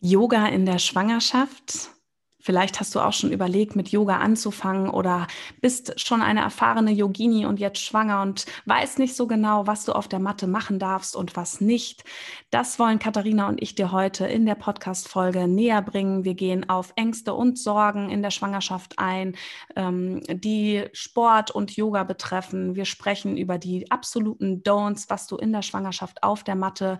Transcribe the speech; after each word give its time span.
Yoga 0.00 0.46
in 0.46 0.64
der 0.66 0.78
Schwangerschaft. 0.78 1.90
Vielleicht 2.40 2.80
hast 2.80 2.94
du 2.94 3.00
auch 3.00 3.12
schon 3.12 3.32
überlegt, 3.32 3.76
mit 3.76 3.90
Yoga 3.90 4.18
anzufangen 4.20 4.88
oder 4.88 5.26
bist 5.60 6.00
schon 6.00 6.22
eine 6.22 6.40
erfahrene 6.40 6.92
Yogini 6.92 7.44
und 7.44 7.60
jetzt 7.60 7.80
schwanger 7.80 8.22
und 8.22 8.46
weißt 8.64 9.00
nicht 9.00 9.16
so 9.16 9.26
genau, 9.26 9.66
was 9.66 9.84
du 9.84 9.92
auf 9.92 10.08
der 10.08 10.20
Matte 10.20 10.46
machen 10.46 10.78
darfst 10.78 11.14
und 11.14 11.36
was 11.36 11.60
nicht. 11.60 12.04
Das 12.50 12.78
wollen 12.78 13.00
Katharina 13.00 13.48
und 13.48 13.60
ich 13.60 13.74
dir 13.74 13.92
heute 13.92 14.26
in 14.26 14.46
der 14.46 14.54
Podcast-Folge 14.54 15.46
näher 15.46 15.82
bringen. 15.82 16.24
Wir 16.24 16.34
gehen 16.34 16.70
auf 16.70 16.92
Ängste 16.96 17.34
und 17.34 17.58
Sorgen 17.58 18.08
in 18.08 18.22
der 18.22 18.30
Schwangerschaft 18.30 18.98
ein, 18.98 19.36
ähm, 19.76 20.22
die 20.30 20.84
Sport 20.92 21.50
und 21.50 21.76
Yoga 21.76 22.04
betreffen. 22.04 22.76
Wir 22.76 22.86
sprechen 22.86 23.36
über 23.36 23.58
die 23.58 23.90
absoluten 23.90 24.62
Don'ts, 24.62 25.10
was 25.10 25.26
du 25.26 25.36
in 25.36 25.52
der 25.52 25.62
Schwangerschaft 25.62 26.22
auf 26.22 26.44
der 26.44 26.54
Matte 26.54 26.98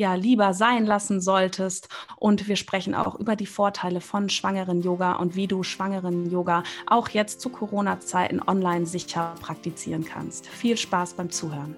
ja 0.00 0.14
lieber 0.14 0.54
sein 0.54 0.86
lassen 0.86 1.20
solltest. 1.20 1.88
Und 2.16 2.48
wir 2.48 2.56
sprechen 2.56 2.94
auch 2.94 3.14
über 3.14 3.36
die 3.36 3.46
Vorteile 3.46 4.00
von 4.00 4.28
schwangeren 4.30 4.82
Yoga 4.82 5.12
und 5.12 5.36
wie 5.36 5.46
du 5.46 5.62
schwangeren 5.62 6.30
Yoga 6.30 6.64
auch 6.86 7.10
jetzt 7.10 7.40
zu 7.40 7.50
Corona-Zeiten 7.50 8.40
online 8.44 8.86
sicher 8.86 9.34
praktizieren 9.40 10.04
kannst. 10.04 10.48
Viel 10.48 10.76
Spaß 10.76 11.14
beim 11.14 11.30
Zuhören. 11.30 11.76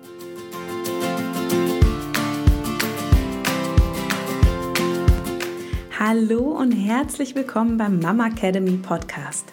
Hallo 5.99 6.41
und 6.59 6.73
herzlich 6.73 7.35
willkommen 7.35 7.77
beim 7.77 8.01
Mama 8.01 8.29
Academy 8.29 8.77
Podcast 8.77 9.53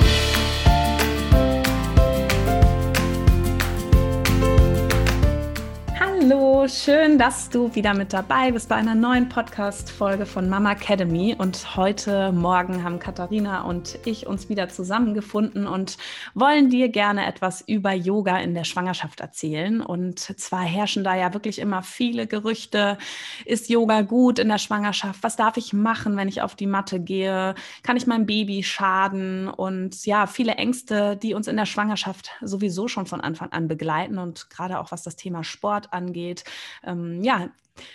Hallo, 6.31 6.65
schön, 6.69 7.17
dass 7.17 7.49
du 7.49 7.75
wieder 7.75 7.93
mit 7.93 8.13
dabei 8.13 8.51
bist 8.51 8.69
bei 8.69 8.75
einer 8.75 8.95
neuen 8.95 9.27
Podcast-Folge 9.27 10.25
von 10.25 10.47
Mama 10.47 10.71
Academy. 10.71 11.35
Und 11.37 11.75
heute 11.75 12.31
Morgen 12.31 12.85
haben 12.85 12.99
Katharina 12.99 13.63
und 13.63 13.99
ich 14.05 14.27
uns 14.27 14.47
wieder 14.47 14.69
zusammengefunden 14.69 15.67
und 15.67 15.97
wollen 16.33 16.69
dir 16.69 16.87
gerne 16.87 17.25
etwas 17.25 17.59
über 17.67 17.91
Yoga 17.91 18.39
in 18.39 18.53
der 18.53 18.63
Schwangerschaft 18.63 19.19
erzählen. 19.19 19.81
Und 19.81 20.19
zwar 20.19 20.61
herrschen 20.61 21.03
da 21.03 21.17
ja 21.17 21.33
wirklich 21.33 21.59
immer 21.59 21.83
viele 21.83 22.27
Gerüchte. 22.27 22.97
Ist 23.43 23.69
Yoga 23.69 24.01
gut 24.01 24.39
in 24.39 24.47
der 24.47 24.57
Schwangerschaft? 24.57 25.23
Was 25.23 25.35
darf 25.35 25.57
ich 25.57 25.73
machen, 25.73 26.15
wenn 26.15 26.29
ich 26.29 26.41
auf 26.41 26.55
die 26.55 26.67
Matte 26.67 27.01
gehe? 27.01 27.55
Kann 27.83 27.97
ich 27.97 28.07
meinem 28.07 28.25
Baby 28.25 28.63
schaden? 28.63 29.49
Und 29.49 30.05
ja, 30.05 30.27
viele 30.27 30.55
Ängste, 30.55 31.17
die 31.17 31.33
uns 31.33 31.49
in 31.49 31.57
der 31.57 31.65
Schwangerschaft 31.65 32.29
sowieso 32.39 32.87
schon 32.87 33.05
von 33.05 33.19
Anfang 33.19 33.51
an 33.51 33.67
begleiten 33.67 34.17
und 34.17 34.49
gerade 34.49 34.79
auch 34.79 34.93
was 34.93 35.03
das 35.03 35.17
Thema 35.17 35.43
Sport 35.43 35.91
angeht 35.91 36.20
angeht. 36.21 36.43
Ähm, 36.83 37.23
ja, 37.23 37.49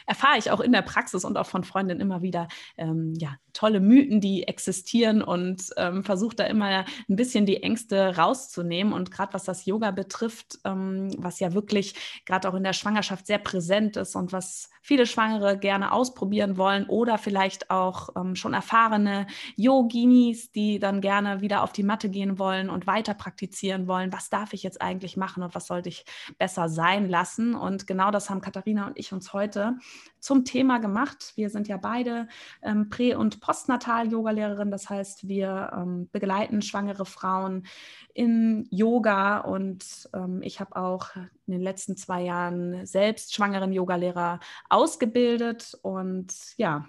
erfahre 0.07 0.39
ich 0.39 0.51
auch 0.51 0.61
in 0.61 0.73
der 0.73 0.83
Praxis 0.83 1.25
und 1.25 1.37
auch 1.37 1.47
von 1.47 1.65
Freundinnen 1.65 2.01
immer 2.01 2.23
wieder 2.23 2.49
ähm, 2.77 3.15
ja, 3.19 3.37
tolle 3.57 3.81
Mythen, 3.81 4.21
die 4.21 4.47
existieren 4.47 5.23
und 5.23 5.71
ähm, 5.77 6.05
versuche 6.05 6.37
da 6.37 6.45
immer 6.45 6.85
ein 7.09 7.17
bisschen 7.17 7.47
die 7.47 7.63
Ängste 7.63 8.17
rauszunehmen. 8.17 8.93
Und 8.93 9.11
gerade 9.11 9.33
was 9.35 9.45
das 9.45 9.65
Yoga 9.65 9.91
betrifft, 9.91 10.59
ähm, 10.65 11.09
was 11.19 11.41
ja 11.41 11.55
wirklich 11.55 11.95
gerade 12.27 12.49
auch 12.49 12.55
in 12.55 12.65
der 12.65 12.75
Schwangerschaft 12.75 13.27
sehr 13.27 13.39
präsent 13.39 13.97
ist 13.97 14.15
und 14.15 14.33
was 14.33 14.71
viele 14.83 15.07
Schwangere 15.07 15.59
gerne 15.59 15.91
ausprobieren 15.91 16.59
wollen 16.59 16.87
oder 16.87 17.19
vielleicht 17.19 17.71
auch 17.71 18.11
ähm, 18.17 18.37
schon 18.37 18.55
erfahrene 18.55 19.27
Yoginis, 19.57 20.53
die 20.53 20.79
dann 20.79 21.01
gerne 21.01 21.41
wieder 21.41 21.63
auf 21.63 21.73
die 21.73 21.83
Matte 21.83 22.09
gehen 22.09 22.39
wollen 22.39 22.71
und 22.71 22.87
weiter 22.87 23.15
praktizieren 23.15 23.89
wollen. 23.89 24.13
Was 24.13 24.31
darf 24.31 24.53
ich 24.53 24.63
jetzt 24.63 24.81
eigentlich 24.81 25.17
machen 25.17 25.43
und 25.43 25.55
was 25.55 25.67
sollte 25.67 25.89
ich 25.89 26.05
besser 26.39 26.69
sein 26.69 27.09
lassen? 27.09 27.55
Und 27.55 27.87
genau 27.87 28.11
das 28.11 28.31
haben 28.31 28.41
Katharina 28.41 28.87
und 28.87 28.99
ich 28.99 29.13
uns 29.13 29.33
heute 29.33 29.76
zum 30.21 30.45
Thema 30.45 30.79
gemacht. 30.79 31.33
Wir 31.37 31.51
sind 31.51 31.69
ja 31.69 31.77
beide 31.77 32.29
ähm, 32.63 32.89
Prä- 32.89 33.15
und 33.15 33.41
Postnatal-Yoga-Lehrerin. 33.41 34.71
Das 34.71 34.91
heißt, 34.91 35.29
wir 35.29 35.71
ähm, 35.75 36.09
begleiten 36.11 36.63
schwangere 36.63 37.07
Frauen 37.07 37.67
in 38.13 38.67
Yoga 38.71 39.39
und 39.39 40.09
ähm, 40.15 40.41
ich 40.43 40.61
habe 40.61 40.77
auch 40.77 41.15
in 41.17 41.53
den 41.53 41.63
letzten 41.63 41.97
zwei 41.97 42.23
Jahren 42.23 42.85
selbst 42.87 43.35
schwangeren 43.35 43.73
Yogalehrer 43.73 44.41
ausgebildet 44.69 45.79
und 45.83 46.33
ja, 46.57 46.89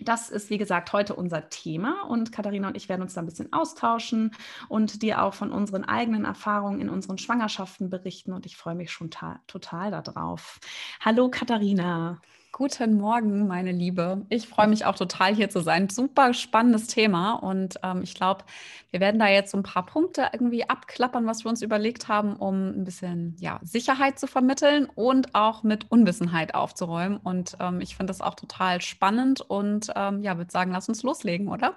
das 0.00 0.30
ist, 0.30 0.50
wie 0.50 0.58
gesagt, 0.58 0.92
heute 0.92 1.14
unser 1.14 1.48
Thema 1.48 2.02
und 2.08 2.32
Katharina 2.32 2.68
und 2.68 2.76
ich 2.76 2.88
werden 2.88 3.02
uns 3.02 3.14
da 3.14 3.22
ein 3.22 3.26
bisschen 3.26 3.52
austauschen 3.52 4.32
und 4.68 5.02
dir 5.02 5.22
auch 5.22 5.34
von 5.34 5.52
unseren 5.52 5.84
eigenen 5.84 6.24
Erfahrungen 6.24 6.80
in 6.80 6.90
unseren 6.90 7.18
Schwangerschaften 7.18 7.90
berichten 7.90 8.32
und 8.32 8.46
ich 8.46 8.56
freue 8.56 8.74
mich 8.74 8.90
schon 8.90 9.10
total 9.46 9.90
darauf. 9.90 10.58
Hallo 11.00 11.30
Katharina. 11.30 12.20
Guten 12.58 12.96
Morgen, 12.96 13.46
meine 13.46 13.70
Liebe. 13.70 14.24
Ich 14.30 14.48
freue 14.48 14.66
mich 14.66 14.86
auch 14.86 14.94
total 14.94 15.34
hier 15.34 15.50
zu 15.50 15.60
sein. 15.60 15.90
Super 15.90 16.32
spannendes 16.32 16.86
Thema 16.86 17.34
und 17.34 17.78
ähm, 17.82 18.00
ich 18.02 18.14
glaube, 18.14 18.44
wir 18.90 19.00
werden 19.00 19.20
da 19.20 19.28
jetzt 19.28 19.50
so 19.50 19.58
ein 19.58 19.62
paar 19.62 19.84
Punkte 19.84 20.30
irgendwie 20.32 20.66
abklappern, 20.66 21.26
was 21.26 21.44
wir 21.44 21.50
uns 21.50 21.60
überlegt 21.60 22.08
haben, 22.08 22.34
um 22.36 22.68
ein 22.68 22.84
bisschen 22.84 23.36
ja, 23.40 23.60
Sicherheit 23.62 24.18
zu 24.18 24.26
vermitteln 24.26 24.88
und 24.94 25.34
auch 25.34 25.64
mit 25.64 25.90
Unwissenheit 25.90 26.54
aufzuräumen. 26.54 27.18
Und 27.18 27.58
ähm, 27.60 27.82
ich 27.82 27.94
finde 27.94 28.10
das 28.10 28.22
auch 28.22 28.36
total 28.36 28.80
spannend 28.80 29.42
und 29.42 29.92
ähm, 29.94 30.22
ja, 30.22 30.38
würde 30.38 30.50
sagen, 30.50 30.72
lass 30.72 30.88
uns 30.88 31.02
loslegen, 31.02 31.48
oder? 31.48 31.76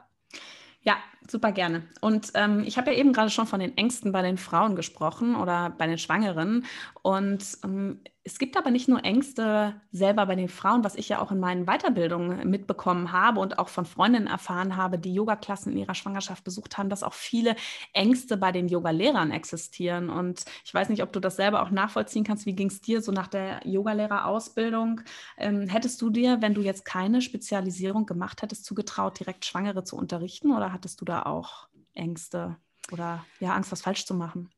Ja, 0.82 0.96
super 1.28 1.52
gerne. 1.52 1.84
Und 2.00 2.32
ähm, 2.36 2.64
ich 2.66 2.78
habe 2.78 2.92
ja 2.92 2.98
eben 2.98 3.12
gerade 3.12 3.30
schon 3.30 3.48
von 3.48 3.60
den 3.60 3.78
Ängsten 3.78 4.14
bei 4.14 4.22
den 4.22 4.38
Frauen 4.38 4.78
gesprochen 4.78 5.36
oder 5.36 5.72
bei 5.78 5.88
den 5.88 5.98
Schwangeren. 5.98 6.66
Und 7.02 7.44
ähm, 7.66 8.00
es 8.30 8.38
gibt 8.38 8.58
aber 8.58 8.70
nicht 8.70 8.88
nur 8.88 9.04
Ängste 9.04 9.82
selber 9.92 10.28
bei 10.28 10.36
den 10.36 10.50
Frauen, 10.50 10.84
was 10.84 10.94
ich 10.94 11.10
ja 11.10 11.20
auch 11.20 11.32
in 11.32 11.40
meinen 11.40 11.66
Weiterbildungen 11.66 12.48
mitbekommen 12.48 13.12
habe 13.12 13.40
und 13.40 13.58
auch 13.58 13.70
von 13.70 13.86
Freundinnen 13.86 14.28
erfahren 14.28 14.76
habe, 14.76 15.00
die 15.00 15.16
Yogaklassen 15.16 15.72
in 15.72 15.80
ihrer 15.80 15.96
Schwangerschaft 15.96 16.44
besucht 16.44 16.78
haben, 16.78 16.90
dass 16.90 17.02
auch 17.02 17.16
viele 17.16 17.56
Ängste 17.92 18.38
bei 18.38 18.52
den 18.52 18.68
Yogalehrern 18.68 19.32
existieren. 19.32 20.12
Und 20.12 20.46
ich 20.64 20.72
weiß 20.72 20.90
nicht, 20.90 21.02
ob 21.02 21.12
du 21.12 21.20
das 21.20 21.38
selber 21.38 21.64
auch 21.64 21.72
nachvollziehen 21.72 22.24
kannst. 22.24 22.46
Wie 22.46 22.54
ging 22.54 22.68
es 22.68 22.82
dir 22.82 23.02
so 23.02 23.12
nach 23.12 23.26
der 23.26 23.66
Yogalehrerausbildung? 23.66 25.02
Ähm, 25.40 25.68
hättest 25.68 26.00
du 26.00 26.12
dir, 26.12 26.40
wenn 26.40 26.54
du 26.54 26.62
jetzt 26.62 26.86
keine 26.86 27.24
Spezialisierung 27.24 28.06
gemacht 28.06 28.44
hättest, 28.44 28.64
zugetraut, 28.64 29.20
direkt 29.20 29.46
Schwangere 29.46 29.84
zu 29.84 29.96
unterrichten 29.96 30.52
oder 30.52 30.72
hattest 30.72 31.02
du 31.02 31.06
da 31.06 31.24
auch 31.24 31.68
Ängste 31.96 32.58
oder 32.92 33.26
ja, 33.40 33.56
Angst, 33.56 33.72
was 33.72 33.82
falsch 33.82 34.06
zu 34.06 34.14
machen? 34.14 34.52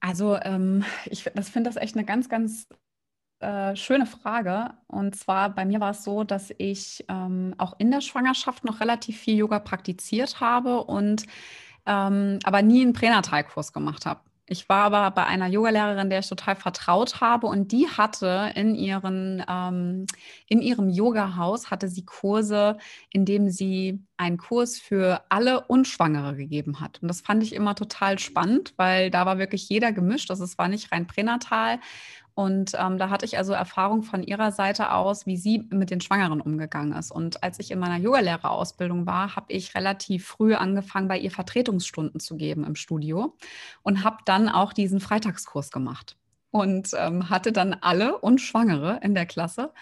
Also 0.00 0.36
ähm, 0.42 0.84
ich 1.06 1.24
finde 1.24 1.62
das 1.62 1.76
echt 1.76 1.96
eine 1.96 2.04
ganz, 2.04 2.28
ganz 2.28 2.68
äh, 3.40 3.76
schöne 3.76 4.06
Frage. 4.06 4.70
Und 4.86 5.16
zwar 5.16 5.50
bei 5.50 5.64
mir 5.64 5.80
war 5.80 5.90
es 5.90 6.04
so, 6.04 6.24
dass 6.24 6.52
ich 6.58 7.04
ähm, 7.08 7.54
auch 7.58 7.74
in 7.78 7.90
der 7.90 8.00
Schwangerschaft 8.00 8.64
noch 8.64 8.80
relativ 8.80 9.18
viel 9.18 9.36
Yoga 9.36 9.58
praktiziert 9.58 10.40
habe 10.40 10.84
und 10.84 11.26
ähm, 11.86 12.38
aber 12.44 12.62
nie 12.62 12.82
einen 12.82 12.92
Pränatalkurs 12.92 13.72
gemacht 13.72 14.06
habe. 14.06 14.20
Ich 14.46 14.68
war 14.68 14.84
aber 14.84 15.10
bei 15.10 15.24
einer 15.24 15.46
Yogalehrerin, 15.46 16.10
der 16.10 16.18
ich 16.18 16.28
total 16.28 16.54
vertraut 16.54 17.22
habe 17.22 17.46
und 17.46 17.72
die 17.72 17.88
hatte 17.88 18.52
in, 18.54 18.74
ihren, 18.74 19.42
ähm, 19.48 20.06
in 20.48 20.60
ihrem 20.60 20.90
Yoga-Haus 20.90 21.70
hatte 21.70 21.88
sie 21.88 22.04
Kurse, 22.04 22.76
in 23.10 23.24
dem 23.24 23.48
sie 23.48 24.04
einen 24.16 24.38
Kurs 24.38 24.78
für 24.78 25.22
alle 25.28 25.62
Unschwangere 25.66 26.36
gegeben 26.36 26.80
hat. 26.80 27.00
Und 27.02 27.08
das 27.08 27.20
fand 27.20 27.42
ich 27.42 27.54
immer 27.54 27.74
total 27.74 28.18
spannend, 28.18 28.74
weil 28.76 29.10
da 29.10 29.26
war 29.26 29.38
wirklich 29.38 29.68
jeder 29.68 29.92
gemischt. 29.92 30.30
Also 30.30 30.44
es 30.44 30.58
war 30.58 30.68
nicht 30.68 30.92
rein 30.92 31.06
pränatal. 31.06 31.80
Und 32.34 32.72
ähm, 32.76 32.98
da 32.98 33.10
hatte 33.10 33.24
ich 33.24 33.38
also 33.38 33.52
Erfahrung 33.52 34.02
von 34.02 34.24
ihrer 34.24 34.50
Seite 34.50 34.90
aus, 34.90 35.24
wie 35.24 35.36
sie 35.36 35.68
mit 35.70 35.90
den 35.90 36.00
Schwangeren 36.00 36.40
umgegangen 36.40 36.92
ist. 36.92 37.12
Und 37.12 37.44
als 37.44 37.60
ich 37.60 37.70
in 37.70 37.78
meiner 37.78 37.96
Yogalehrerausbildung 37.96 39.06
war, 39.06 39.36
habe 39.36 39.52
ich 39.52 39.74
relativ 39.76 40.26
früh 40.26 40.54
angefangen, 40.54 41.06
bei 41.06 41.18
ihr 41.18 41.30
Vertretungsstunden 41.30 42.18
zu 42.18 42.36
geben 42.36 42.64
im 42.64 42.74
Studio 42.74 43.36
und 43.82 44.02
habe 44.02 44.18
dann 44.24 44.48
auch 44.48 44.72
diesen 44.72 44.98
Freitagskurs 44.98 45.70
gemacht 45.70 46.16
und 46.50 46.90
ähm, 46.96 47.30
hatte 47.30 47.52
dann 47.52 47.76
alle 47.80 48.18
und 48.18 48.40
Schwangere 48.40 48.98
in 49.02 49.14
der 49.14 49.26
Klasse. 49.26 49.72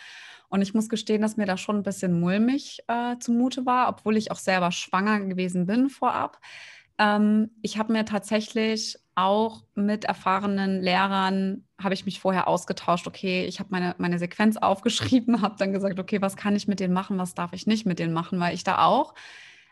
Und 0.53 0.61
ich 0.61 0.75
muss 0.75 0.91
gestehen, 0.91 1.23
dass 1.23 1.39
mir 1.39 1.47
da 1.47 1.57
schon 1.57 1.77
ein 1.77 1.83
bisschen 1.83 2.21
mulmig 2.21 2.81
äh, 2.87 3.17
zumute 3.19 3.65
war, 3.65 3.89
obwohl 3.89 4.19
ich 4.19 4.31
auch 4.31 4.37
selber 4.37 4.71
schwanger 4.71 5.21
gewesen 5.21 5.65
bin 5.65 5.89
vorab. 5.89 6.39
Ähm, 6.99 7.49
ich 7.63 7.79
habe 7.79 7.95
mir 7.95 8.05
tatsächlich 8.05 8.99
auch 9.15 9.65
mit 9.75 10.05
erfahrenen 10.05 10.83
Lehrern 10.83 11.65
habe 11.83 11.95
ich 11.95 12.05
mich 12.05 12.21
vorher 12.21 12.49
ausgetauscht. 12.49 13.07
Okay, 13.07 13.47
ich 13.47 13.61
habe 13.61 13.71
meine, 13.73 13.95
meine 13.97 14.19
Sequenz 14.19 14.59
aufgeschrieben, 14.59 15.41
habe 15.41 15.57
dann 15.59 15.73
gesagt, 15.73 15.99
okay, 15.99 16.21
was 16.21 16.37
kann 16.37 16.55
ich 16.55 16.69
mit 16.69 16.81
denen 16.81 16.93
machen, 16.93 17.17
was 17.17 17.33
darf 17.33 17.55
ich 17.55 17.67
nicht 17.67 17.87
mit 17.87 17.99
denen 17.99 18.13
machen, 18.13 18.39
weil 18.39 18.55
ich 18.55 18.63
da 18.63 18.85
auch 18.85 19.15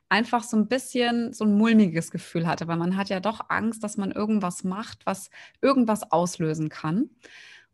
einfach 0.08 0.42
so 0.42 0.56
ein 0.56 0.66
bisschen 0.66 1.34
so 1.34 1.44
ein 1.44 1.58
mulmiges 1.58 2.10
Gefühl 2.10 2.46
hatte, 2.46 2.68
weil 2.68 2.78
man 2.78 2.96
hat 2.96 3.10
ja 3.10 3.20
doch 3.20 3.50
Angst, 3.50 3.84
dass 3.84 3.98
man 3.98 4.12
irgendwas 4.12 4.64
macht, 4.64 5.04
was 5.04 5.28
irgendwas 5.60 6.10
auslösen 6.10 6.70
kann. 6.70 7.10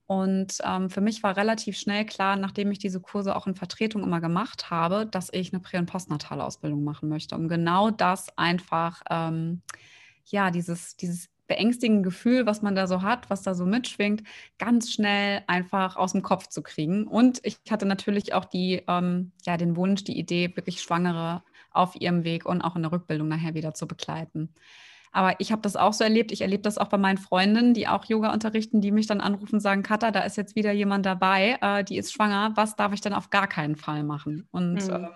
Und 0.06 0.58
ähm, 0.64 0.88
für 0.88 1.00
mich 1.00 1.22
war 1.22 1.36
relativ 1.36 1.76
schnell 1.76 2.06
klar, 2.06 2.36
nachdem 2.36 2.70
ich 2.70 2.78
diese 2.78 3.00
Kurse 3.00 3.34
auch 3.34 3.46
in 3.46 3.56
Vertretung 3.56 4.04
immer 4.04 4.20
gemacht 4.20 4.70
habe, 4.70 5.06
dass 5.06 5.32
ich 5.32 5.52
eine 5.52 5.60
Prä- 5.60 5.78
und 5.78 5.86
Postnatale 5.86 6.44
Ausbildung 6.44 6.84
machen 6.84 7.08
möchte, 7.08 7.34
um 7.34 7.48
genau 7.48 7.90
das 7.90 8.36
einfach, 8.38 9.02
ähm, 9.10 9.62
ja, 10.26 10.50
dieses, 10.50 10.96
dieses 10.96 11.28
beängstigende 11.48 12.02
Gefühl, 12.02 12.46
was 12.46 12.62
man 12.62 12.74
da 12.74 12.86
so 12.86 13.02
hat, 13.02 13.30
was 13.30 13.42
da 13.42 13.54
so 13.54 13.66
mitschwingt, 13.66 14.22
ganz 14.58 14.92
schnell 14.92 15.42
einfach 15.46 15.96
aus 15.96 16.12
dem 16.12 16.22
Kopf 16.22 16.48
zu 16.48 16.62
kriegen. 16.62 17.06
Und 17.06 17.40
ich 17.44 17.58
hatte 17.70 17.86
natürlich 17.86 18.34
auch 18.34 18.44
die, 18.44 18.82
ähm, 18.88 19.32
ja, 19.44 19.56
den 19.56 19.76
Wunsch, 19.76 20.04
die 20.04 20.18
Idee, 20.18 20.54
wirklich 20.54 20.80
Schwangere 20.80 21.42
auf 21.70 21.96
ihrem 22.00 22.24
Weg 22.24 22.46
und 22.46 22.62
auch 22.62 22.76
in 22.76 22.82
der 22.82 22.92
Rückbildung 22.92 23.28
nachher 23.28 23.54
wieder 23.54 23.74
zu 23.74 23.86
begleiten. 23.86 24.54
Aber 25.12 25.34
ich 25.38 25.52
habe 25.52 25.62
das 25.62 25.76
auch 25.76 25.92
so 25.92 26.04
erlebt. 26.04 26.32
Ich 26.32 26.42
erlebe 26.42 26.62
das 26.62 26.78
auch 26.78 26.88
bei 26.88 26.98
meinen 26.98 27.18
Freundinnen, 27.18 27.74
die 27.74 27.88
auch 27.88 28.04
Yoga 28.04 28.32
unterrichten, 28.32 28.80
die 28.80 28.92
mich 28.92 29.06
dann 29.06 29.20
anrufen 29.20 29.56
und 29.56 29.60
sagen, 29.60 29.82
Katha, 29.82 30.10
da 30.10 30.20
ist 30.20 30.36
jetzt 30.36 30.56
wieder 30.56 30.72
jemand 30.72 31.06
dabei, 31.06 31.58
äh, 31.60 31.84
die 31.84 31.96
ist 31.96 32.12
schwanger. 32.12 32.52
Was 32.54 32.76
darf 32.76 32.92
ich 32.92 33.00
denn 33.00 33.14
auf 33.14 33.30
gar 33.30 33.46
keinen 33.46 33.76
Fall 33.76 34.04
machen? 34.04 34.46
Und 34.50 34.86
mhm. 34.86 34.94
ähm, 34.94 35.08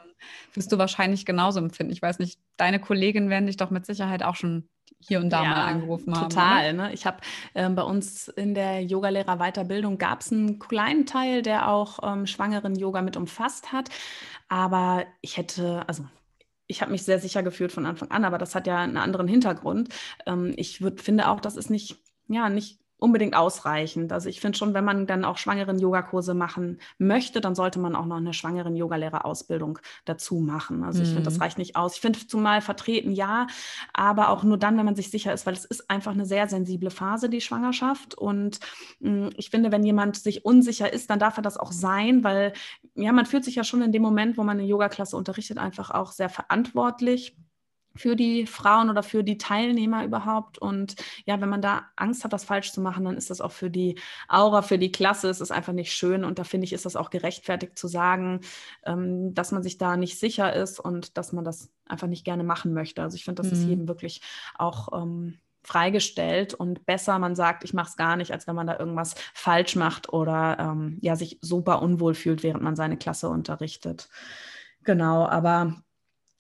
wirst 0.55 0.73
du 0.73 0.79
wahrscheinlich 0.79 1.27
genauso 1.27 1.61
empfinden. 1.61 1.93
Ich 1.93 2.03
weiß 2.03 2.19
nicht, 2.19 2.41
deine 2.57 2.81
Kolleginnen 2.81 3.31
werden 3.31 3.47
dich 3.47 3.57
doch 3.57 3.71
mit 3.71 3.87
Sicherheit 3.87 4.23
auch 4.23 4.37
schon 4.37 4.69
hier 4.99 5.21
und 5.21 5.31
da 5.31 5.43
ja, 5.43 5.51
mal 5.51 5.67
angerufen 5.67 6.15
haben. 6.15 6.29
Total. 6.29 6.73
Ne? 6.75 6.93
Ich 6.93 7.07
habe 7.07 7.19
äh, 7.55 7.69
bei 7.69 7.83
uns 7.83 8.29
in 8.29 8.55
der 8.55 8.83
Yogalehrer-Weiterbildung 8.83 9.99
gab 9.99 10.21
es 10.21 10.33
einen 10.33 10.59
kleinen 10.59 11.07
Teil, 11.07 11.43
der 11.43 11.69
auch 11.69 12.01
ähm, 12.03 12.27
schwangeren 12.27 12.77
Yoga 12.77 13.01
mit 13.01 13.17
umfasst 13.17 13.73
hat. 13.73 13.89
Aber 14.49 15.05
ich 15.21 15.37
hätte, 15.37 15.85
also 15.87 16.05
ich 16.71 16.83
habe 16.83 16.93
mich 16.93 17.03
sehr 17.03 17.19
sicher 17.19 17.43
gefühlt 17.43 17.73
von 17.73 17.87
Anfang 17.87 18.11
an, 18.11 18.25
aber 18.25 18.39
das 18.39 18.55
hat 18.55 18.67
ja 18.67 18.79
einen 18.79 18.97
anderen 18.97 19.29
Hintergrund. 19.29 19.89
Ähm, 20.27 20.55
ich 20.57 20.81
würd, 20.81 21.01
finde 21.01 21.29
auch, 21.29 21.41
das 21.41 21.57
ist 21.57 21.71
nicht, 21.71 21.99
ja, 22.29 22.49
nicht 22.49 22.80
unbedingt 23.01 23.35
ausreichend. 23.35 24.13
Also 24.13 24.29
ich 24.29 24.41
finde 24.41 24.59
schon, 24.59 24.75
wenn 24.75 24.85
man 24.85 25.07
dann 25.07 25.25
auch 25.25 25.39
schwangeren 25.39 25.79
Yogakurse 25.79 26.35
machen 26.35 26.81
möchte, 26.99 27.41
dann 27.41 27.55
sollte 27.55 27.79
man 27.79 27.97
auch 27.97 28.07
noch 28.07 28.17
eine 28.17 28.33
schwangeren 28.33 28.77
Yogalehrerausbildung 28.77 29.79
dazu 30.05 30.37
machen. 30.37 30.85
Also 30.85 31.03
ich 31.03 31.09
finde, 31.09 31.25
das 31.25 31.37
mhm. 31.37 31.43
reicht 31.43 31.59
nicht 31.59 31.77
aus. 31.77 31.95
Ich 31.95 32.01
finde 32.01 32.19
zumal 32.27 32.61
vertreten 32.61 33.13
ja, 33.13 33.47
aber 33.93 34.31
auch 34.31 34.43
nur 34.43 34.59
dann, 34.59 34.77
wenn 34.79 34.85
man 34.85 34.97
sich 34.97 35.11
sicher 35.11 35.33
ist, 35.33 35.47
weil 35.47 35.55
es 35.55 35.65
ist 35.65 35.91
einfach 35.91 36.13
eine 36.13 36.27
sehr 36.27 36.49
sensible 36.49 36.91
Phase, 36.91 37.29
die 37.29 37.41
Schwangerschaft. 37.41 38.15
Und 38.15 38.61
mh, 39.01 39.11
hm, 39.11 39.31
ich 39.37 39.51
finde, 39.51 39.73
wenn 39.73 39.85
jemand 39.85 40.17
sich 40.17 40.45
unsicher 40.45 40.93
ist, 40.93 41.11
dann 41.11 41.19
darf 41.19 41.37
er 41.37 41.43
das 41.43 41.57
auch 41.57 41.73
sein, 41.73 42.25
weil 42.25 42.53
ja, 42.95 43.13
man 43.13 43.27
fühlt 43.27 43.45
sich 43.45 43.55
ja 43.55 43.65
schon 43.65 43.83
in 43.83 43.93
dem 43.93 44.03
Moment, 44.03 44.37
wo 44.37 44.45
man 44.45 44.59
eine 44.59 44.69
Yogaklasse 44.69 45.17
unterrichtet, 45.17 45.59
einfach 45.59 45.91
auch 45.91 46.13
sehr 46.13 46.29
verantwortlich 46.29 47.37
für 47.97 48.17
die 48.17 48.47
Frauen 48.47 48.91
oder 48.91 49.03
für 49.03 49.25
die 49.25 49.39
Teilnehmer 49.39 50.05
überhaupt. 50.05 50.59
Und 50.59 50.97
ja, 51.27 51.41
wenn 51.41 51.49
man 51.49 51.63
da 51.63 51.87
Angst 51.97 52.25
hat, 52.25 52.33
was 52.33 52.45
falsch 52.45 52.73
zu 52.73 52.81
machen, 52.81 53.05
dann 53.05 53.17
ist 53.17 53.31
das 53.31 53.41
auch 53.41 53.53
für 53.53 53.71
die 53.71 53.99
Aura, 54.29 54.63
für 54.63 54.79
die 54.79 54.93
Klasse, 54.93 55.29
es 55.29 55.41
ist 55.41 55.51
einfach 55.51 55.73
nicht 55.73 55.93
schön. 55.93 56.25
Und 56.25 56.39
da 56.39 56.45
finde 56.45 56.67
ich, 56.67 56.73
ist 56.73 56.87
das 56.87 56.97
auch 56.97 57.11
gerechtfertigt 57.11 57.79
zu 57.79 57.89
sagen, 57.89 58.41
ähm, 58.85 59.35
dass 59.35 59.53
man 59.53 59.63
sich 59.63 59.79
da 59.79 59.97
nicht 59.97 60.19
sicher 60.19 60.53
ist 60.53 60.81
und 60.81 61.17
dass 61.17 61.33
man 61.33 61.45
das 61.45 61.71
einfach 61.87 62.07
nicht 62.07 62.25
gerne 62.25 62.45
machen 62.45 62.73
möchte. 62.73 63.03
Also 63.03 63.17
ich 63.17 63.25
finde, 63.25 63.43
das 63.43 63.53
mhm. 63.53 63.59
ist 63.59 63.65
jedem 63.67 63.89
wirklich 63.89 64.23
auch 64.57 64.89
ähm, 65.01 65.39
freigestellt 65.63 66.55
und 66.55 66.87
besser, 66.87 67.19
man 67.19 67.35
sagt, 67.35 67.65
ich 67.65 67.75
mache 67.75 67.91
es 67.91 67.97
gar 67.97 68.17
nicht, 68.17 68.33
als 68.33 68.47
wenn 68.47 68.55
man 68.55 68.67
da 68.67 68.79
irgendwas 68.79 69.15
falsch 69.35 69.77
macht 69.77 70.13
oder 70.13 70.59
ähm, 70.59 70.99
ja, 71.03 71.17
sich 71.17 71.39
super 71.43 71.83
unwohl 71.83 72.15
fühlt, 72.15 72.43
während 72.43 72.63
man 72.63 72.77
seine 72.77 72.97
Klasse 72.97 73.29
unterrichtet. 73.29 74.09
Genau, 74.85 75.27
aber 75.27 75.83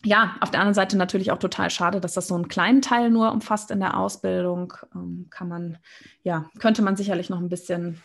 ja, 0.04 0.36
auf 0.40 0.50
der 0.50 0.60
anderen 0.60 0.74
Seite 0.74 0.96
natürlich 0.96 1.30
auch 1.30 1.38
total 1.38 1.70
schade, 1.70 2.00
dass 2.00 2.14
das 2.14 2.28
so 2.28 2.34
einen 2.34 2.48
kleinen 2.48 2.82
Teil 2.82 3.10
nur 3.10 3.32
umfasst 3.32 3.70
in 3.70 3.80
der 3.80 3.98
Ausbildung. 3.98 4.72
Ähm, 4.94 5.26
kann 5.30 5.48
man, 5.48 5.78
ja, 6.22 6.46
könnte 6.58 6.82
man 6.82 6.96
sicherlich 6.96 7.28
noch 7.28 7.38
ein 7.38 7.48
bisschen 7.48 8.00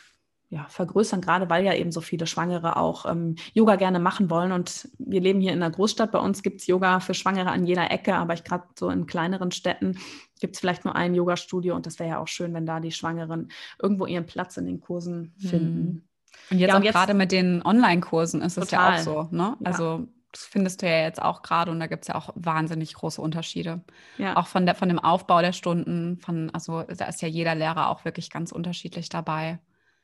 ja, 0.50 0.66
vergrößern, 0.70 1.22
gerade 1.22 1.50
weil 1.50 1.66
ja 1.66 1.74
eben 1.74 1.92
so 1.92 2.02
viele 2.02 2.28
Schwangere 2.28 2.78
auch 2.78 3.06
ähm, 3.10 3.36
Yoga 3.54 3.78
gerne 3.78 4.00
machen 4.00 4.30
wollen. 4.30 4.52
Und 4.52 4.90
wir 5.00 5.22
leben 5.22 5.40
hier 5.40 5.54
in 5.54 5.62
einer 5.62 5.74
Großstadt. 5.74 6.12
Bei 6.12 6.20
uns 6.20 6.44
gibt 6.44 6.62
es 6.62 6.68
Yoga 6.68 7.00
für 7.00 7.14
Schwangere 7.14 7.50
an 7.50 7.66
jeder 7.66 7.90
Ecke, 7.92 8.16
aber 8.16 8.34
ich 8.34 8.44
gerade 8.44 8.66
so 8.78 8.90
in 8.90 9.08
kleineren 9.08 9.52
Städten 9.52 9.98
gibt 10.40 10.56
es 10.56 10.60
vielleicht 10.60 10.86
nur 10.86 10.96
ein 10.96 11.16
Yoga-Studio 11.16 11.76
und 11.76 11.86
das 11.86 11.98
wäre 11.98 12.10
ja 12.10 12.20
auch 12.20 12.28
schön, 12.28 12.54
wenn 12.54 12.66
da 12.66 12.80
die 12.80 12.92
Schwangeren 12.92 13.50
irgendwo 13.82 14.06
ihren 14.06 14.26
Platz 14.26 14.58
in 14.58 14.66
den 14.66 14.82
Kursen 14.82 15.34
finden. 15.40 15.80
Mhm. 15.80 16.04
Und 16.52 16.60
jetzt 16.60 16.70
ja, 16.70 16.78
auch 16.78 16.84
gerade 16.84 17.14
mit 17.14 17.32
den 17.32 17.66
Online-Kursen 17.66 18.42
ist 18.42 18.58
es 18.58 18.70
ja 18.70 18.94
auch 18.94 18.98
so. 19.00 19.28
Ne? 19.32 19.56
Ja. 19.60 19.72
Also 19.72 20.08
das 20.36 20.46
findest 20.46 20.82
du 20.82 20.86
ja 20.86 21.04
jetzt 21.04 21.22
auch 21.22 21.42
gerade 21.42 21.72
und 21.72 21.80
da 21.80 21.88
gibt 21.88 22.04
es 22.04 22.10
ja 22.10 22.16
auch 22.16 22.30
wahnsinnig 22.36 22.94
große 22.94 23.22
Unterschiede. 23.22 23.82
Ja. 24.18 24.36
Auch 24.36 24.48
von, 24.48 24.66
der, 24.66 24.76
von 24.76 24.90
dem 24.90 25.00
Aufbau 25.00 25.42
der 25.42 25.54
Stunden, 25.54 26.20
von, 26.20 26.50
also 26.54 26.84
da 26.84 27.06
ist 27.06 27.22
ja 27.22 27.30
jeder 27.30 27.56
Lehrer 27.56 27.90
auch 27.90 28.04
wirklich 28.04 28.30
ganz 28.30 28.52
unterschiedlich 28.52 29.08
dabei. 29.08 29.60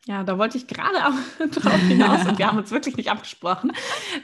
Ja, 0.07 0.23
da 0.23 0.39
wollte 0.39 0.57
ich 0.57 0.65
gerade 0.65 0.97
auch 1.05 1.47
drauf 1.51 1.79
hinaus 1.81 2.25
und 2.25 2.39
wir 2.39 2.47
haben 2.47 2.57
uns 2.57 2.71
wirklich 2.71 2.97
nicht 2.97 3.11
abgesprochen. 3.11 3.71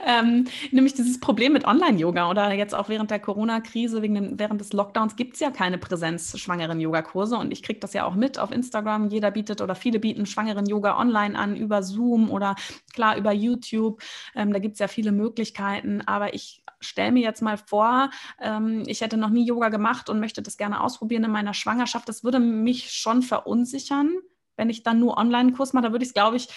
Ähm, 0.03 0.45
nämlich 0.71 0.95
dieses 0.95 1.19
Problem 1.19 1.53
mit 1.53 1.68
Online-Yoga 1.68 2.31
oder 2.31 2.51
jetzt 2.53 2.74
auch 2.74 2.89
während 2.89 3.12
der 3.12 3.19
Corona-Krise, 3.19 4.01
während 4.01 4.59
des 4.59 4.74
Lockdowns 4.74 5.15
gibt 5.15 5.35
es 5.35 5.39
ja 5.39 5.51
keine 5.51 5.77
präsenzschwangeren 5.77 6.79
Yoga-Kurse 6.79 7.38
und 7.38 7.51
ich 7.51 7.62
kriege 7.62 7.79
das 7.79 7.94
ja 7.94 8.06
auch 8.06 8.15
mit 8.15 8.39
auf 8.39 8.51
Instagram. 8.51 9.09
Jeder 9.09 9.29
bietet 9.29 9.62
oder 9.62 9.75
viele 9.75 10.00
bieten 10.00 10.25
schwangeren 10.25 10.65
Yoga 10.65 10.97
online 10.97 11.38
an 11.38 11.56
über 11.56 11.83
Zoom 11.83 12.31
oder 12.31 12.56
klar 12.91 13.15
über 13.15 13.31
YouTube. 13.31 14.01
Ähm, 14.33 14.53
da 14.53 14.57
gibt 14.57 14.73
es 14.73 14.80
ja 14.80 14.88
viele 14.88 15.12
Möglichkeiten, 15.12 16.01
aber 16.01 16.33
ich 16.33 16.63
stelle 16.80 17.12
mir 17.12 17.21
jetzt 17.21 17.44
mal 17.44 17.57
vor, 17.57 18.09
ähm, 18.41 18.81
ich 18.88 19.01
hätte 19.01 19.18
noch 19.18 19.30
nie 19.30 19.45
Yoga 19.45 19.69
gemacht 19.69 20.09
und 20.09 20.19
möchte 20.19 20.41
das 20.41 20.57
gerne 20.57 20.81
ausprobieren 20.81 21.23
in 21.23 21.31
meiner 21.31 21.53
Schwangerschaft. 21.53 22.09
Das 22.09 22.23
würde 22.23 22.39
mich 22.39 22.91
schon 22.94 23.21
verunsichern 23.21 24.15
wenn 24.57 24.69
ich 24.69 24.83
dann 24.83 25.00
nur 25.00 25.18
Online-Kurs 25.18 25.74
mache, 25.74 25.86
da 25.86 25.92
würde 25.92 26.04
ich 26.04 26.09
es, 26.09 26.13
glaube 26.13 26.36
ich, 26.36 26.50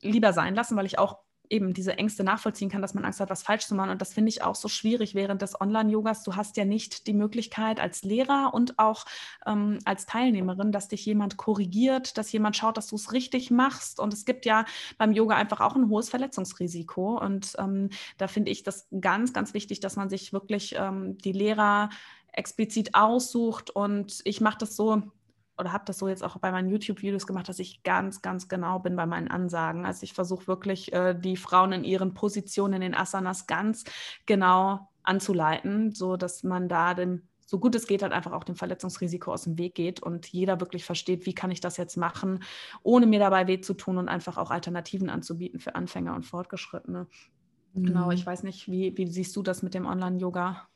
lieber 0.00 0.32
sein 0.32 0.54
lassen, 0.54 0.76
weil 0.76 0.86
ich 0.86 0.98
auch 0.98 1.18
eben 1.50 1.74
diese 1.74 1.98
Ängste 1.98 2.24
nachvollziehen 2.24 2.70
kann, 2.70 2.80
dass 2.82 2.94
man 2.94 3.04
Angst 3.04 3.20
hat, 3.20 3.30
was 3.30 3.42
falsch 3.42 3.66
zu 3.66 3.74
machen. 3.74 3.90
Und 3.90 4.00
das 4.00 4.14
finde 4.14 4.30
ich 4.30 4.42
auch 4.42 4.54
so 4.54 4.68
schwierig 4.68 5.14
während 5.14 5.42
des 5.42 5.60
Online-Yogas. 5.60 6.22
Du 6.22 6.36
hast 6.36 6.56
ja 6.56 6.64
nicht 6.64 7.06
die 7.06 7.12
Möglichkeit 7.12 7.80
als 7.80 8.02
Lehrer 8.02 8.52
und 8.54 8.78
auch 8.78 9.04
ähm, 9.46 9.78
als 9.84 10.06
Teilnehmerin, 10.06 10.72
dass 10.72 10.88
dich 10.88 11.04
jemand 11.04 11.36
korrigiert, 11.36 12.16
dass 12.16 12.32
jemand 12.32 12.56
schaut, 12.56 12.76
dass 12.76 12.88
du 12.88 12.96
es 12.96 13.12
richtig 13.12 13.50
machst. 13.50 14.00
Und 14.00 14.12
es 14.14 14.24
gibt 14.24 14.46
ja 14.46 14.64
beim 14.96 15.12
Yoga 15.12 15.36
einfach 15.36 15.60
auch 15.60 15.76
ein 15.76 15.88
hohes 15.88 16.08
Verletzungsrisiko. 16.08 17.18
Und 17.20 17.52
ähm, 17.58 17.90
da 18.16 18.26
finde 18.26 18.50
ich 18.50 18.62
das 18.62 18.88
ganz, 19.00 19.32
ganz 19.32 19.52
wichtig, 19.52 19.80
dass 19.80 19.96
man 19.96 20.08
sich 20.08 20.32
wirklich 20.32 20.74
ähm, 20.78 21.18
die 21.18 21.32
Lehrer 21.32 21.90
explizit 22.32 22.94
aussucht. 22.94 23.70
Und 23.70 24.22
ich 24.24 24.40
mache 24.40 24.58
das 24.58 24.76
so, 24.76 25.02
oder 25.58 25.72
habe 25.72 25.84
das 25.86 25.98
so 25.98 26.08
jetzt 26.08 26.24
auch 26.24 26.36
bei 26.38 26.50
meinen 26.50 26.68
YouTube-Videos 26.68 27.26
gemacht, 27.26 27.48
dass 27.48 27.58
ich 27.58 27.82
ganz, 27.82 28.22
ganz 28.22 28.48
genau 28.48 28.78
bin 28.78 28.96
bei 28.96 29.06
meinen 29.06 29.28
Ansagen. 29.28 29.86
Also 29.86 30.04
ich 30.04 30.12
versuche 30.12 30.46
wirklich 30.46 30.92
äh, 30.92 31.14
die 31.14 31.36
Frauen 31.36 31.72
in 31.72 31.84
ihren 31.84 32.14
Positionen 32.14 32.74
in 32.74 32.80
den 32.80 32.94
Asanas 32.94 33.46
ganz 33.46 33.84
genau 34.26 34.88
anzuleiten, 35.02 35.92
so 35.92 36.16
dass 36.16 36.42
man 36.42 36.68
da 36.68 36.94
dem 36.94 37.22
so 37.46 37.58
gut 37.58 37.74
es 37.74 37.86
geht, 37.86 38.02
halt 38.02 38.12
einfach 38.12 38.32
auch 38.32 38.44
dem 38.44 38.56
Verletzungsrisiko 38.56 39.32
aus 39.32 39.44
dem 39.44 39.58
Weg 39.58 39.74
geht 39.74 40.02
und 40.02 40.26
jeder 40.28 40.60
wirklich 40.60 40.84
versteht, 40.84 41.26
wie 41.26 41.34
kann 41.34 41.50
ich 41.50 41.60
das 41.60 41.76
jetzt 41.76 41.96
machen, 41.96 42.42
ohne 42.82 43.06
mir 43.06 43.18
dabei 43.18 43.46
weh 43.46 43.60
zu 43.60 43.74
tun 43.74 43.98
und 43.98 44.08
einfach 44.08 44.38
auch 44.38 44.50
Alternativen 44.50 45.10
anzubieten 45.10 45.60
für 45.60 45.74
Anfänger 45.74 46.14
und 46.14 46.24
Fortgeschrittene. 46.24 47.06
Genau, 47.74 47.80
mhm. 47.80 47.86
Genau, 47.86 48.10
ich 48.10 48.24
weiß 48.24 48.44
nicht, 48.44 48.70
wie, 48.70 48.96
wie 48.96 49.06
siehst 49.06 49.36
du 49.36 49.42
das 49.42 49.62
mit 49.62 49.74
dem 49.74 49.86
Online-Yoga? 49.86 50.66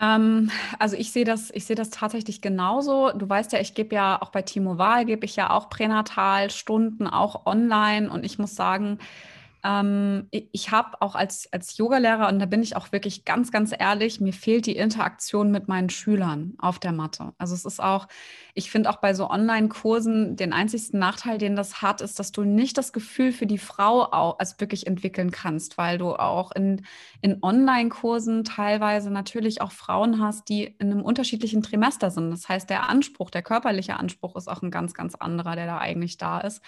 Ähm, 0.00 0.50
also 0.78 0.96
ich 0.96 1.12
sehe 1.12 1.24
das, 1.24 1.50
ich 1.50 1.64
sehe 1.64 1.76
das 1.76 1.90
tatsächlich 1.90 2.40
genauso. 2.40 3.12
Du 3.12 3.28
weißt 3.28 3.52
ja, 3.52 3.60
ich 3.60 3.74
gebe 3.74 3.94
ja 3.94 4.20
auch 4.20 4.30
bei 4.30 4.42
Timo 4.42 4.78
Wahl, 4.78 5.04
gebe 5.04 5.24
ich 5.24 5.36
ja 5.36 5.50
auch 5.50 5.68
pränatal 5.68 6.50
Stunden, 6.50 7.06
auch 7.06 7.46
online. 7.46 8.10
Und 8.10 8.24
ich 8.24 8.38
muss 8.38 8.54
sagen, 8.56 8.98
ähm, 9.64 10.28
ich 10.30 10.70
habe 10.70 11.00
auch 11.00 11.14
als, 11.14 11.52
als 11.52 11.76
Yogalehrer, 11.76 12.28
und 12.28 12.38
da 12.38 12.46
bin 12.46 12.62
ich 12.62 12.76
auch 12.76 12.90
wirklich 12.90 13.24
ganz, 13.24 13.52
ganz 13.52 13.72
ehrlich, 13.76 14.20
mir 14.20 14.32
fehlt 14.32 14.66
die 14.66 14.76
Interaktion 14.76 15.50
mit 15.50 15.68
meinen 15.68 15.88
Schülern 15.88 16.54
auf 16.58 16.78
der 16.78 16.92
Matte. 16.92 17.32
Also 17.38 17.54
es 17.54 17.64
ist 17.64 17.80
auch, 17.80 18.08
ich 18.54 18.70
finde 18.70 18.90
auch 18.90 18.96
bei 18.96 19.14
so 19.14 19.30
Online-Kursen, 19.30 20.36
den 20.36 20.52
einzigsten 20.52 20.98
Nachteil, 20.98 21.38
den 21.38 21.54
das 21.54 21.80
hat, 21.80 22.00
ist, 22.00 22.18
dass 22.18 22.32
du 22.32 22.42
nicht 22.42 22.76
das 22.76 22.92
Gefühl 22.92 23.32
für 23.32 23.46
die 23.46 23.58
Frau 23.58 24.02
auch, 24.12 24.38
also 24.38 24.56
wirklich 24.58 24.86
entwickeln 24.86 25.30
kannst, 25.30 25.78
weil 25.78 25.96
du 25.96 26.14
auch 26.14 26.52
in, 26.52 26.84
in 27.20 27.42
Online-Kursen 27.42 28.44
teilweise 28.44 29.10
natürlich 29.10 29.60
auch 29.62 29.72
Frauen 29.72 30.20
hast, 30.20 30.48
die 30.48 30.64
in 30.64 30.90
einem 30.90 31.02
unterschiedlichen 31.02 31.62
Trimester 31.62 32.10
sind. 32.10 32.30
Das 32.30 32.48
heißt, 32.48 32.68
der 32.68 32.88
Anspruch, 32.88 33.30
der 33.30 33.42
körperliche 33.42 33.96
Anspruch 33.96 34.36
ist 34.36 34.48
auch 34.48 34.62
ein 34.62 34.70
ganz, 34.70 34.92
ganz 34.94 35.14
anderer, 35.14 35.54
der 35.54 35.66
da 35.66 35.78
eigentlich 35.78 36.18
da 36.18 36.40
ist. 36.40 36.62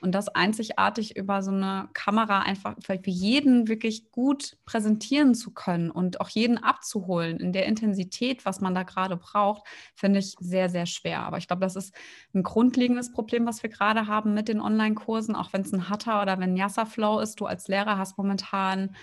Und 0.00 0.14
das 0.14 0.28
einzigartig 0.28 1.16
über 1.16 1.42
so 1.42 1.50
eine 1.50 1.88
Kamera 1.92 2.40
einfach 2.40 2.76
für 2.80 2.98
jeden 3.04 3.68
wirklich 3.68 4.10
gut 4.10 4.56
präsentieren 4.64 5.34
zu 5.34 5.52
können 5.52 5.90
und 5.90 6.20
auch 6.20 6.28
jeden 6.28 6.58
abzuholen 6.58 7.38
in 7.38 7.52
der 7.52 7.66
Intensität, 7.66 8.44
was 8.44 8.60
man 8.60 8.74
da 8.74 8.82
gerade 8.82 9.16
braucht, 9.16 9.66
finde 9.94 10.20
ich 10.20 10.34
sehr, 10.38 10.68
sehr 10.68 10.86
schwer. 10.86 11.20
Aber 11.20 11.38
ich 11.38 11.46
glaube, 11.46 11.60
das 11.60 11.76
ist 11.76 11.94
ein 12.34 12.42
grundlegendes 12.42 13.12
Problem, 13.12 13.46
was 13.46 13.62
wir 13.62 13.70
gerade 13.70 14.06
haben 14.06 14.34
mit 14.34 14.48
den 14.48 14.60
Online-Kursen, 14.60 15.34
auch 15.34 15.52
wenn 15.52 15.62
es 15.62 15.72
ein 15.72 15.88
Hatter 15.88 16.22
oder 16.22 16.38
wenn 16.38 16.56
Yassa 16.56 16.86
Flow 16.86 17.20
ist. 17.20 17.40
Du 17.40 17.46
als 17.46 17.68
Lehrer 17.68 17.98
hast 17.98 18.18
momentan 18.18 18.94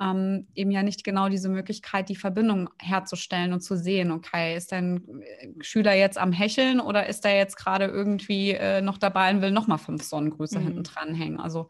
ähm, 0.00 0.46
eben 0.54 0.70
ja 0.70 0.82
nicht 0.82 1.04
genau 1.04 1.28
diese 1.28 1.48
Möglichkeit, 1.48 2.08
die 2.08 2.16
Verbindung 2.16 2.70
herzustellen 2.78 3.52
und 3.52 3.60
zu 3.60 3.76
sehen, 3.76 4.10
okay, 4.10 4.56
ist 4.56 4.72
dein 4.72 5.22
Schüler 5.60 5.94
jetzt 5.94 6.18
am 6.18 6.32
Hecheln 6.32 6.80
oder 6.80 7.06
ist 7.06 7.24
er 7.24 7.36
jetzt 7.36 7.56
gerade 7.56 7.84
irgendwie 7.84 8.52
äh, 8.52 8.80
noch 8.80 8.98
dabei 8.98 9.30
und 9.32 9.42
will 9.42 9.50
nochmal 9.50 9.78
fünf 9.78 10.02
Sonnengrüße 10.02 10.58
mhm. 10.58 10.64
hinten 10.64 10.82
dranhängen? 10.84 11.40
Also 11.40 11.68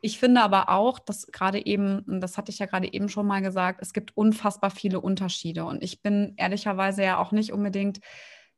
ich 0.00 0.18
finde 0.18 0.42
aber 0.42 0.68
auch, 0.68 0.98
dass 0.98 1.26
gerade 1.26 1.64
eben, 1.66 2.20
das 2.20 2.38
hatte 2.38 2.50
ich 2.50 2.58
ja 2.58 2.66
gerade 2.66 2.92
eben 2.92 3.08
schon 3.08 3.26
mal 3.26 3.42
gesagt, 3.42 3.80
es 3.82 3.92
gibt 3.92 4.16
unfassbar 4.16 4.70
viele 4.70 5.00
Unterschiede. 5.00 5.64
Und 5.64 5.82
ich 5.82 6.02
bin 6.02 6.34
ehrlicherweise 6.36 7.02
ja 7.02 7.18
auch 7.18 7.32
nicht 7.32 7.52
unbedingt 7.52 8.00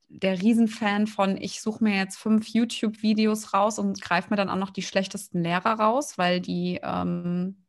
der 0.09 0.40
Riesenfan 0.40 1.07
von, 1.07 1.37
ich 1.37 1.62
suche 1.62 1.83
mir 1.83 1.97
jetzt 1.97 2.17
fünf 2.17 2.49
YouTube-Videos 2.49 3.55
raus 3.55 3.79
und 3.79 4.00
greife 4.00 4.31
mir 4.31 4.37
dann 4.37 4.50
auch 4.50 4.57
noch 4.57 4.71
die 4.71 4.83
schlechtesten 4.83 5.43
Lehrer 5.43 5.75
raus, 5.75 6.19
weil 6.19 6.40
die, 6.40 6.81
ähm, 6.83 7.64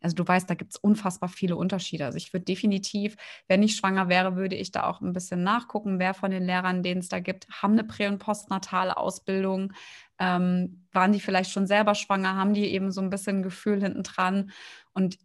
also 0.00 0.14
du 0.14 0.26
weißt, 0.26 0.48
da 0.48 0.54
gibt 0.54 0.72
es 0.72 0.76
unfassbar 0.78 1.28
viele 1.28 1.56
Unterschiede. 1.56 2.04
Also 2.04 2.16
ich 2.16 2.32
würde 2.32 2.44
definitiv, 2.44 3.16
wenn 3.48 3.62
ich 3.62 3.76
schwanger 3.76 4.08
wäre, 4.08 4.36
würde 4.36 4.56
ich 4.56 4.70
da 4.70 4.84
auch 4.84 5.00
ein 5.00 5.12
bisschen 5.12 5.42
nachgucken, 5.42 5.98
wer 5.98 6.14
von 6.14 6.30
den 6.30 6.44
Lehrern, 6.44 6.82
denen 6.82 7.00
es 7.00 7.08
da 7.08 7.20
gibt, 7.20 7.48
haben 7.50 7.72
eine 7.72 7.84
prä- 7.84 8.08
und 8.08 8.18
postnatale 8.18 8.96
Ausbildung, 8.96 9.72
ähm, 10.18 10.86
waren 10.92 11.12
die 11.12 11.20
vielleicht 11.20 11.50
schon 11.50 11.66
selber 11.66 11.94
schwanger, 11.94 12.36
haben 12.36 12.54
die 12.54 12.66
eben 12.66 12.92
so 12.92 13.00
ein 13.00 13.10
bisschen 13.10 13.42
Gefühl 13.42 13.82
hinten 13.82 14.02
dran 14.02 14.50
und 14.92 15.18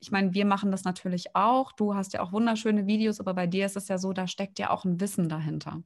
ich 0.00 0.10
meine, 0.10 0.34
wir 0.34 0.44
machen 0.44 0.70
das 0.70 0.84
natürlich 0.84 1.34
auch. 1.36 1.72
Du 1.72 1.94
hast 1.94 2.12
ja 2.12 2.20
auch 2.20 2.32
wunderschöne 2.32 2.86
Videos, 2.86 3.20
aber 3.20 3.34
bei 3.34 3.46
dir 3.46 3.66
ist 3.66 3.76
es 3.76 3.88
ja 3.88 3.98
so, 3.98 4.12
da 4.12 4.26
steckt 4.26 4.58
ja 4.58 4.70
auch 4.70 4.84
ein 4.84 5.00
Wissen 5.00 5.28
dahinter. 5.28 5.82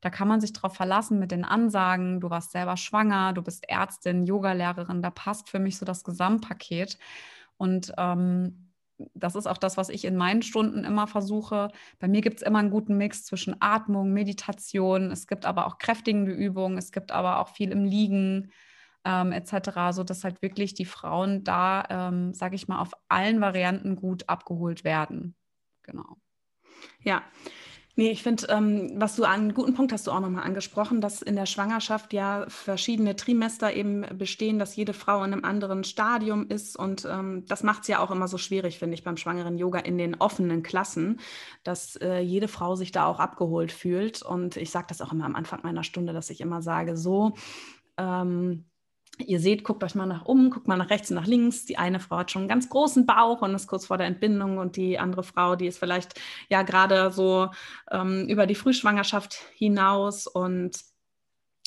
Da 0.00 0.08
kann 0.10 0.28
man 0.28 0.40
sich 0.40 0.52
drauf 0.52 0.74
verlassen 0.74 1.18
mit 1.18 1.30
den 1.30 1.44
Ansagen. 1.44 2.20
Du 2.20 2.30
warst 2.30 2.52
selber 2.52 2.76
schwanger, 2.76 3.32
du 3.34 3.42
bist 3.42 3.68
Ärztin, 3.68 4.24
Yogalehrerin. 4.24 5.02
Da 5.02 5.10
passt 5.10 5.50
für 5.50 5.58
mich 5.58 5.78
so 5.78 5.84
das 5.84 6.04
Gesamtpaket. 6.04 6.98
Und 7.60 7.92
ähm, 7.98 8.72
das 9.14 9.34
ist 9.34 9.46
auch 9.46 9.58
das, 9.58 9.76
was 9.76 9.90
ich 9.90 10.06
in 10.06 10.16
meinen 10.16 10.40
Stunden 10.40 10.84
immer 10.84 11.06
versuche. 11.06 11.68
Bei 11.98 12.08
mir 12.08 12.22
gibt 12.22 12.38
es 12.38 12.42
immer 12.42 12.58
einen 12.58 12.70
guten 12.70 12.96
Mix 12.96 13.24
zwischen 13.24 13.54
Atmung, 13.60 14.12
Meditation. 14.12 15.10
Es 15.10 15.26
gibt 15.26 15.44
aber 15.44 15.66
auch 15.66 15.76
kräftigende 15.76 16.32
Übungen. 16.32 16.78
Es 16.78 16.90
gibt 16.90 17.12
aber 17.12 17.38
auch 17.38 17.48
viel 17.50 17.70
im 17.70 17.84
Liegen 17.84 18.50
ähm, 19.04 19.32
etc., 19.32 19.92
sodass 19.92 20.24
halt 20.24 20.40
wirklich 20.40 20.72
die 20.72 20.86
Frauen 20.86 21.44
da, 21.44 21.84
ähm, 21.90 22.32
sage 22.32 22.56
ich 22.56 22.66
mal, 22.66 22.80
auf 22.80 22.92
allen 23.08 23.42
Varianten 23.42 23.94
gut 23.96 24.26
abgeholt 24.28 24.82
werden. 24.82 25.36
Genau. 25.82 26.16
Ja, 27.02 27.22
Nee, 27.96 28.10
ich 28.10 28.22
finde, 28.22 28.46
ähm, 28.48 28.92
was 28.94 29.16
du 29.16 29.24
an 29.24 29.52
guten 29.52 29.74
Punkt 29.74 29.92
hast 29.92 30.06
du 30.06 30.12
auch 30.12 30.20
nochmal 30.20 30.44
angesprochen, 30.44 31.00
dass 31.00 31.22
in 31.22 31.34
der 31.34 31.46
Schwangerschaft 31.46 32.12
ja 32.12 32.46
verschiedene 32.48 33.16
Trimester 33.16 33.74
eben 33.74 34.06
bestehen, 34.16 34.58
dass 34.58 34.76
jede 34.76 34.92
Frau 34.92 35.18
in 35.24 35.32
einem 35.32 35.44
anderen 35.44 35.84
Stadium 35.84 36.46
ist. 36.48 36.76
Und 36.76 37.04
ähm, 37.10 37.44
das 37.46 37.62
macht 37.62 37.82
es 37.82 37.88
ja 37.88 37.98
auch 37.98 38.10
immer 38.10 38.28
so 38.28 38.38
schwierig, 38.38 38.78
finde 38.78 38.94
ich, 38.94 39.04
beim 39.04 39.16
schwangeren 39.16 39.58
Yoga 39.58 39.80
in 39.80 39.98
den 39.98 40.14
offenen 40.14 40.62
Klassen, 40.62 41.20
dass 41.64 41.96
äh, 41.96 42.20
jede 42.20 42.48
Frau 42.48 42.76
sich 42.76 42.92
da 42.92 43.06
auch 43.06 43.18
abgeholt 43.18 43.72
fühlt. 43.72 44.22
Und 44.22 44.56
ich 44.56 44.70
sage 44.70 44.86
das 44.88 45.02
auch 45.02 45.12
immer 45.12 45.26
am 45.26 45.34
Anfang 45.34 45.60
meiner 45.62 45.84
Stunde, 45.84 46.12
dass 46.12 46.30
ich 46.30 46.40
immer 46.40 46.62
sage, 46.62 46.96
so, 46.96 47.34
ähm, 47.98 48.69
Ihr 49.26 49.40
seht, 49.40 49.64
guckt 49.64 49.82
euch 49.84 49.94
mal 49.94 50.06
nach 50.06 50.24
um, 50.24 50.50
guckt 50.50 50.68
mal 50.68 50.76
nach 50.76 50.90
rechts 50.90 51.10
und 51.10 51.16
nach 51.16 51.26
links. 51.26 51.64
Die 51.64 51.78
eine 51.78 52.00
Frau 52.00 52.18
hat 52.18 52.30
schon 52.30 52.42
einen 52.42 52.48
ganz 52.48 52.68
großen 52.68 53.06
Bauch 53.06 53.42
und 53.42 53.54
ist 53.54 53.66
kurz 53.68 53.86
vor 53.86 53.98
der 53.98 54.06
Entbindung 54.06 54.58
und 54.58 54.76
die 54.76 54.98
andere 54.98 55.22
Frau, 55.22 55.56
die 55.56 55.66
ist 55.66 55.78
vielleicht 55.78 56.20
ja 56.48 56.62
gerade 56.62 57.10
so 57.10 57.50
ähm, 57.90 58.26
über 58.28 58.46
die 58.46 58.54
Frühschwangerschaft 58.54 59.34
hinaus 59.54 60.26
und 60.26 60.89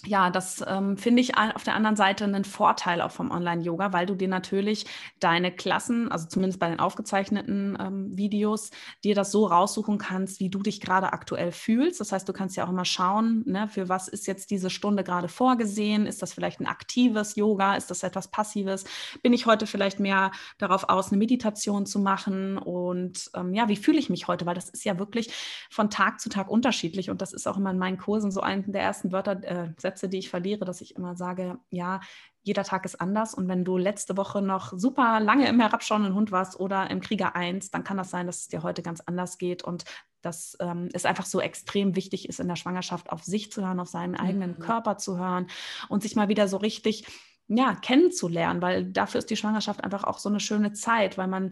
ja, 0.05 0.29
das 0.29 0.63
ähm, 0.67 0.97
finde 0.97 1.21
ich 1.21 1.37
auf 1.37 1.63
der 1.63 1.75
anderen 1.75 1.95
Seite 1.95 2.25
einen 2.25 2.43
Vorteil 2.43 3.01
auch 3.01 3.11
vom 3.11 3.31
Online-Yoga, 3.31 3.93
weil 3.93 4.05
du 4.05 4.15
dir 4.15 4.27
natürlich 4.27 4.85
deine 5.19 5.51
Klassen, 5.51 6.11
also 6.11 6.27
zumindest 6.27 6.59
bei 6.59 6.69
den 6.69 6.79
aufgezeichneten 6.79 7.77
ähm, 7.79 8.17
Videos, 8.17 8.71
dir 9.03 9.15
das 9.15 9.31
so 9.31 9.45
raussuchen 9.45 9.97
kannst, 9.97 10.39
wie 10.39 10.49
du 10.49 10.59
dich 10.59 10.81
gerade 10.81 11.13
aktuell 11.13 11.51
fühlst. 11.51 12.01
Das 12.01 12.11
heißt, 12.11 12.27
du 12.27 12.33
kannst 12.33 12.57
ja 12.57 12.65
auch 12.65 12.69
immer 12.69 12.85
schauen, 12.85 13.43
ne, 13.45 13.67
für 13.69 13.87
was 13.87 14.07
ist 14.07 14.27
jetzt 14.27 14.51
diese 14.51 14.69
Stunde 14.69 15.03
gerade 15.03 15.29
vorgesehen? 15.29 16.05
Ist 16.05 16.21
das 16.21 16.33
vielleicht 16.33 16.59
ein 16.59 16.67
aktives 16.67 17.35
Yoga? 17.35 17.75
Ist 17.75 17.89
das 17.89 18.03
etwas 18.03 18.27
Passives? 18.27 18.83
Bin 19.21 19.31
ich 19.31 19.45
heute 19.45 19.67
vielleicht 19.67 19.99
mehr 19.99 20.31
darauf 20.57 20.89
aus, 20.89 21.09
eine 21.09 21.17
Meditation 21.17 21.85
zu 21.85 21.99
machen? 21.99 22.57
Und 22.57 23.31
ähm, 23.35 23.53
ja, 23.53 23.69
wie 23.69 23.77
fühle 23.77 23.99
ich 23.99 24.09
mich 24.09 24.27
heute? 24.27 24.45
Weil 24.45 24.55
das 24.55 24.69
ist 24.69 24.83
ja 24.83 24.99
wirklich 24.99 25.31
von 25.69 25.89
Tag 25.89 26.19
zu 26.19 26.27
Tag 26.29 26.49
unterschiedlich 26.49 27.09
und 27.09 27.21
das 27.21 27.31
ist 27.31 27.47
auch 27.47 27.57
immer 27.57 27.71
in 27.71 27.77
meinen 27.77 27.97
Kursen 27.97 28.31
so 28.31 28.41
ein 28.41 28.69
der 28.71 28.81
ersten 28.81 29.11
Wörter, 29.11 29.43
äh, 29.43 29.69
Sätze, 29.93 30.09
die 30.09 30.17
ich 30.17 30.29
verliere, 30.29 30.65
dass 30.65 30.81
ich 30.81 30.95
immer 30.95 31.15
sage, 31.15 31.59
ja, 31.69 32.01
jeder 32.41 32.63
Tag 32.63 32.85
ist 32.85 32.99
anders. 32.99 33.33
Und 33.33 33.47
wenn 33.47 33.63
du 33.63 33.77
letzte 33.77 34.17
Woche 34.17 34.41
noch 34.41 34.73
super 34.75 35.19
lange 35.19 35.47
im 35.47 35.59
herabschauenden 35.59 36.15
Hund 36.15 36.31
warst 36.31 36.59
oder 36.59 36.89
im 36.89 36.99
Krieger 36.99 37.35
1, 37.35 37.71
dann 37.71 37.83
kann 37.83 37.97
das 37.97 38.09
sein, 38.09 38.25
dass 38.25 38.41
es 38.41 38.47
dir 38.47 38.63
heute 38.63 38.81
ganz 38.81 39.01
anders 39.01 39.37
geht 39.37 39.63
und 39.63 39.85
dass 40.21 40.57
ähm, 40.59 40.89
es 40.93 41.05
einfach 41.05 41.25
so 41.25 41.41
extrem 41.41 41.95
wichtig 41.95 42.27
ist, 42.27 42.39
in 42.39 42.47
der 42.47 42.55
Schwangerschaft 42.55 43.11
auf 43.11 43.23
sich 43.23 43.51
zu 43.51 43.61
hören, 43.61 43.79
auf 43.79 43.89
seinen 43.89 44.15
eigenen 44.15 44.51
mhm. 44.51 44.59
Körper 44.59 44.97
zu 44.97 45.17
hören 45.17 45.47
und 45.89 46.01
sich 46.01 46.15
mal 46.15 46.29
wieder 46.29 46.47
so 46.47 46.57
richtig 46.57 47.05
ja, 47.47 47.75
kennenzulernen, 47.75 48.61
weil 48.61 48.85
dafür 48.85 49.19
ist 49.19 49.29
die 49.29 49.35
Schwangerschaft 49.35 49.83
einfach 49.83 50.05
auch 50.05 50.17
so 50.17 50.29
eine 50.29 50.39
schöne 50.39 50.73
Zeit, 50.73 51.17
weil 51.17 51.27
man 51.27 51.51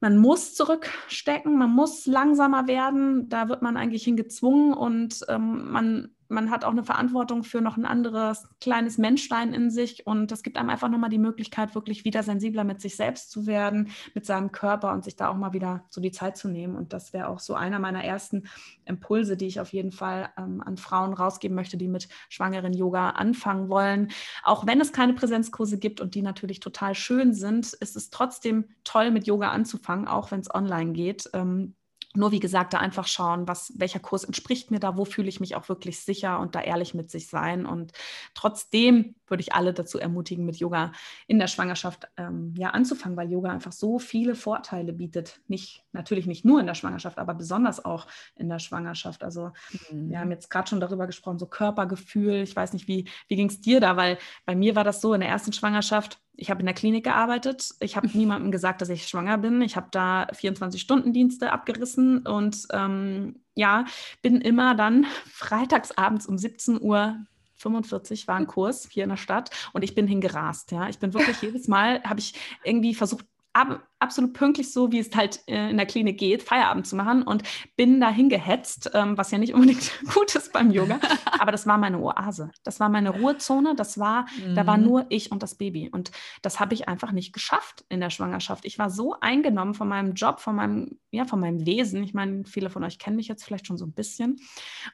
man 0.00 0.16
muss 0.16 0.54
zurückstecken, 0.54 1.58
man 1.58 1.70
muss 1.70 2.06
langsamer 2.06 2.68
werden, 2.68 3.28
da 3.28 3.48
wird 3.48 3.62
man 3.62 3.76
eigentlich 3.76 4.04
hingezwungen 4.04 4.72
und 4.72 5.24
ähm, 5.28 5.72
man 5.72 6.14
man 6.28 6.50
hat 6.50 6.64
auch 6.64 6.70
eine 6.70 6.84
Verantwortung 6.84 7.42
für 7.42 7.60
noch 7.60 7.76
ein 7.76 7.86
anderes 7.86 8.48
kleines 8.60 8.98
Menschlein 8.98 9.52
in 9.54 9.70
sich 9.70 10.06
und 10.06 10.30
das 10.30 10.42
gibt 10.42 10.58
einem 10.58 10.70
einfach 10.70 10.88
nochmal 10.88 11.10
die 11.10 11.18
Möglichkeit, 11.18 11.74
wirklich 11.74 12.04
wieder 12.04 12.22
sensibler 12.22 12.64
mit 12.64 12.80
sich 12.80 12.96
selbst 12.96 13.30
zu 13.30 13.46
werden, 13.46 13.90
mit 14.14 14.26
seinem 14.26 14.52
Körper 14.52 14.92
und 14.92 15.04
sich 15.04 15.16
da 15.16 15.28
auch 15.28 15.36
mal 15.36 15.52
wieder 15.52 15.84
so 15.88 16.00
die 16.00 16.12
Zeit 16.12 16.36
zu 16.36 16.48
nehmen. 16.48 16.76
Und 16.76 16.92
das 16.92 17.12
wäre 17.12 17.28
auch 17.28 17.40
so 17.40 17.54
einer 17.54 17.78
meiner 17.78 18.04
ersten 18.04 18.44
Impulse, 18.84 19.36
die 19.36 19.46
ich 19.46 19.60
auf 19.60 19.72
jeden 19.72 19.92
Fall 19.92 20.30
ähm, 20.36 20.62
an 20.64 20.76
Frauen 20.76 21.14
rausgeben 21.14 21.54
möchte, 21.54 21.78
die 21.78 21.88
mit 21.88 22.08
schwangeren 22.28 22.74
Yoga 22.74 23.10
anfangen 23.10 23.68
wollen. 23.68 24.08
Auch 24.44 24.66
wenn 24.66 24.80
es 24.80 24.92
keine 24.92 25.14
Präsenzkurse 25.14 25.78
gibt 25.78 26.00
und 26.00 26.14
die 26.14 26.22
natürlich 26.22 26.60
total 26.60 26.94
schön 26.94 27.32
sind, 27.32 27.72
ist 27.72 27.96
es 27.96 28.10
trotzdem 28.10 28.66
toll, 28.84 29.10
mit 29.10 29.26
Yoga 29.26 29.50
anzufangen, 29.50 30.06
auch 30.08 30.30
wenn 30.30 30.40
es 30.40 30.54
online 30.54 30.92
geht. 30.92 31.30
Ähm, 31.32 31.74
nur 32.14 32.32
wie 32.32 32.40
gesagt, 32.40 32.72
da 32.72 32.78
einfach 32.78 33.06
schauen, 33.06 33.46
was, 33.46 33.72
welcher 33.76 34.00
Kurs 34.00 34.24
entspricht 34.24 34.70
mir 34.70 34.80
da, 34.80 34.96
wo 34.96 35.04
fühle 35.04 35.28
ich 35.28 35.40
mich 35.40 35.54
auch 35.56 35.68
wirklich 35.68 36.00
sicher 36.00 36.40
und 36.40 36.54
da 36.54 36.60
ehrlich 36.60 36.94
mit 36.94 37.10
sich 37.10 37.28
sein. 37.28 37.66
Und 37.66 37.92
trotzdem 38.34 39.14
würde 39.30 39.42
ich 39.42 39.52
alle 39.52 39.72
dazu 39.72 39.98
ermutigen, 39.98 40.44
mit 40.44 40.56
Yoga 40.56 40.92
in 41.26 41.38
der 41.38 41.46
Schwangerschaft 41.46 42.08
ähm, 42.16 42.54
ja 42.56 42.70
anzufangen, 42.70 43.16
weil 43.16 43.30
Yoga 43.30 43.50
einfach 43.50 43.72
so 43.72 43.98
viele 43.98 44.34
Vorteile 44.34 44.92
bietet. 44.92 45.40
Nicht, 45.48 45.84
natürlich 45.92 46.26
nicht 46.26 46.44
nur 46.44 46.60
in 46.60 46.66
der 46.66 46.74
Schwangerschaft, 46.74 47.18
aber 47.18 47.34
besonders 47.34 47.84
auch 47.84 48.06
in 48.36 48.48
der 48.48 48.58
Schwangerschaft. 48.58 49.22
Also 49.24 49.52
mhm. 49.90 50.10
wir 50.10 50.20
haben 50.20 50.30
jetzt 50.30 50.50
gerade 50.50 50.68
schon 50.68 50.80
darüber 50.80 51.06
gesprochen, 51.06 51.38
so 51.38 51.46
Körpergefühl. 51.46 52.42
Ich 52.42 52.54
weiß 52.54 52.72
nicht, 52.72 52.88
wie, 52.88 53.08
wie 53.28 53.36
ging 53.36 53.48
es 53.48 53.60
dir 53.60 53.80
da, 53.80 53.96
weil 53.96 54.18
bei 54.46 54.54
mir 54.54 54.76
war 54.76 54.84
das 54.84 55.00
so 55.00 55.14
in 55.14 55.20
der 55.20 55.28
ersten 55.28 55.52
Schwangerschaft, 55.52 56.20
ich 56.40 56.50
habe 56.50 56.60
in 56.60 56.66
der 56.66 56.74
Klinik 56.74 57.04
gearbeitet. 57.04 57.74
Ich 57.80 57.96
habe 57.96 58.08
niemandem 58.16 58.50
gesagt, 58.50 58.80
dass 58.80 58.88
ich 58.88 59.06
schwanger 59.06 59.38
bin. 59.38 59.60
Ich 59.60 59.76
habe 59.76 59.88
da 59.90 60.24
24-Stunden-Dienste 60.28 61.52
abgerissen 61.52 62.26
und 62.26 62.66
ähm, 62.72 63.40
ja, 63.54 63.84
bin 64.22 64.40
immer 64.40 64.74
dann 64.74 65.04
freitagsabends 65.26 66.26
um 66.26 66.38
17 66.38 66.80
Uhr 66.80 67.16
45 67.58 68.28
war 68.28 68.36
ein 68.36 68.46
Kurs 68.46 68.88
hier 68.90 69.04
in 69.04 69.10
der 69.10 69.16
Stadt 69.16 69.50
und 69.72 69.82
ich 69.82 69.94
bin 69.94 70.06
hingerast. 70.06 70.72
Ja, 70.72 70.88
ich 70.88 70.98
bin 70.98 71.14
wirklich 71.14 71.40
jedes 71.42 71.68
Mal 71.68 72.02
habe 72.02 72.20
ich 72.20 72.34
irgendwie 72.64 72.94
versucht 72.94 73.26
ab, 73.52 73.82
absolut 74.00 74.32
pünktlich 74.32 74.72
so, 74.72 74.92
wie 74.92 74.98
es 74.98 75.14
halt 75.14 75.40
äh, 75.48 75.70
in 75.70 75.76
der 75.76 75.86
Klinik 75.86 76.18
geht, 76.18 76.42
Feierabend 76.42 76.86
zu 76.86 76.96
machen 76.96 77.22
und 77.22 77.42
bin 77.76 78.00
dahin 78.00 78.28
gehetzt, 78.28 78.90
ähm, 78.94 79.18
was 79.18 79.30
ja 79.30 79.38
nicht 79.38 79.54
unbedingt 79.54 79.92
gut 80.14 80.34
ist 80.34 80.52
beim 80.52 80.70
Yoga. 80.70 81.00
Aber 81.38 81.52
das 81.52 81.66
war 81.66 81.78
meine 81.78 81.98
Oase. 81.98 82.50
Das 82.62 82.80
war 82.80 82.88
meine 82.88 83.10
Ruhezone. 83.10 83.74
Das 83.74 83.98
war, 83.98 84.26
mhm. 84.44 84.54
da 84.54 84.66
war 84.66 84.76
mhm. 84.76 84.84
nur 84.84 85.06
ich 85.08 85.32
und 85.32 85.42
das 85.42 85.56
Baby. 85.56 85.88
Und 85.90 86.10
das 86.42 86.60
habe 86.60 86.74
ich 86.74 86.88
einfach 86.88 87.12
nicht 87.12 87.32
geschafft 87.32 87.84
in 87.88 88.00
der 88.00 88.10
Schwangerschaft. 88.10 88.64
Ich 88.64 88.78
war 88.78 88.90
so 88.90 89.16
eingenommen 89.20 89.74
von 89.74 89.88
meinem 89.88 90.14
Job, 90.14 90.40
von 90.40 90.54
meinem, 90.54 90.98
ja, 91.10 91.24
von 91.24 91.40
meinem 91.40 91.66
Wesen. 91.66 92.02
Ich 92.02 92.14
meine, 92.14 92.44
viele 92.44 92.70
von 92.70 92.84
euch 92.84 92.98
kennen 92.98 93.16
mich 93.16 93.28
jetzt 93.28 93.44
vielleicht 93.44 93.66
schon 93.66 93.78
so 93.78 93.84
ein 93.84 93.92
bisschen 93.92 94.36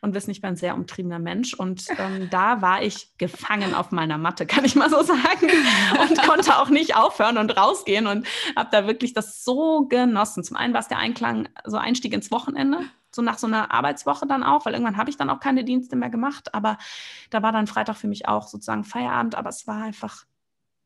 und 0.00 0.14
wissen, 0.14 0.30
ich 0.30 0.40
bin 0.40 0.50
ein 0.50 0.56
sehr 0.56 0.74
umtriebener 0.74 1.18
Mensch. 1.18 1.54
Und 1.54 1.86
ähm, 1.98 2.28
da 2.30 2.62
war 2.62 2.82
ich 2.82 3.16
gefangen 3.18 3.74
auf 3.74 3.90
meiner 3.90 4.18
Matte, 4.18 4.46
kann 4.46 4.64
ich 4.64 4.74
mal 4.74 4.88
so 4.88 5.02
sagen. 5.02 5.50
Und 6.00 6.22
konnte 6.22 6.58
auch 6.58 6.70
nicht 6.70 6.96
aufhören 6.96 7.38
und 7.38 7.56
rausgehen 7.56 8.06
und 8.06 8.26
habe 8.56 8.68
da 8.72 8.86
wirklich 8.86 8.93
das 9.14 9.44
so 9.44 9.86
genossen. 9.86 10.44
Zum 10.44 10.56
einen 10.56 10.72
war 10.72 10.80
es 10.80 10.88
der 10.88 10.98
Einklang, 10.98 11.48
so 11.64 11.76
Einstieg 11.76 12.12
ins 12.12 12.30
Wochenende, 12.30 12.80
so 13.14 13.22
nach 13.22 13.38
so 13.38 13.46
einer 13.46 13.72
Arbeitswoche 13.72 14.26
dann 14.26 14.42
auch, 14.42 14.64
weil 14.64 14.74
irgendwann 14.74 14.96
habe 14.96 15.10
ich 15.10 15.16
dann 15.16 15.30
auch 15.30 15.40
keine 15.40 15.64
Dienste 15.64 15.96
mehr 15.96 16.10
gemacht, 16.10 16.54
aber 16.54 16.78
da 17.30 17.42
war 17.42 17.52
dann 17.52 17.66
Freitag 17.66 17.96
für 17.96 18.08
mich 18.08 18.28
auch 18.28 18.48
sozusagen 18.48 18.84
Feierabend, 18.84 19.34
aber 19.34 19.50
es 19.50 19.66
war 19.66 19.82
einfach 19.82 20.24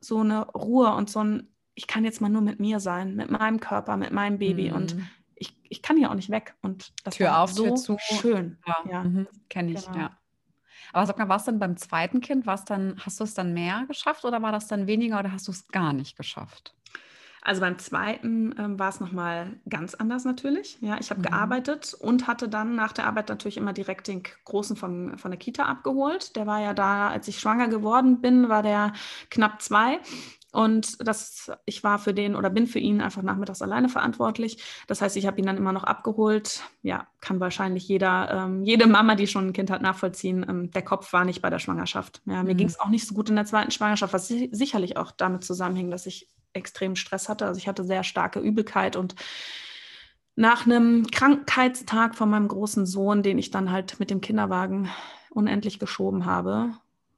so 0.01 0.21
eine 0.21 0.47
Ruhe 0.49 0.95
und 0.95 1.11
so 1.11 1.23
ein, 1.23 1.49
ich 1.75 1.87
kann 1.87 2.05
jetzt 2.05 2.21
mal 2.21 2.29
nur 2.29 2.43
mit 2.43 2.61
mir 2.61 2.81
sein, 2.81 3.15
mit 3.15 3.31
meinem 3.31 3.61
Körper, 3.61 3.97
mit 3.97 4.13
meinem 4.13 4.39
Baby 4.39 4.71
mhm. 4.71 4.77
und 4.77 4.97
ich, 5.35 5.57
ich 5.63 5.83
kann 5.83 5.97
hier 5.97 6.11
auch 6.11 6.15
nicht 6.15 6.31
weg 6.31 6.55
und 6.63 6.93
das 7.05 7.17
Tür 7.17 7.29
war 7.29 7.41
auf, 7.43 7.53
so 7.53 7.65
Tür 7.65 7.77
zu. 7.77 7.97
schön. 7.99 8.59
Ja, 8.67 8.77
ja. 8.91 9.05
Mhm. 9.05 9.29
kenne 9.49 9.73
ich, 9.73 9.87
genau. 9.87 9.99
ja. 9.99 10.19
Aber 10.93 11.07
sag 11.07 11.19
mal, 11.19 11.29
war 11.29 11.37
es 11.37 11.45
denn 11.45 11.59
beim 11.59 11.77
zweiten 11.77 12.21
Kind, 12.21 12.47
dann, 12.67 12.97
hast 12.99 13.21
du 13.21 13.25
es 13.25 13.35
dann 13.35 13.53
mehr 13.53 13.85
geschafft 13.89 14.25
oder 14.25 14.43
war 14.43 14.53
das 14.53 14.69
dann 14.69 14.87
weniger 14.87 15.19
oder 15.19 15.33
hast 15.33 15.47
du 15.47 15.53
es 15.53 15.69
gar 15.69 15.93
nicht 15.93 16.17
geschafft? 16.17 16.75
Also 17.49 17.63
beim 17.63 17.79
zweiten 17.79 18.55
ähm, 18.59 18.79
war 18.79 18.91
es 18.91 19.01
nochmal 19.01 19.59
ganz 19.71 19.95
anders 19.95 20.27
natürlich. 20.27 20.77
Ja, 20.83 20.99
ich 21.01 21.09
habe 21.09 21.21
mhm. 21.21 21.25
gearbeitet 21.25 21.95
und 21.99 22.27
hatte 22.27 22.47
dann 22.47 22.77
nach 22.77 22.93
der 22.93 23.07
Arbeit 23.07 23.31
natürlich 23.31 23.57
immer 23.57 23.73
direkt 23.73 24.07
den 24.07 24.23
Großen 24.45 24.77
von, 24.77 25.17
von 25.17 25.31
der 25.31 25.41
Kita 25.41 25.65
abgeholt. 25.65 26.37
Der 26.37 26.47
war 26.47 26.61
ja 26.61 26.75
da, 26.75 27.09
als 27.09 27.27
ich 27.27 27.41
schwanger 27.41 27.69
geworden 27.69 28.21
bin, 28.21 28.51
war 28.51 28.63
der 28.63 28.93
knapp 29.31 29.63
zwei. 29.63 29.99
Und 30.53 30.99
das, 31.09 31.51
ich 31.65 31.83
war 31.83 31.99
für 31.99 32.13
den 32.13 32.37
oder 32.37 32.51
bin 32.51 32.67
für 32.67 32.81
ihn 32.81 33.01
einfach 33.01 33.23
nachmittags 33.23 33.63
alleine 33.63 33.89
verantwortlich. 33.89 34.63
Das 34.87 35.01
heißt, 35.01 35.17
ich 35.17 35.27
habe 35.27 35.39
ihn 35.39 35.47
dann 35.47 35.57
immer 35.57 35.73
noch 35.73 35.85
abgeholt. 35.85 36.63
Ja, 36.83 37.07
kann 37.23 37.41
wahrscheinlich 37.41 37.89
jeder, 37.89 38.31
ähm, 38.31 38.63
jede 38.63 38.87
Mama, 38.87 39.15
die 39.15 39.27
schon 39.27 39.47
ein 39.47 39.53
Kind 39.55 39.71
hat, 39.71 39.81
nachvollziehen. 39.81 40.45
Ähm, 40.47 40.71
der 40.71 40.83
Kopf 40.83 41.15
war 41.15 41.25
nicht 41.25 41.41
bei 41.41 41.49
der 41.49 41.61
Schwangerschaft. 41.61 42.21
Ja, 42.27 42.43
mir 42.43 42.53
mhm. 42.53 42.59
ging 42.59 42.67
es 42.67 42.79
auch 42.79 42.91
nicht 42.91 43.07
so 43.07 43.15
gut 43.15 43.31
in 43.31 43.37
der 43.37 43.47
zweiten 43.47 43.71
Schwangerschaft, 43.71 44.13
was 44.13 44.29
sicherlich 44.29 44.99
auch 44.99 45.13
damit 45.13 45.45
zusammenhing, 45.45 45.91
dass 45.91 46.05
ich 46.05 46.29
extremen 46.59 46.97
Stress 46.97 47.29
hatte. 47.29 47.47
Also 47.47 47.59
ich 47.59 47.69
hatte 47.69 47.85
sehr 47.85 48.05
starke 48.05 48.41
Übelkeit 48.41 48.97
und 48.97 49.15
nach 50.37 50.67
einem 50.67 51.09
Krankheitstag 51.11 52.15
von 52.15 52.31
meinem 52.31 52.47
großen 52.47 52.87
Sohn, 52.87 53.25
den 53.25 53.39
ich 53.39 53.51
dann 53.51 53.73
halt 53.73 53.99
mit 53.99 54.09
dem 54.09 54.21
Kinderwagen 54.21 54.89
unendlich 55.31 55.81
geschoben 55.81 56.27
habe, 56.27 56.75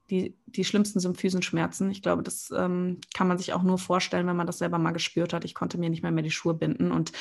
die, 0.09 0.35
die 0.47 0.65
schlimmsten 0.65 0.99
Symphysenschmerzen. 0.99 1.91
Ich 1.91 2.01
glaube, 2.01 2.23
das 2.23 2.51
ähm, 2.55 2.99
kann 3.13 3.27
man 3.27 3.37
sich 3.37 3.53
auch 3.53 3.61
nur 3.61 3.77
vorstellen, 3.77 4.25
wenn 4.25 4.35
man 4.35 4.47
das 4.47 4.57
selber 4.57 4.79
mal 4.79 4.91
gespürt 4.91 5.33
hat. 5.33 5.45
Ich 5.45 5.53
konnte 5.53 5.77
mir 5.77 5.91
nicht 5.91 6.01
mehr 6.01 6.11
mehr 6.11 6.23
die 6.23 6.31
Schuhe 6.31 6.55
binden. 6.55 6.91
Und 6.91 7.11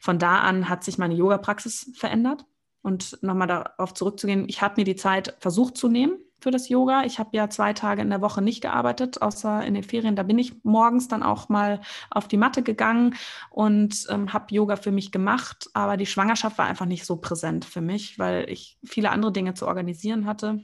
von 0.00 0.20
da 0.20 0.42
an 0.42 0.68
hat 0.68 0.84
sich 0.84 0.96
meine 0.96 1.14
Yoga-Praxis 1.14 1.90
verändert. 1.94 2.46
Und 2.80 3.18
nochmal 3.22 3.48
darauf 3.48 3.94
zurückzugehen, 3.94 4.48
ich 4.48 4.62
habe 4.62 4.74
mir 4.78 4.84
die 4.84 4.96
Zeit 4.96 5.36
versucht 5.40 5.76
zu 5.76 5.88
nehmen 5.88 6.18
für 6.40 6.50
das 6.50 6.68
Yoga. 6.68 7.04
Ich 7.04 7.18
habe 7.18 7.30
ja 7.32 7.50
zwei 7.50 7.72
Tage 7.72 8.02
in 8.02 8.10
der 8.10 8.20
Woche 8.20 8.42
nicht 8.42 8.60
gearbeitet, 8.60 9.22
außer 9.22 9.64
in 9.64 9.74
den 9.74 9.82
Ferien. 9.82 10.16
Da 10.16 10.22
bin 10.22 10.38
ich 10.38 10.64
morgens 10.64 11.08
dann 11.08 11.22
auch 11.22 11.48
mal 11.48 11.80
auf 12.10 12.28
die 12.28 12.36
Matte 12.36 12.62
gegangen 12.62 13.14
und 13.50 14.06
ähm, 14.10 14.32
habe 14.32 14.54
Yoga 14.54 14.76
für 14.76 14.92
mich 14.92 15.12
gemacht. 15.12 15.68
Aber 15.74 15.96
die 15.96 16.06
Schwangerschaft 16.06 16.58
war 16.58 16.66
einfach 16.66 16.86
nicht 16.86 17.04
so 17.04 17.16
präsent 17.16 17.64
für 17.64 17.80
mich, 17.80 18.18
weil 18.18 18.48
ich 18.48 18.78
viele 18.84 19.10
andere 19.10 19.32
Dinge 19.32 19.54
zu 19.54 19.66
organisieren 19.66 20.26
hatte. 20.26 20.60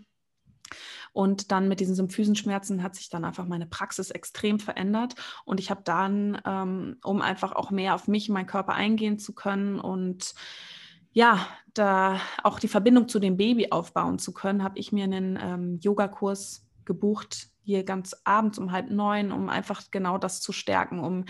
Und 1.13 1.53
dann 1.53 1.69
mit 1.69 1.79
diesen 1.79 1.95
Symphysenschmerzen 1.95 2.83
hat 2.83 2.97
sich 2.97 3.09
dann 3.09 3.25
einfach 3.25 3.47
meine 3.47 3.67
Praxis 3.67 4.11
extrem 4.11 4.59
verändert. 4.59 5.15
Und 5.45 5.61
ich 5.61 5.71
habe 5.71 5.83
dann, 5.85 6.41
ähm, 6.45 6.97
um 7.05 7.23
einfach 7.23 7.53
auch 7.53 7.71
mehr 7.71 7.95
auf 7.95 8.09
mich, 8.09 8.29
meinen 8.29 8.49
Körper 8.49 8.75
eingehen 8.75 9.19
zu 9.19 9.33
können 9.33 9.79
und 9.79 10.35
ja, 11.15 11.47
da 11.73 12.21
auch 12.43 12.59
die 12.59 12.69
Verbindung 12.69 13.09
zu 13.09 13.19
dem 13.19 13.37
Baby 13.37 13.69
aufbauen 13.71 14.19
zu 14.19 14.35
können, 14.35 14.63
habe 14.63 14.79
ich 14.79 14.93
mir 14.93 15.05
einen 15.05 15.39
ähm, 15.41 15.79
Yogakurs 15.81 16.67
gebucht, 16.85 17.49
hier 17.63 17.85
ganz 17.85 18.15
abends 18.25 18.59
um 18.59 18.73
halb 18.73 18.91
neun, 18.91 19.33
um 19.33 19.49
einfach 19.49 19.83
genau 19.91 20.19
das 20.19 20.41
zu 20.41 20.53
stärken, 20.53 20.99
um 20.99 21.25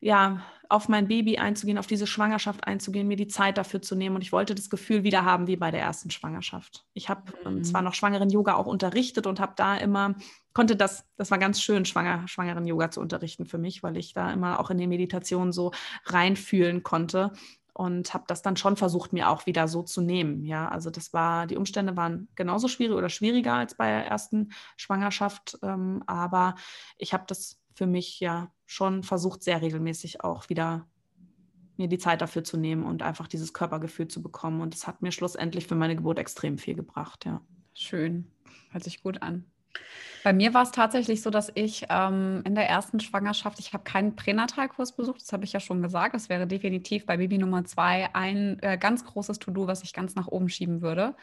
ja, 0.00 0.42
auf 0.68 0.88
mein 0.88 1.08
Baby 1.08 1.38
einzugehen, 1.38 1.78
auf 1.78 1.86
diese 1.86 2.06
Schwangerschaft 2.06 2.66
einzugehen, 2.66 3.08
mir 3.08 3.16
die 3.16 3.26
Zeit 3.26 3.56
dafür 3.56 3.80
zu 3.80 3.96
nehmen. 3.96 4.14
Und 4.16 4.22
ich 4.22 4.32
wollte 4.32 4.54
das 4.54 4.68
Gefühl 4.68 5.02
wieder 5.02 5.24
haben 5.24 5.46
wie 5.46 5.56
bei 5.56 5.70
der 5.70 5.80
ersten 5.80 6.10
Schwangerschaft. 6.10 6.84
Ich 6.92 7.08
habe 7.08 7.32
ähm, 7.46 7.56
mhm. 7.56 7.64
zwar 7.64 7.82
noch 7.82 7.94
schwangeren 7.94 8.30
Yoga 8.30 8.54
auch 8.54 8.66
unterrichtet 8.66 9.26
und 9.26 9.40
habe 9.40 9.54
da 9.56 9.76
immer, 9.76 10.14
konnte 10.52 10.76
das, 10.76 11.04
das 11.16 11.30
war 11.30 11.38
ganz 11.38 11.62
schön, 11.62 11.84
schwanger, 11.84 12.28
schwangeren 12.28 12.66
Yoga 12.66 12.90
zu 12.90 13.00
unterrichten 13.00 13.46
für 13.46 13.58
mich, 13.58 13.82
weil 13.82 13.96
ich 13.96 14.12
da 14.12 14.30
immer 14.30 14.60
auch 14.60 14.70
in 14.70 14.78
die 14.78 14.86
Meditation 14.86 15.52
so 15.52 15.72
reinfühlen 16.04 16.82
konnte 16.82 17.32
und 17.78 18.12
habe 18.12 18.24
das 18.26 18.42
dann 18.42 18.56
schon 18.56 18.76
versucht, 18.76 19.12
mir 19.12 19.30
auch 19.30 19.46
wieder 19.46 19.68
so 19.68 19.84
zu 19.84 20.00
nehmen. 20.00 20.44
Ja, 20.44 20.68
also 20.68 20.90
das 20.90 21.12
war, 21.12 21.46
die 21.46 21.56
Umstände 21.56 21.96
waren 21.96 22.26
genauso 22.34 22.66
schwierig 22.66 22.96
oder 22.96 23.08
schwieriger 23.08 23.54
als 23.54 23.76
bei 23.76 23.86
der 23.86 24.04
ersten 24.04 24.50
Schwangerschaft, 24.76 25.56
ähm, 25.62 26.02
aber 26.08 26.56
ich 26.96 27.14
habe 27.14 27.22
das 27.28 27.60
für 27.74 27.86
mich 27.86 28.18
ja 28.18 28.50
schon 28.66 29.04
versucht, 29.04 29.44
sehr 29.44 29.62
regelmäßig 29.62 30.24
auch 30.24 30.48
wieder 30.48 30.88
mir 31.76 31.86
die 31.86 31.98
Zeit 31.98 32.20
dafür 32.20 32.42
zu 32.42 32.56
nehmen 32.56 32.82
und 32.82 33.04
einfach 33.04 33.28
dieses 33.28 33.54
Körpergefühl 33.54 34.08
zu 34.08 34.20
bekommen. 34.22 34.60
Und 34.60 34.74
es 34.74 34.88
hat 34.88 35.00
mir 35.00 35.12
schlussendlich 35.12 35.68
für 35.68 35.76
meine 35.76 35.94
Geburt 35.94 36.18
extrem 36.18 36.58
viel 36.58 36.74
gebracht, 36.74 37.26
ja. 37.26 37.40
Schön. 37.74 38.32
Hört 38.72 38.82
sich 38.82 39.04
gut 39.04 39.22
an. 39.22 39.44
Bei 40.24 40.32
mir 40.32 40.52
war 40.52 40.62
es 40.62 40.72
tatsächlich 40.72 41.22
so, 41.22 41.30
dass 41.30 41.50
ich 41.54 41.86
ähm, 41.88 42.42
in 42.44 42.54
der 42.54 42.68
ersten 42.68 43.00
Schwangerschaft, 43.00 43.60
ich 43.60 43.72
habe 43.72 43.84
keinen 43.84 44.16
Pränatalkurs 44.16 44.96
besucht, 44.96 45.22
das 45.22 45.32
habe 45.32 45.44
ich 45.44 45.52
ja 45.52 45.60
schon 45.60 45.80
gesagt. 45.80 46.14
Das 46.14 46.28
wäre 46.28 46.46
definitiv 46.46 47.06
bei 47.06 47.16
Baby 47.16 47.38
Nummer 47.38 47.64
zwei 47.64 48.08
ein 48.14 48.58
äh, 48.62 48.76
ganz 48.78 49.04
großes 49.04 49.38
To-Do, 49.38 49.66
was 49.66 49.84
ich 49.84 49.92
ganz 49.92 50.16
nach 50.16 50.26
oben 50.26 50.48
schieben 50.48 50.82
würde 50.82 51.14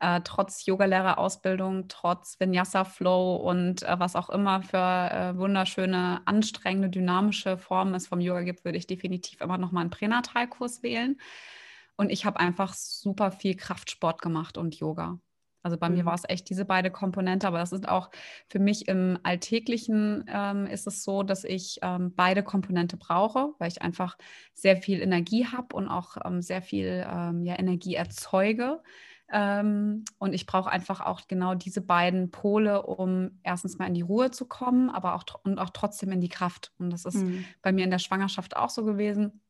äh, 0.00 0.20
trotz 0.24 0.66
Yogalehrerausbildung, 0.66 1.88
trotz 1.88 2.38
Vinyasa-Flow 2.38 3.36
und 3.36 3.82
äh, 3.82 3.98
was 3.98 4.16
auch 4.16 4.28
immer 4.30 4.62
für 4.62 4.78
äh, 4.78 5.36
wunderschöne, 5.38 6.20
anstrengende, 6.26 6.90
dynamische 6.90 7.56
Formen 7.58 7.94
es 7.94 8.06
vom 8.06 8.20
Yoga 8.20 8.42
gibt, 8.42 8.64
würde 8.64 8.78
ich 8.78 8.86
definitiv 8.86 9.40
immer 9.40 9.58
noch 9.58 9.72
mal 9.72 9.80
einen 9.80 9.90
Pränatalkurs 9.90 10.82
wählen. 10.82 11.18
Und 11.96 12.10
ich 12.10 12.26
habe 12.26 12.40
einfach 12.40 12.74
super 12.74 13.32
viel 13.32 13.56
Kraftsport 13.56 14.20
gemacht 14.20 14.58
und 14.58 14.74
Yoga. 14.74 15.18
Also 15.66 15.78
bei 15.78 15.88
mhm. 15.88 15.96
mir 15.96 16.04
war 16.04 16.14
es 16.14 16.22
echt 16.28 16.48
diese 16.48 16.64
beiden 16.64 16.92
Komponente, 16.92 17.48
aber 17.48 17.58
das 17.58 17.72
ist 17.72 17.88
auch 17.88 18.08
für 18.46 18.60
mich 18.60 18.86
im 18.86 19.18
Alltäglichen 19.24 20.24
ähm, 20.28 20.64
ist 20.66 20.86
es 20.86 21.02
so, 21.02 21.24
dass 21.24 21.42
ich 21.42 21.80
ähm, 21.82 22.12
beide 22.14 22.44
Komponente 22.44 22.96
brauche, 22.96 23.52
weil 23.58 23.66
ich 23.66 23.82
einfach 23.82 24.16
sehr 24.54 24.76
viel 24.76 25.02
Energie 25.02 25.44
habe 25.44 25.74
und 25.74 25.88
auch 25.88 26.18
ähm, 26.24 26.40
sehr 26.40 26.62
viel 26.62 27.04
ähm, 27.10 27.44
ja, 27.44 27.58
Energie 27.58 27.96
erzeuge. 27.96 28.80
Ähm, 29.32 30.04
und 30.18 30.34
ich 30.34 30.46
brauche 30.46 30.70
einfach 30.70 31.00
auch 31.00 31.22
genau 31.26 31.56
diese 31.56 31.80
beiden 31.80 32.30
Pole, 32.30 32.86
um 32.86 33.40
erstens 33.42 33.76
mal 33.76 33.88
in 33.88 33.94
die 33.94 34.02
Ruhe 34.02 34.30
zu 34.30 34.46
kommen, 34.46 34.88
aber 34.88 35.16
auch 35.16 35.24
und 35.42 35.58
auch 35.58 35.70
trotzdem 35.70 36.12
in 36.12 36.20
die 36.20 36.28
Kraft. 36.28 36.70
Und 36.78 36.90
das 36.90 37.06
ist 37.06 37.16
mhm. 37.16 37.44
bei 37.60 37.72
mir 37.72 37.82
in 37.82 37.90
der 37.90 37.98
Schwangerschaft 37.98 38.56
auch 38.56 38.70
so 38.70 38.84
gewesen. 38.84 39.40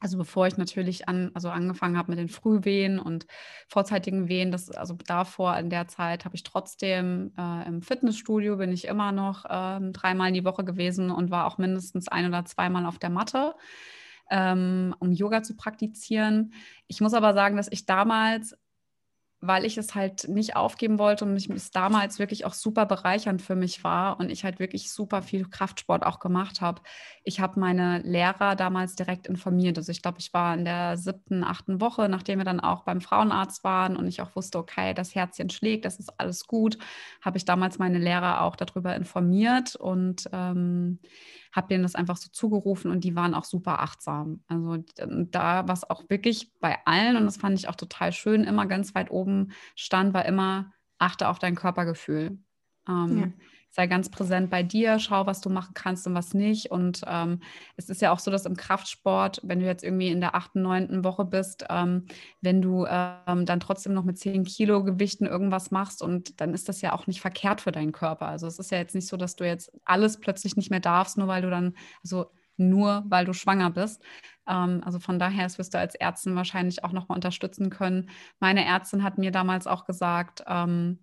Also 0.00 0.16
bevor 0.16 0.46
ich 0.46 0.56
natürlich 0.56 1.08
an, 1.08 1.30
also 1.34 1.50
angefangen 1.50 1.98
habe 1.98 2.10
mit 2.12 2.18
den 2.18 2.30
Frühwehen 2.30 2.98
und 2.98 3.26
vorzeitigen 3.68 4.28
Wehen, 4.28 4.50
das, 4.50 4.70
also 4.70 4.94
davor 5.06 5.58
in 5.58 5.68
der 5.68 5.88
Zeit 5.88 6.24
habe 6.24 6.34
ich 6.34 6.42
trotzdem 6.42 7.32
äh, 7.36 7.68
im 7.68 7.82
Fitnessstudio 7.82 8.56
bin 8.56 8.72
ich 8.72 8.86
immer 8.86 9.12
noch 9.12 9.44
äh, 9.44 9.92
dreimal 9.92 10.28
in 10.28 10.34
die 10.34 10.44
Woche 10.44 10.64
gewesen 10.64 11.10
und 11.10 11.30
war 11.30 11.46
auch 11.46 11.58
mindestens 11.58 12.08
ein 12.08 12.26
oder 12.26 12.46
zweimal 12.46 12.86
auf 12.86 12.98
der 12.98 13.10
Matte, 13.10 13.54
ähm, 14.30 14.94
um 15.00 15.12
Yoga 15.12 15.42
zu 15.42 15.54
praktizieren. 15.54 16.54
Ich 16.86 17.02
muss 17.02 17.12
aber 17.12 17.34
sagen, 17.34 17.58
dass 17.58 17.70
ich 17.70 17.84
damals 17.84 18.56
weil 19.42 19.64
ich 19.64 19.78
es 19.78 19.94
halt 19.94 20.28
nicht 20.28 20.54
aufgeben 20.54 20.98
wollte 20.98 21.24
und 21.24 21.34
es 21.34 21.70
damals 21.70 22.18
wirklich 22.18 22.44
auch 22.44 22.52
super 22.52 22.84
bereichernd 22.84 23.40
für 23.40 23.56
mich 23.56 23.82
war 23.82 24.20
und 24.20 24.30
ich 24.30 24.44
halt 24.44 24.58
wirklich 24.58 24.92
super 24.92 25.22
viel 25.22 25.48
Kraftsport 25.48 26.04
auch 26.04 26.20
gemacht 26.20 26.60
habe. 26.60 26.82
Ich 27.24 27.40
habe 27.40 27.58
meine 27.58 28.00
Lehrer 28.00 28.54
damals 28.54 28.96
direkt 28.96 29.26
informiert. 29.26 29.78
Also 29.78 29.92
ich 29.92 30.02
glaube, 30.02 30.18
ich 30.18 30.34
war 30.34 30.54
in 30.54 30.66
der 30.66 30.98
siebten, 30.98 31.42
achten 31.42 31.80
Woche, 31.80 32.08
nachdem 32.08 32.38
wir 32.38 32.44
dann 32.44 32.60
auch 32.60 32.84
beim 32.84 33.00
Frauenarzt 33.00 33.64
waren 33.64 33.96
und 33.96 34.06
ich 34.06 34.20
auch 34.20 34.36
wusste, 34.36 34.58
okay, 34.58 34.92
das 34.92 35.14
Herzchen 35.14 35.48
schlägt, 35.48 35.86
das 35.86 35.98
ist 35.98 36.20
alles 36.20 36.46
gut, 36.46 36.76
habe 37.22 37.38
ich 37.38 37.46
damals 37.46 37.78
meine 37.78 37.98
Lehrer 37.98 38.42
auch 38.42 38.56
darüber 38.56 38.94
informiert 38.94 39.74
und 39.74 40.28
ähm, 40.32 40.98
habe 41.52 41.68
denen 41.68 41.82
das 41.82 41.94
einfach 41.94 42.16
so 42.16 42.28
zugerufen 42.30 42.90
und 42.90 43.04
die 43.04 43.16
waren 43.16 43.34
auch 43.34 43.44
super 43.44 43.80
achtsam. 43.80 44.42
Also 44.46 44.84
da, 44.96 45.66
was 45.66 45.88
auch 45.88 46.08
wirklich 46.08 46.52
bei 46.60 46.78
allen, 46.84 47.16
und 47.16 47.24
das 47.24 47.36
fand 47.36 47.58
ich 47.58 47.68
auch 47.68 47.76
total 47.76 48.12
schön, 48.12 48.44
immer 48.44 48.66
ganz 48.66 48.94
weit 48.94 49.10
oben 49.10 49.52
stand, 49.74 50.14
war 50.14 50.24
immer, 50.26 50.72
achte 50.98 51.28
auf 51.28 51.38
dein 51.38 51.54
Körpergefühl. 51.54 52.38
Ähm, 52.88 53.18
ja 53.18 53.28
sei 53.70 53.86
ganz 53.86 54.10
präsent 54.10 54.50
bei 54.50 54.62
dir, 54.62 54.98
schau, 54.98 55.26
was 55.26 55.40
du 55.40 55.48
machen 55.48 55.74
kannst 55.74 56.06
und 56.06 56.14
was 56.14 56.34
nicht. 56.34 56.70
Und 56.70 57.02
ähm, 57.06 57.40
es 57.76 57.88
ist 57.88 58.02
ja 58.02 58.12
auch 58.12 58.18
so, 58.18 58.30
dass 58.30 58.44
im 58.44 58.56
Kraftsport, 58.56 59.40
wenn 59.44 59.60
du 59.60 59.66
jetzt 59.66 59.84
irgendwie 59.84 60.08
in 60.08 60.20
der 60.20 60.34
achten, 60.34 60.62
neunten 60.62 61.04
Woche 61.04 61.24
bist, 61.24 61.64
ähm, 61.70 62.06
wenn 62.40 62.60
du 62.62 62.84
ähm, 62.88 63.46
dann 63.46 63.60
trotzdem 63.60 63.94
noch 63.94 64.04
mit 64.04 64.18
zehn 64.18 64.44
Kilo 64.44 64.82
Gewichten 64.82 65.26
irgendwas 65.26 65.70
machst 65.70 66.02
und 66.02 66.40
dann 66.40 66.52
ist 66.52 66.68
das 66.68 66.80
ja 66.80 66.92
auch 66.92 67.06
nicht 67.06 67.20
verkehrt 67.20 67.60
für 67.60 67.72
deinen 67.72 67.92
Körper. 67.92 68.26
Also 68.26 68.46
es 68.48 68.58
ist 68.58 68.72
ja 68.72 68.78
jetzt 68.78 68.94
nicht 68.94 69.06
so, 69.06 69.16
dass 69.16 69.36
du 69.36 69.46
jetzt 69.46 69.70
alles 69.84 70.18
plötzlich 70.18 70.56
nicht 70.56 70.70
mehr 70.70 70.80
darfst, 70.80 71.16
nur 71.16 71.28
weil 71.28 71.42
du 71.42 71.50
dann, 71.50 71.74
also 72.02 72.32
nur 72.56 73.04
weil 73.08 73.24
du 73.24 73.32
schwanger 73.32 73.70
bist. 73.70 74.02
Ähm, 74.48 74.82
also 74.84 74.98
von 74.98 75.18
daher, 75.18 75.44
das 75.44 75.58
wirst 75.58 75.74
du 75.74 75.78
als 75.78 75.94
Ärztin 75.94 76.34
wahrscheinlich 76.34 76.82
auch 76.84 76.92
nochmal 76.92 77.16
unterstützen 77.16 77.70
können. 77.70 78.10
Meine 78.40 78.64
Ärztin 78.64 79.04
hat 79.04 79.16
mir 79.16 79.30
damals 79.30 79.66
auch 79.66 79.84
gesagt, 79.84 80.42
ähm, 80.46 80.98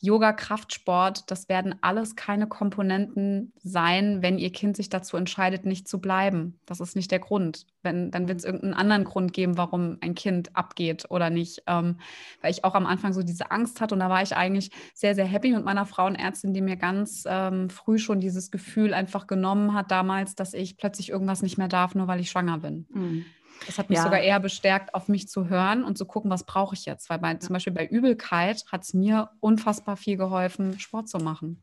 Yoga, 0.00 0.32
Kraftsport, 0.32 1.30
das 1.30 1.48
werden 1.48 1.76
alles 1.80 2.14
keine 2.14 2.46
Komponenten 2.46 3.52
sein, 3.62 4.20
wenn 4.20 4.38
ihr 4.38 4.52
Kind 4.52 4.76
sich 4.76 4.90
dazu 4.90 5.16
entscheidet, 5.16 5.64
nicht 5.64 5.88
zu 5.88 6.00
bleiben. 6.00 6.58
Das 6.66 6.80
ist 6.80 6.94
nicht 6.94 7.10
der 7.10 7.20
Grund. 7.20 7.66
Wenn, 7.82 8.10
dann 8.10 8.28
wird 8.28 8.38
es 8.38 8.44
irgendeinen 8.44 8.74
anderen 8.74 9.04
Grund 9.04 9.32
geben, 9.32 9.56
warum 9.56 9.98
ein 10.00 10.14
Kind 10.14 10.54
abgeht 10.56 11.06
oder 11.08 11.30
nicht. 11.30 11.62
Ähm, 11.66 11.98
weil 12.42 12.50
ich 12.50 12.64
auch 12.64 12.74
am 12.74 12.86
Anfang 12.86 13.12
so 13.12 13.22
diese 13.22 13.50
Angst 13.50 13.80
hatte 13.80 13.94
und 13.94 14.00
da 14.00 14.10
war 14.10 14.22
ich 14.22 14.36
eigentlich 14.36 14.70
sehr, 14.92 15.14
sehr 15.14 15.26
happy 15.26 15.52
mit 15.52 15.64
meiner 15.64 15.86
Frauenärztin, 15.86 16.52
die 16.52 16.60
mir 16.60 16.76
ganz 16.76 17.24
ähm, 17.26 17.70
früh 17.70 17.98
schon 17.98 18.20
dieses 18.20 18.50
Gefühl 18.50 18.92
einfach 18.92 19.26
genommen 19.26 19.74
hat 19.74 19.90
damals, 19.90 20.34
dass 20.34 20.52
ich 20.54 20.76
plötzlich 20.76 21.10
irgendwas 21.10 21.42
nicht 21.42 21.56
mehr 21.56 21.68
darf, 21.68 21.94
nur 21.94 22.08
weil 22.08 22.20
ich 22.20 22.30
schwanger 22.30 22.58
bin. 22.58 22.86
Mhm. 22.92 23.24
Das 23.66 23.78
hat 23.78 23.88
mich 23.88 23.98
ja. 23.98 24.04
sogar 24.04 24.20
eher 24.20 24.40
bestärkt, 24.40 24.94
auf 24.94 25.08
mich 25.08 25.28
zu 25.28 25.48
hören 25.48 25.84
und 25.84 25.96
zu 25.96 26.04
gucken, 26.04 26.30
was 26.30 26.44
brauche 26.44 26.74
ich 26.74 26.84
jetzt. 26.84 27.08
Weil 27.10 27.18
bei, 27.18 27.34
zum 27.34 27.52
Beispiel 27.52 27.72
bei 27.72 27.86
Übelkeit 27.86 28.64
hat 28.70 28.82
es 28.82 28.94
mir 28.94 29.30
unfassbar 29.40 29.96
viel 29.96 30.16
geholfen, 30.16 30.78
Sport 30.78 31.08
zu 31.08 31.18
machen. 31.18 31.62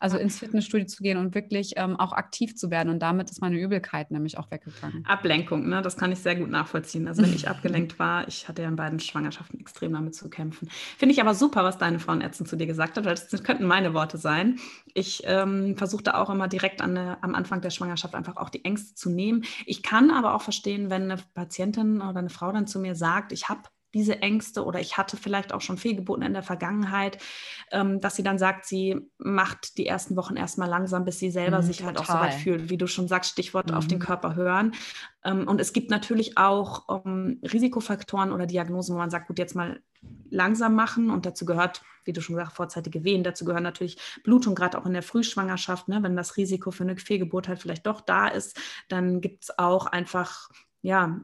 Also 0.00 0.18
ins 0.18 0.38
Fitnessstudio 0.38 0.86
zu 0.86 1.02
gehen 1.02 1.18
und 1.18 1.34
wirklich 1.34 1.74
ähm, 1.76 1.94
auch 1.98 2.12
aktiv 2.12 2.56
zu 2.56 2.70
werden. 2.70 2.88
Und 2.88 3.00
damit 3.00 3.30
ist 3.30 3.40
meine 3.40 3.58
Übelkeit 3.58 4.10
nämlich 4.10 4.38
auch 4.38 4.50
weggegangen. 4.50 5.04
Ablenkung, 5.06 5.68
ne? 5.68 5.82
das 5.82 5.96
kann 5.96 6.10
ich 6.10 6.18
sehr 6.18 6.36
gut 6.36 6.50
nachvollziehen. 6.50 7.06
Also 7.06 7.22
wenn 7.22 7.34
ich 7.34 7.48
abgelenkt 7.48 7.98
war, 7.98 8.26
ich 8.26 8.48
hatte 8.48 8.62
ja 8.62 8.68
in 8.68 8.76
beiden 8.76 8.98
Schwangerschaften 8.98 9.60
extrem 9.60 9.92
damit 9.92 10.14
zu 10.14 10.28
kämpfen. 10.30 10.68
Finde 10.98 11.12
ich 11.12 11.20
aber 11.20 11.34
super, 11.34 11.64
was 11.64 11.78
deine 11.78 11.98
Frauenärztin 11.98 12.46
zu 12.46 12.56
dir 12.56 12.66
gesagt 12.66 12.96
hat, 12.96 13.04
weil 13.04 13.14
das 13.14 13.44
könnten 13.44 13.66
meine 13.66 13.94
Worte 13.94 14.18
sein. 14.18 14.58
Ich 14.94 15.22
ähm, 15.26 15.76
versuchte 15.76 16.16
auch 16.16 16.30
immer 16.30 16.48
direkt 16.48 16.80
an 16.80 16.94
der, 16.94 17.18
am 17.22 17.34
Anfang 17.34 17.60
der 17.60 17.70
Schwangerschaft 17.70 18.14
einfach 18.14 18.36
auch 18.36 18.48
die 18.48 18.64
Ängste 18.64 18.94
zu 18.94 19.10
nehmen. 19.10 19.44
Ich 19.66 19.82
kann 19.82 20.10
aber 20.10 20.34
auch 20.34 20.42
verstehen, 20.42 20.90
wenn 20.90 21.10
eine 21.10 21.22
Patientin 21.34 22.00
oder 22.00 22.18
eine 22.18 22.30
Frau 22.30 22.50
dann 22.52 22.66
zu 22.66 22.80
mir 22.80 22.94
sagt, 22.94 23.32
ich 23.32 23.48
habe 23.48 23.62
diese 23.94 24.22
Ängste 24.22 24.64
oder 24.64 24.80
ich 24.80 24.96
hatte 24.96 25.16
vielleicht 25.16 25.52
auch 25.52 25.60
schon 25.60 25.78
Fehlgeburten 25.78 26.24
in 26.24 26.32
der 26.32 26.42
Vergangenheit, 26.42 27.18
ähm, 27.72 28.00
dass 28.00 28.16
sie 28.16 28.22
dann 28.22 28.38
sagt, 28.38 28.64
sie 28.66 29.10
macht 29.18 29.78
die 29.78 29.86
ersten 29.86 30.16
Wochen 30.16 30.36
erstmal 30.36 30.68
langsam, 30.68 31.04
bis 31.04 31.18
sie 31.18 31.30
selber 31.30 31.58
mhm, 31.58 31.66
sich 31.66 31.84
halt 31.84 31.98
auch 31.98 32.04
so 32.04 32.14
weit 32.14 32.34
fühlt, 32.34 32.70
wie 32.70 32.76
du 32.76 32.86
schon 32.86 33.08
sagst, 33.08 33.32
Stichwort 33.32 33.70
mhm. 33.70 33.76
auf 33.76 33.86
den 33.86 33.98
mhm. 33.98 34.02
Körper 34.02 34.34
hören. 34.34 34.72
Ähm, 35.24 35.48
und 35.48 35.60
es 35.60 35.72
gibt 35.72 35.90
natürlich 35.90 36.38
auch 36.38 37.04
ähm, 37.04 37.40
Risikofaktoren 37.42 38.32
oder 38.32 38.46
Diagnosen, 38.46 38.94
wo 38.94 38.98
man 38.98 39.10
sagt, 39.10 39.26
gut, 39.26 39.38
jetzt 39.38 39.56
mal 39.56 39.82
langsam 40.30 40.74
machen 40.74 41.10
und 41.10 41.26
dazu 41.26 41.44
gehört, 41.44 41.82
wie 42.04 42.12
du 42.12 42.22
schon 42.22 42.36
gesagt, 42.36 42.56
vorzeitige 42.56 43.04
Wehen, 43.04 43.24
dazu 43.24 43.44
gehören 43.44 43.62
natürlich 43.62 43.98
Blutung, 44.24 44.54
gerade 44.54 44.78
auch 44.78 44.86
in 44.86 44.94
der 44.94 45.02
Frühschwangerschaft, 45.02 45.88
ne, 45.88 46.02
wenn 46.02 46.16
das 46.16 46.36
Risiko 46.36 46.70
für 46.70 46.84
eine 46.84 46.96
Fehlgeburt 46.96 47.48
halt 47.48 47.58
vielleicht 47.58 47.86
doch 47.86 48.00
da 48.00 48.28
ist, 48.28 48.58
dann 48.88 49.20
gibt 49.20 49.44
es 49.44 49.58
auch 49.58 49.86
einfach 49.86 50.48
ja, 50.82 51.20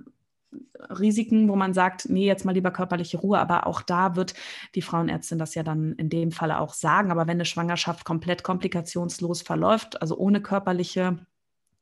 Risiken, 0.91 1.49
wo 1.49 1.57
man 1.57 1.75
sagt, 1.75 2.09
nee, 2.09 2.27
jetzt 2.27 2.45
mal 2.45 2.53
lieber 2.53 2.71
körperliche 2.71 3.19
Ruhe. 3.19 3.39
Aber 3.39 3.67
auch 3.67 3.83
da 3.83 4.17
wird 4.17 4.35
die 4.75 4.83
Frauenärztin 4.83 5.39
das 5.39 5.55
ja 5.55 5.63
dann 5.63 5.93
in 5.95 6.09
dem 6.09 6.33
Falle 6.33 6.61
auch 6.61 6.75
sagen. 6.75 7.11
Aber 7.11 7.27
wenn 7.27 7.37
eine 7.37 7.45
Schwangerschaft 7.45 8.05
komplett 8.05 8.43
komplikationslos 8.43 9.43
verläuft, 9.43 10.01
also 10.01 10.17
ohne 10.17 10.41
körperliche 10.41 11.19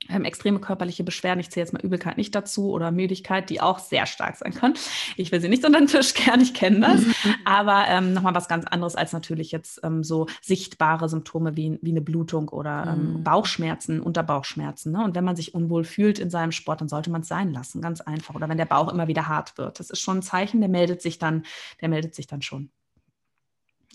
ähm, 0.08 0.24
extreme 0.24 0.60
körperliche 0.60 1.04
Beschwerden, 1.04 1.40
ich 1.40 1.50
zähle 1.50 1.64
jetzt 1.64 1.72
mal 1.72 1.82
Übelkeit 1.82 2.16
nicht 2.16 2.34
dazu 2.34 2.70
oder 2.70 2.90
Müdigkeit, 2.90 3.50
die 3.50 3.60
auch 3.60 3.78
sehr 3.78 4.06
stark 4.06 4.36
sein 4.36 4.54
können. 4.54 4.74
Ich 5.16 5.32
will 5.32 5.40
sie 5.40 5.48
nicht 5.48 5.64
unter 5.64 5.78
den 5.78 5.88
Tisch 5.88 6.14
kehren, 6.14 6.40
ich 6.40 6.54
kenne 6.54 6.80
das, 6.80 7.02
aber 7.44 7.84
ähm, 7.88 8.12
nochmal 8.12 8.34
was 8.34 8.48
ganz 8.48 8.64
anderes 8.66 8.96
als 8.96 9.12
natürlich 9.12 9.52
jetzt 9.52 9.80
ähm, 9.82 10.04
so 10.04 10.26
sichtbare 10.42 11.08
Symptome 11.08 11.56
wie, 11.56 11.78
wie 11.82 11.90
eine 11.90 12.00
Blutung 12.00 12.48
oder 12.48 12.94
ähm, 12.96 13.18
mhm. 13.18 13.24
Bauchschmerzen, 13.24 14.00
Unterbauchschmerzen. 14.00 14.92
Ne? 14.92 15.04
Und 15.04 15.14
wenn 15.14 15.24
man 15.24 15.36
sich 15.36 15.54
unwohl 15.54 15.84
fühlt 15.84 16.18
in 16.18 16.30
seinem 16.30 16.52
Sport, 16.52 16.80
dann 16.80 16.88
sollte 16.88 17.10
man 17.10 17.22
es 17.22 17.28
sein 17.28 17.52
lassen, 17.52 17.80
ganz 17.80 18.00
einfach. 18.00 18.34
Oder 18.34 18.48
wenn 18.48 18.58
der 18.58 18.64
Bauch 18.64 18.92
immer 18.92 19.08
wieder 19.08 19.28
hart 19.28 19.58
wird, 19.58 19.80
das 19.80 19.90
ist 19.90 20.00
schon 20.00 20.18
ein 20.18 20.22
Zeichen, 20.22 20.60
der 20.60 20.70
meldet 20.70 21.02
sich 21.02 21.18
dann, 21.18 21.44
der 21.80 21.88
meldet 21.88 22.14
sich 22.14 22.26
dann 22.26 22.42
schon. 22.42 22.70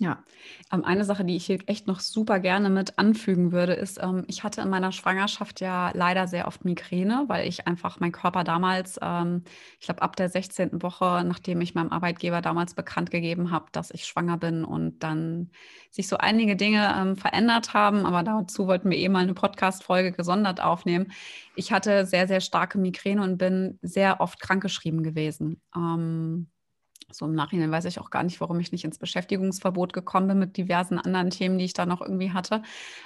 Ja, 0.02 0.24
ähm, 0.72 0.86
eine 0.86 1.04
Sache, 1.04 1.26
die 1.26 1.36
ich 1.36 1.46
hier 1.46 1.60
echt 1.66 1.86
noch 1.86 2.00
super 2.00 2.40
gerne 2.40 2.70
mit 2.70 2.98
anfügen 2.98 3.52
würde, 3.52 3.74
ist, 3.74 4.00
ähm, 4.02 4.24
ich 4.28 4.46
hatte 4.46 4.62
in 4.62 4.70
meiner 4.70 4.94
Schwangerschaft 4.94 5.60
ja 5.60 5.92
leider 5.94 6.26
sehr 6.26 6.48
oft 6.48 6.64
Migräne, 6.64 7.26
weil 7.28 7.46
ich 7.50 7.68
einfach 7.68 8.00
mein 8.00 8.14
Körper 8.14 8.46
damals, 8.46 8.98
ähm, 9.02 9.44
ich 9.78 9.88
glaube 9.88 10.02
ab 10.02 10.16
der 10.16 10.30
16. 10.30 10.82
Woche, 10.82 11.26
nachdem 11.28 11.60
ich 11.60 11.76
meinem 11.76 11.92
Arbeitgeber 11.92 12.42
damals 12.42 12.76
bekannt 12.76 13.12
gegeben 13.12 13.52
habe, 13.52 13.66
dass 13.74 13.92
ich 13.92 14.06
schwanger 14.06 14.38
bin 14.38 14.64
und 14.64 15.00
dann 15.04 15.52
sich 15.92 16.08
so 16.08 16.16
einige 16.18 16.56
Dinge 16.56 16.96
ähm, 16.98 17.18
verändert 17.18 17.74
haben, 17.74 18.06
aber 18.06 18.24
dazu 18.24 18.68
wollten 18.68 18.90
wir 18.90 18.98
eh 18.98 19.10
mal 19.10 19.24
eine 19.24 19.34
Podcast-Folge 19.34 20.14
gesondert 20.14 20.62
aufnehmen. 20.62 21.12
Ich 21.56 21.74
hatte 21.74 22.06
sehr, 22.06 22.26
sehr 22.30 22.40
starke 22.40 22.78
Migräne 22.78 23.22
und 23.22 23.38
bin 23.38 23.80
sehr 23.82 24.22
oft 24.22 24.40
krankgeschrieben 24.40 25.04
gewesen. 25.04 25.62
Ähm, 25.76 26.48
so 27.12 27.26
im 27.26 27.34
Nachhinein 27.34 27.72
weiß 27.72 27.86
ich 27.86 28.00
auch 28.00 28.10
gar 28.10 28.24
nicht, 28.24 28.40
warum 28.42 28.60
ich 28.60 28.72
nicht 28.72 28.86
ins 28.86 29.00
Beschäftigungsverbot 29.00 29.94
gekommen 29.94 30.28
bin 30.28 30.40
mit 30.40 30.58
diversen 30.58 31.00
anderen 31.00 31.30
Themen, 31.30 31.58
die 31.58 31.66
ich 31.66 31.74
da 31.74 31.86
noch 31.86 32.02
irgendwie 32.02 32.32
hatte. 32.32 32.62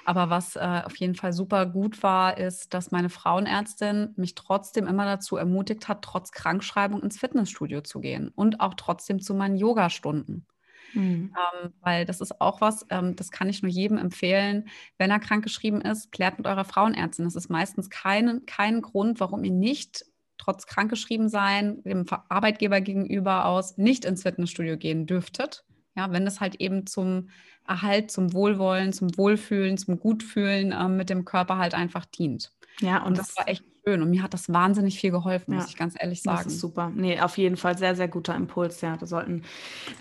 Aber 0.05 0.29
was 0.29 0.55
äh, 0.55 0.81
auf 0.85 0.95
jeden 0.97 1.15
Fall 1.15 1.33
super 1.33 1.65
gut 1.65 2.03
war, 2.03 2.37
ist, 2.37 2.73
dass 2.73 2.91
meine 2.91 3.09
Frauenärztin 3.09 4.13
mich 4.15 4.35
trotzdem 4.35 4.87
immer 4.87 5.05
dazu 5.05 5.37
ermutigt 5.37 5.87
hat, 5.87 6.01
trotz 6.01 6.31
Krankschreibung 6.31 7.01
ins 7.01 7.19
Fitnessstudio 7.19 7.81
zu 7.81 7.99
gehen 7.99 8.29
und 8.29 8.59
auch 8.59 8.73
trotzdem 8.75 9.19
zu 9.19 9.33
meinen 9.33 9.55
Yogastunden. 9.55 10.45
Mhm. 10.93 11.33
Ähm, 11.35 11.73
weil 11.81 12.05
das 12.05 12.21
ist 12.21 12.39
auch 12.39 12.61
was, 12.61 12.85
ähm, 12.89 13.15
das 13.15 13.31
kann 13.31 13.49
ich 13.49 13.61
nur 13.61 13.71
jedem 13.71 13.97
empfehlen, 13.97 14.67
wenn 14.97 15.11
er 15.11 15.19
krankgeschrieben 15.19 15.81
ist, 15.81 16.11
klärt 16.11 16.37
mit 16.37 16.47
eurer 16.47 16.65
Frauenärztin. 16.65 17.25
Das 17.25 17.35
ist 17.35 17.49
meistens 17.49 17.89
kein, 17.89 18.45
kein 18.45 18.81
Grund, 18.81 19.19
warum 19.19 19.43
ihr 19.43 19.51
nicht 19.51 20.05
trotz 20.43 20.65
krankgeschrieben 20.65 21.29
sein, 21.29 21.81
dem 21.83 22.05
Arbeitgeber 22.29 22.81
gegenüber 22.81 23.45
aus 23.45 23.77
nicht 23.77 24.05
ins 24.05 24.23
Fitnessstudio 24.23 24.77
gehen 24.77 25.05
dürftet. 25.05 25.63
Ja, 25.95 26.11
wenn 26.11 26.25
es 26.25 26.39
halt 26.39 26.55
eben 26.55 26.87
zum 26.87 27.29
Erhalt, 27.67 28.11
zum 28.11 28.33
Wohlwollen, 28.33 28.93
zum 28.93 29.15
Wohlfühlen, 29.17 29.77
zum 29.77 29.99
Gutfühlen 29.99 30.71
äh, 30.71 30.87
mit 30.89 31.09
dem 31.09 31.23
Körper 31.23 31.57
halt 31.57 31.75
einfach 31.75 32.05
dient. 32.05 32.51
Ja, 32.81 32.97
und, 32.99 33.09
und 33.09 33.17
das, 33.19 33.27
das, 33.27 33.37
war 33.37 33.47
echt 33.47 33.63
schön. 33.85 34.01
Und 34.01 34.09
mir 34.09 34.23
hat 34.23 34.33
das 34.33 34.51
wahnsinnig 34.51 34.99
viel 34.99 35.11
geholfen, 35.11 35.51
ja, 35.51 35.59
muss 35.59 35.69
ich 35.69 35.77
ganz 35.77 35.95
ehrlich 35.97 36.21
sagen. 36.21 36.43
Das 36.43 36.53
ist 36.53 36.59
super. 36.59 36.91
Nee, 36.93 37.19
auf 37.21 37.37
jeden 37.37 37.55
Fall 37.55 37.77
sehr, 37.77 37.95
sehr 37.95 38.07
guter 38.07 38.35
Impuls. 38.35 38.81
Ja, 38.81 38.97
da 38.97 39.05
sollten, 39.05 39.43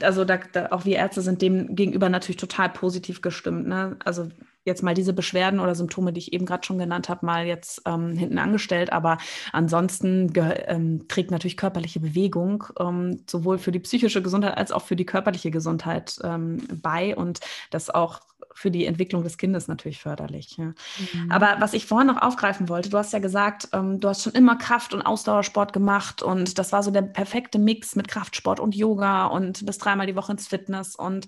also 0.00 0.24
da, 0.24 0.38
da, 0.52 0.68
auch 0.70 0.84
wir 0.84 0.96
Ärzte 0.96 1.20
sind 1.20 1.42
dem 1.42 1.76
gegenüber 1.76 2.08
natürlich 2.08 2.38
total 2.38 2.70
positiv 2.70 3.20
gestimmt. 3.20 3.68
Ne? 3.68 3.96
Also 4.04 4.28
jetzt 4.64 4.82
mal 4.82 4.94
diese 4.94 5.12
Beschwerden 5.12 5.60
oder 5.60 5.74
Symptome, 5.74 6.12
die 6.12 6.20
ich 6.20 6.32
eben 6.32 6.46
gerade 6.46 6.64
schon 6.64 6.78
genannt 6.78 7.08
habe, 7.08 7.26
mal 7.26 7.46
jetzt 7.46 7.82
ähm, 7.86 8.16
hinten 8.16 8.38
angestellt. 8.38 8.92
Aber 8.92 9.18
ansonsten 9.52 10.32
ähm, 10.36 11.06
trägt 11.08 11.30
natürlich 11.30 11.56
körperliche 11.56 12.00
Bewegung 12.00 12.64
ähm, 12.78 13.22
sowohl 13.28 13.58
für 13.58 13.72
die 13.72 13.80
psychische 13.80 14.22
Gesundheit 14.22 14.56
als 14.56 14.72
auch 14.72 14.82
für 14.82 14.96
die 14.96 15.06
körperliche 15.06 15.50
Gesundheit 15.50 16.18
ähm, 16.22 16.62
bei 16.80 17.16
und 17.16 17.40
das 17.70 17.90
auch 17.90 18.20
für 18.54 18.70
die 18.70 18.86
Entwicklung 18.86 19.22
des 19.22 19.38
Kindes 19.38 19.68
natürlich 19.68 20.00
förderlich. 20.00 20.56
Ja. 20.56 20.66
Mhm. 20.66 21.30
Aber 21.30 21.56
was 21.58 21.74
ich 21.74 21.86
vorhin 21.86 22.06
noch 22.06 22.20
aufgreifen 22.20 22.68
wollte, 22.68 22.90
du 22.90 22.98
hast 22.98 23.12
ja 23.12 23.18
gesagt, 23.18 23.68
ähm, 23.72 24.00
du 24.00 24.08
hast 24.08 24.22
schon 24.22 24.34
immer 24.34 24.56
Kraft- 24.56 24.94
und 24.94 25.02
Ausdauersport 25.02 25.72
gemacht 25.72 26.22
und 26.22 26.58
das 26.58 26.72
war 26.72 26.82
so 26.82 26.90
der 26.90 27.02
perfekte 27.02 27.58
Mix 27.58 27.96
mit 27.96 28.08
Kraftsport 28.08 28.60
und 28.60 28.74
Yoga 28.74 29.26
und 29.26 29.64
bis 29.66 29.78
dreimal 29.78 30.06
die 30.06 30.16
Woche 30.16 30.32
ins 30.32 30.48
Fitness 30.48 30.94
und 30.94 31.26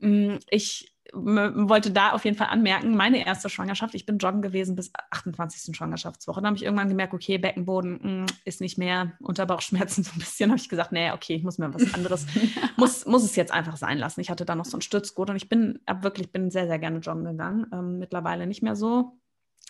mm, 0.00 0.36
ich 0.50 0.92
wollte 1.12 1.90
da 1.90 2.12
auf 2.12 2.24
jeden 2.24 2.36
Fall 2.36 2.48
anmerken, 2.48 2.96
meine 2.96 3.24
erste 3.24 3.48
Schwangerschaft, 3.48 3.94
ich 3.94 4.06
bin 4.06 4.18
joggen 4.18 4.42
gewesen 4.42 4.76
bis 4.76 4.92
28. 5.10 5.76
Schwangerschaftswoche. 5.76 6.40
Da 6.40 6.46
habe 6.46 6.56
ich 6.56 6.64
irgendwann 6.64 6.88
gemerkt, 6.88 7.14
okay, 7.14 7.38
Beckenboden 7.38 8.00
mh, 8.02 8.22
mm, 8.22 8.26
ist 8.44 8.60
nicht 8.60 8.78
mehr, 8.78 9.12
Unterbauchschmerzen 9.20 10.04
so 10.04 10.12
ein 10.12 10.18
bisschen. 10.18 10.50
habe 10.50 10.60
ich 10.60 10.68
gesagt, 10.68 10.92
nee, 10.92 11.10
okay, 11.12 11.34
ich 11.34 11.42
muss 11.42 11.58
mir 11.58 11.72
was 11.72 11.94
anderes, 11.94 12.26
muss, 12.76 13.06
muss 13.06 13.24
es 13.24 13.36
jetzt 13.36 13.52
einfach 13.52 13.76
sein 13.76 13.98
lassen. 13.98 14.20
Ich 14.20 14.30
hatte 14.30 14.44
da 14.44 14.54
noch 14.54 14.64
so 14.64 14.76
einen 14.76 14.82
Stützgurt 14.82 15.30
und 15.30 15.36
ich 15.36 15.48
bin 15.48 15.80
wirklich, 16.00 16.32
bin 16.32 16.50
sehr, 16.50 16.66
sehr 16.66 16.78
gerne 16.78 16.98
joggen 16.98 17.24
gegangen. 17.24 17.66
Ähm, 17.72 17.98
mittlerweile 17.98 18.46
nicht 18.46 18.62
mehr 18.62 18.76
so. 18.76 19.20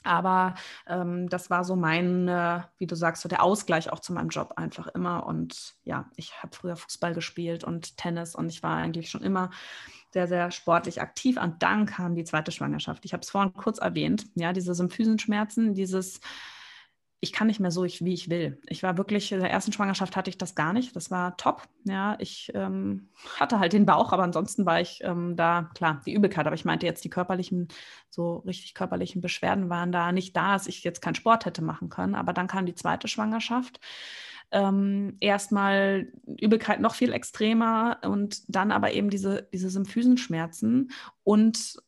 Aber 0.03 0.55
ähm, 0.87 1.29
das 1.29 1.50
war 1.50 1.64
so 1.64 1.76
mein, 1.76 2.26
äh, 2.29 2.61
wie 2.79 2.87
du 2.87 2.94
sagst, 2.94 3.22
so 3.22 3.29
der 3.29 3.42
Ausgleich 3.42 3.92
auch 3.92 4.00
zu 4.00 4.12
meinem 4.12 4.31
Job 4.31 4.55
einfach 4.57 4.87
immer. 4.88 5.26
Und 5.26 5.74
ja, 5.85 6.11
ich 6.16 6.42
habe 6.42 6.57
früher 6.57 6.76
Fußball 6.76 7.14
gespielt 7.14 7.64
und 7.64 7.96
Tennis 7.96 8.35
und 8.35 8.48
ich 8.48 8.62
war 8.62 8.76
eigentlich 8.76 9.11
schon 9.11 9.22
immer 9.22 9.50
sehr, 10.12 10.27
sehr 10.27 10.51
sportlich 10.51 11.01
aktiv. 11.01 11.40
Und 11.40 11.62
dann 11.62 11.87
kam 11.87 12.14
die 12.14 12.25
zweite 12.25 12.53
Schwangerschaft. 12.53 13.05
Ich 13.05 13.12
habe 13.12 13.23
es 13.23 13.31
vorhin 13.31 13.53
kurz 13.53 13.79
erwähnt. 13.79 14.27
Ja, 14.35 14.53
diese 14.53 14.75
Symphysenschmerzen, 14.75 15.75
dieses, 15.75 16.20
ich 17.20 17.33
kann 17.33 17.46
nicht 17.46 17.61
mehr 17.61 17.70
so, 17.70 17.85
wie 17.85 18.14
ich 18.14 18.31
will. 18.31 18.61
Ich 18.66 18.83
war 18.83 18.96
wirklich, 18.96 19.31
in 19.31 19.40
der 19.40 19.51
ersten 19.51 19.73
Schwangerschaft 19.73 20.16
hatte 20.16 20.31
ich 20.31 20.38
das 20.38 20.55
gar 20.55 20.73
nicht. 20.73 20.96
Das 20.96 21.11
war 21.11 21.37
top. 21.37 21.68
Ja, 21.85 22.16
ich 22.18 22.51
ähm, 22.55 23.09
hatte 23.38 23.59
halt 23.59 23.73
den 23.73 23.87
Bauch, 23.87 24.12
aber 24.12 24.23
ansonsten 24.23 24.64
war 24.64 24.81
ich 24.81 25.01
ähm, 25.05 25.37
da, 25.37 25.70
klar, 25.75 26.01
die 26.07 26.14
Übelkeit. 26.14 26.46
Aber 26.46 26.55
ich 26.55 26.64
meinte 26.64 26.87
jetzt, 26.87 27.05
die 27.05 27.11
körperlichen, 27.11 27.68
so 28.09 28.38
richtig 28.38 28.75
körperlichen 28.75 29.20
Beschwerden 29.20 29.68
waren 29.68 29.92
da 29.92 30.12
nicht 30.12 30.35
da, 30.35 30.55
dass 30.55 30.66
ich 30.66 30.83
jetzt 30.83 31.03
keinen 31.03 31.14
Sport 31.14 31.44
hätte 31.44 31.62
machen 31.62 31.90
können. 31.90 32.14
Aber 32.14 32.33
dann 32.33 32.46
kam 32.49 32.66
die 32.66 32.75
zweite 32.75 33.07
Schwangerschaft 33.07 33.81
ähm, 34.52 35.16
erstmal 35.20 36.12
Übelkeit 36.26 36.80
noch 36.80 36.94
viel 36.94 37.12
extremer 37.12 37.98
und 38.02 38.42
dann 38.48 38.72
aber 38.72 38.92
eben 38.92 39.10
diese, 39.10 39.48
diese 39.52 39.70
Symphysenschmerzen 39.70 40.90
und 41.22 41.80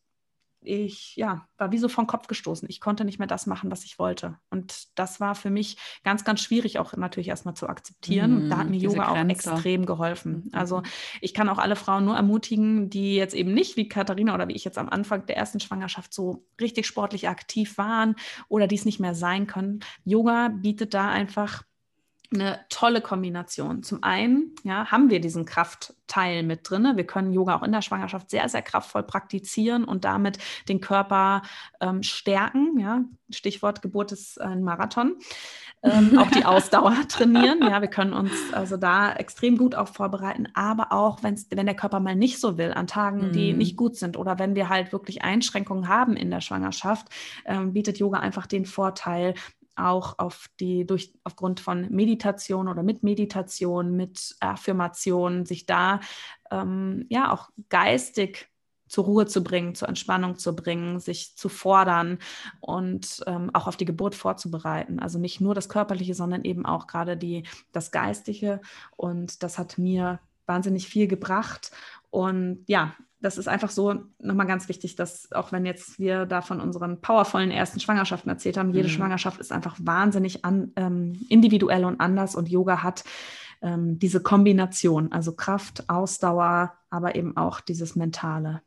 ich 0.64 1.16
ja, 1.16 1.46
war 1.58 1.72
wie 1.72 1.78
so 1.78 1.88
vom 1.88 2.06
Kopf 2.06 2.26
gestoßen. 2.26 2.68
Ich 2.70 2.80
konnte 2.80 3.04
nicht 3.04 3.18
mehr 3.18 3.28
das 3.28 3.46
machen, 3.46 3.70
was 3.70 3.84
ich 3.84 3.98
wollte. 3.98 4.38
Und 4.50 4.96
das 4.98 5.20
war 5.20 5.34
für 5.34 5.50
mich 5.50 5.76
ganz, 6.04 6.24
ganz 6.24 6.40
schwierig 6.40 6.78
auch 6.78 6.96
natürlich 6.96 7.28
erstmal 7.28 7.54
zu 7.54 7.68
akzeptieren. 7.68 8.36
und 8.36 8.48
da 8.48 8.58
hat 8.58 8.70
mir 8.70 8.76
mhm, 8.76 8.84
Yoga 8.84 9.08
auch 9.08 9.28
extrem 9.28 9.86
geholfen. 9.86 10.44
Mhm. 10.46 10.50
Also 10.52 10.82
ich 11.20 11.34
kann 11.34 11.48
auch 11.48 11.58
alle 11.58 11.76
Frauen 11.76 12.04
nur 12.04 12.16
ermutigen, 12.16 12.90
die 12.90 13.16
jetzt 13.16 13.34
eben 13.34 13.52
nicht 13.52 13.76
wie 13.76 13.88
Katharina 13.88 14.34
oder 14.34 14.48
wie 14.48 14.54
ich 14.54 14.64
jetzt 14.64 14.78
am 14.78 14.88
Anfang 14.88 15.26
der 15.26 15.36
ersten 15.36 15.60
Schwangerschaft 15.60 16.12
so 16.14 16.46
richtig 16.60 16.86
sportlich 16.86 17.28
aktiv 17.28 17.78
waren 17.78 18.16
oder 18.48 18.66
die 18.66 18.76
es 18.76 18.84
nicht 18.84 19.00
mehr 19.00 19.14
sein 19.14 19.46
können. 19.46 19.80
Yoga 20.04 20.48
bietet 20.48 20.94
da 20.94 21.08
einfach 21.08 21.64
eine 22.32 22.60
tolle 22.68 23.00
Kombination. 23.00 23.82
Zum 23.82 24.02
einen 24.02 24.54
ja, 24.64 24.86
haben 24.90 25.10
wir 25.10 25.20
diesen 25.20 25.44
Kraftteil 25.44 26.42
mit 26.42 26.68
drin. 26.68 26.92
Wir 26.94 27.06
können 27.06 27.32
Yoga 27.32 27.56
auch 27.56 27.62
in 27.62 27.72
der 27.72 27.82
Schwangerschaft 27.82 28.30
sehr, 28.30 28.48
sehr 28.48 28.62
kraftvoll 28.62 29.02
praktizieren 29.02 29.84
und 29.84 30.04
damit 30.04 30.38
den 30.68 30.80
Körper 30.80 31.42
ähm, 31.80 32.02
stärken. 32.02 32.78
Ja. 32.78 33.04
Stichwort 33.30 33.82
Geburt 33.82 34.12
ist 34.12 34.40
ein 34.40 34.62
Marathon. 34.62 35.16
Ähm, 35.82 36.16
auch 36.18 36.30
die 36.30 36.44
Ausdauer 36.44 36.94
trainieren. 37.08 37.60
Ja, 37.60 37.80
wir 37.80 37.88
können 37.88 38.12
uns 38.12 38.32
also 38.52 38.76
da 38.76 39.12
extrem 39.12 39.56
gut 39.56 39.74
auch 39.74 39.88
vorbereiten, 39.88 40.48
aber 40.54 40.92
auch 40.92 41.22
wenn's, 41.22 41.48
wenn 41.50 41.66
der 41.66 41.74
Körper 41.74 41.98
mal 41.98 42.14
nicht 42.14 42.38
so 42.38 42.56
will, 42.56 42.72
an 42.72 42.86
Tagen, 42.86 43.28
mhm. 43.28 43.32
die 43.32 43.52
nicht 43.52 43.76
gut 43.76 43.96
sind 43.96 44.16
oder 44.16 44.38
wenn 44.38 44.54
wir 44.54 44.68
halt 44.68 44.92
wirklich 44.92 45.22
Einschränkungen 45.22 45.88
haben 45.88 46.16
in 46.16 46.30
der 46.30 46.40
Schwangerschaft, 46.40 47.08
ähm, 47.44 47.72
bietet 47.72 47.98
Yoga 47.98 48.20
einfach 48.20 48.46
den 48.46 48.64
Vorteil, 48.64 49.34
auch 49.76 50.18
auf 50.18 50.48
die, 50.60 50.86
durch, 50.86 51.14
aufgrund 51.24 51.60
von 51.60 51.88
Meditation 51.90 52.68
oder 52.68 52.82
mit 52.82 53.02
Meditation, 53.02 53.96
mit 53.96 54.36
Affirmation, 54.40 55.46
sich 55.46 55.66
da 55.66 56.00
ähm, 56.50 57.06
ja 57.08 57.32
auch 57.32 57.50
geistig 57.68 58.48
zur 58.92 59.04
Ruhe 59.04 59.26
zu 59.26 59.42
bringen, 59.42 59.74
zur 59.74 59.88
Entspannung 59.88 60.36
zu 60.36 60.54
bringen, 60.54 61.00
sich 61.00 61.34
zu 61.34 61.48
fordern 61.48 62.18
und 62.60 63.24
ähm, 63.26 63.48
auch 63.54 63.66
auf 63.66 63.78
die 63.78 63.86
Geburt 63.86 64.14
vorzubereiten. 64.14 64.98
Also 64.98 65.18
nicht 65.18 65.40
nur 65.40 65.54
das 65.54 65.70
Körperliche, 65.70 66.14
sondern 66.14 66.44
eben 66.44 66.66
auch 66.66 66.86
gerade 66.86 67.16
die, 67.16 67.44
das 67.72 67.90
Geistige. 67.90 68.60
Und 68.94 69.42
das 69.42 69.56
hat 69.56 69.78
mir 69.78 70.20
wahnsinnig 70.44 70.88
viel 70.88 71.08
gebracht. 71.08 71.70
Und 72.10 72.64
ja, 72.66 72.94
das 73.22 73.38
ist 73.38 73.48
einfach 73.48 73.70
so 73.70 73.94
nochmal 74.18 74.46
ganz 74.46 74.68
wichtig, 74.68 74.96
dass 74.96 75.30
auch 75.32 75.52
wenn 75.52 75.64
jetzt 75.64 75.98
wir 75.98 76.26
da 76.26 76.42
von 76.42 76.60
unseren 76.60 77.00
powervollen 77.00 77.50
ersten 77.50 77.80
Schwangerschaften 77.80 78.28
erzählt 78.28 78.56
haben, 78.56 78.74
jede 78.74 78.88
mhm. 78.88 78.92
Schwangerschaft 78.92 79.40
ist 79.40 79.52
einfach 79.52 79.76
wahnsinnig 79.80 80.44
an, 80.44 80.72
ähm, 80.76 81.24
individuell 81.28 81.84
und 81.84 82.00
anders 82.00 82.34
und 82.34 82.48
Yoga 82.48 82.82
hat 82.82 83.04
ähm, 83.62 83.98
diese 83.98 84.20
Kombination, 84.20 85.12
also 85.12 85.32
Kraft, 85.34 85.88
Ausdauer, 85.88 86.74
aber 86.90 87.14
eben 87.14 87.36
auch 87.36 87.60
dieses 87.60 87.94
Mentale. 87.94 88.60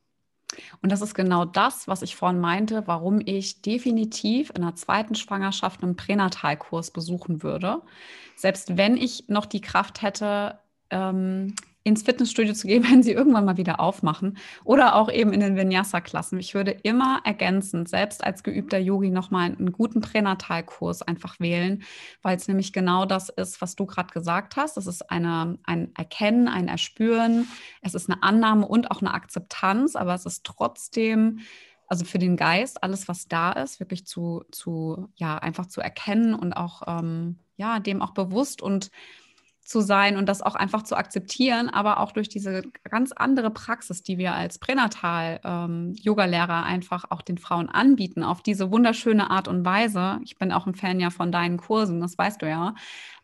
Und 0.81 0.91
das 0.91 1.01
ist 1.01 1.15
genau 1.15 1.43
das, 1.43 1.87
was 1.89 2.01
ich 2.01 2.15
vorhin 2.15 2.39
meinte, 2.39 2.83
warum 2.85 3.21
ich 3.23 3.61
definitiv 3.61 4.51
in 4.55 4.61
der 4.61 4.75
zweiten 4.75 5.15
Schwangerschaft 5.15 5.83
einen 5.83 5.97
Pränatalkurs 5.97 6.91
besuchen 6.91 7.43
würde. 7.43 7.81
Selbst 8.37 8.77
wenn 8.77 8.95
ich 8.95 9.25
noch 9.27 9.45
die 9.45 9.59
Kraft 9.59 10.01
hätte, 10.01 10.59
ähm, 10.91 11.55
ins 11.85 12.01
Fitnessstudio 12.01 12.53
zu 12.53 12.67
gehen, 12.67 12.83
wenn 12.91 13.03
sie 13.03 13.11
irgendwann 13.11 13.45
mal 13.45 13.57
wieder 13.57 13.79
aufmachen 13.79 14.37
oder 14.65 14.95
auch 14.95 15.09
eben 15.09 15.31
in 15.31 15.39
den 15.39 15.55
Vinyasa-Klassen. 15.55 16.39
Ich 16.39 16.53
würde 16.53 16.71
immer 16.71 17.21
ergänzend, 17.23 17.87
selbst 17.87 18.23
als 18.23 18.43
geübter 18.43 18.79
Yogi, 18.79 19.11
nochmal 19.11 19.45
einen 19.45 19.71
guten 19.71 20.01
Pränatalkurs 20.01 21.03
einfach 21.03 21.39
wählen, 21.39 21.83
weil 22.23 22.35
es 22.35 22.47
nämlich 22.47 22.73
genau 22.73 23.05
das 23.05 23.29
ist, 23.29 23.61
was 23.61 23.75
du 23.75 23.85
gerade 23.85 24.11
gesagt 24.11 24.57
hast. 24.57 24.77
Es 24.77 24.87
ist 24.87 25.09
eine, 25.11 25.59
ein 25.63 25.91
Erkennen, 25.95 26.47
ein 26.47 26.67
Erspüren, 26.67 27.47
es 27.81 27.93
ist 27.93 28.09
eine 28.09 28.23
Annahme 28.23 28.67
und 28.67 28.89
auch 28.89 29.01
eine 29.01 29.13
Akzeptanz, 29.13 29.95
aber 29.95 30.15
es 30.15 30.25
ist 30.25 30.43
trotzdem 30.43 31.39
also 31.87 32.03
für 32.03 32.17
den 32.17 32.35
Geist, 32.35 32.81
alles, 32.81 33.07
was 33.07 33.27
da 33.27 33.51
ist, 33.51 33.79
wirklich 33.79 34.07
zu, 34.07 34.43
zu 34.49 35.09
ja, 35.17 35.37
einfach 35.37 35.67
zu 35.67 35.81
erkennen 35.81 36.33
und 36.33 36.53
auch, 36.53 36.81
ähm, 36.87 37.37
ja, 37.57 37.79
dem 37.79 38.01
auch 38.01 38.15
bewusst 38.15 38.63
und 38.63 38.89
zu 39.65 39.81
sein 39.81 40.15
und 40.15 40.29
das 40.29 40.41
auch 40.41 40.55
einfach 40.55 40.83
zu 40.83 40.95
akzeptieren, 40.95 41.69
aber 41.69 41.99
auch 41.99 42.11
durch 42.11 42.29
diese 42.29 42.61
ganz 42.89 43.11
andere 43.11 43.49
Praxis, 43.49 44.03
die 44.03 44.17
wir 44.17 44.33
als 44.33 44.59
Pränatal-Yoga-Lehrer 44.59 46.59
ähm, 46.59 46.65
einfach 46.65 47.05
auch 47.09 47.23
den 47.23 47.39
Frauen 47.39 47.67
anbieten, 47.67 48.23
auf 48.23 48.43
diese 48.43 48.71
wunderschöne 48.71 49.31
Art 49.31 49.47
und 49.47 49.65
Weise. 49.65 50.19
Ich 50.23 50.37
bin 50.37 50.51
auch 50.51 50.67
ein 50.67 50.75
Fan 50.75 50.99
ja 50.99 51.09
von 51.09 51.31
deinen 51.31 51.57
Kursen, 51.57 51.99
das 51.99 52.15
weißt 52.17 52.43
du 52.43 52.49
ja 52.49 52.75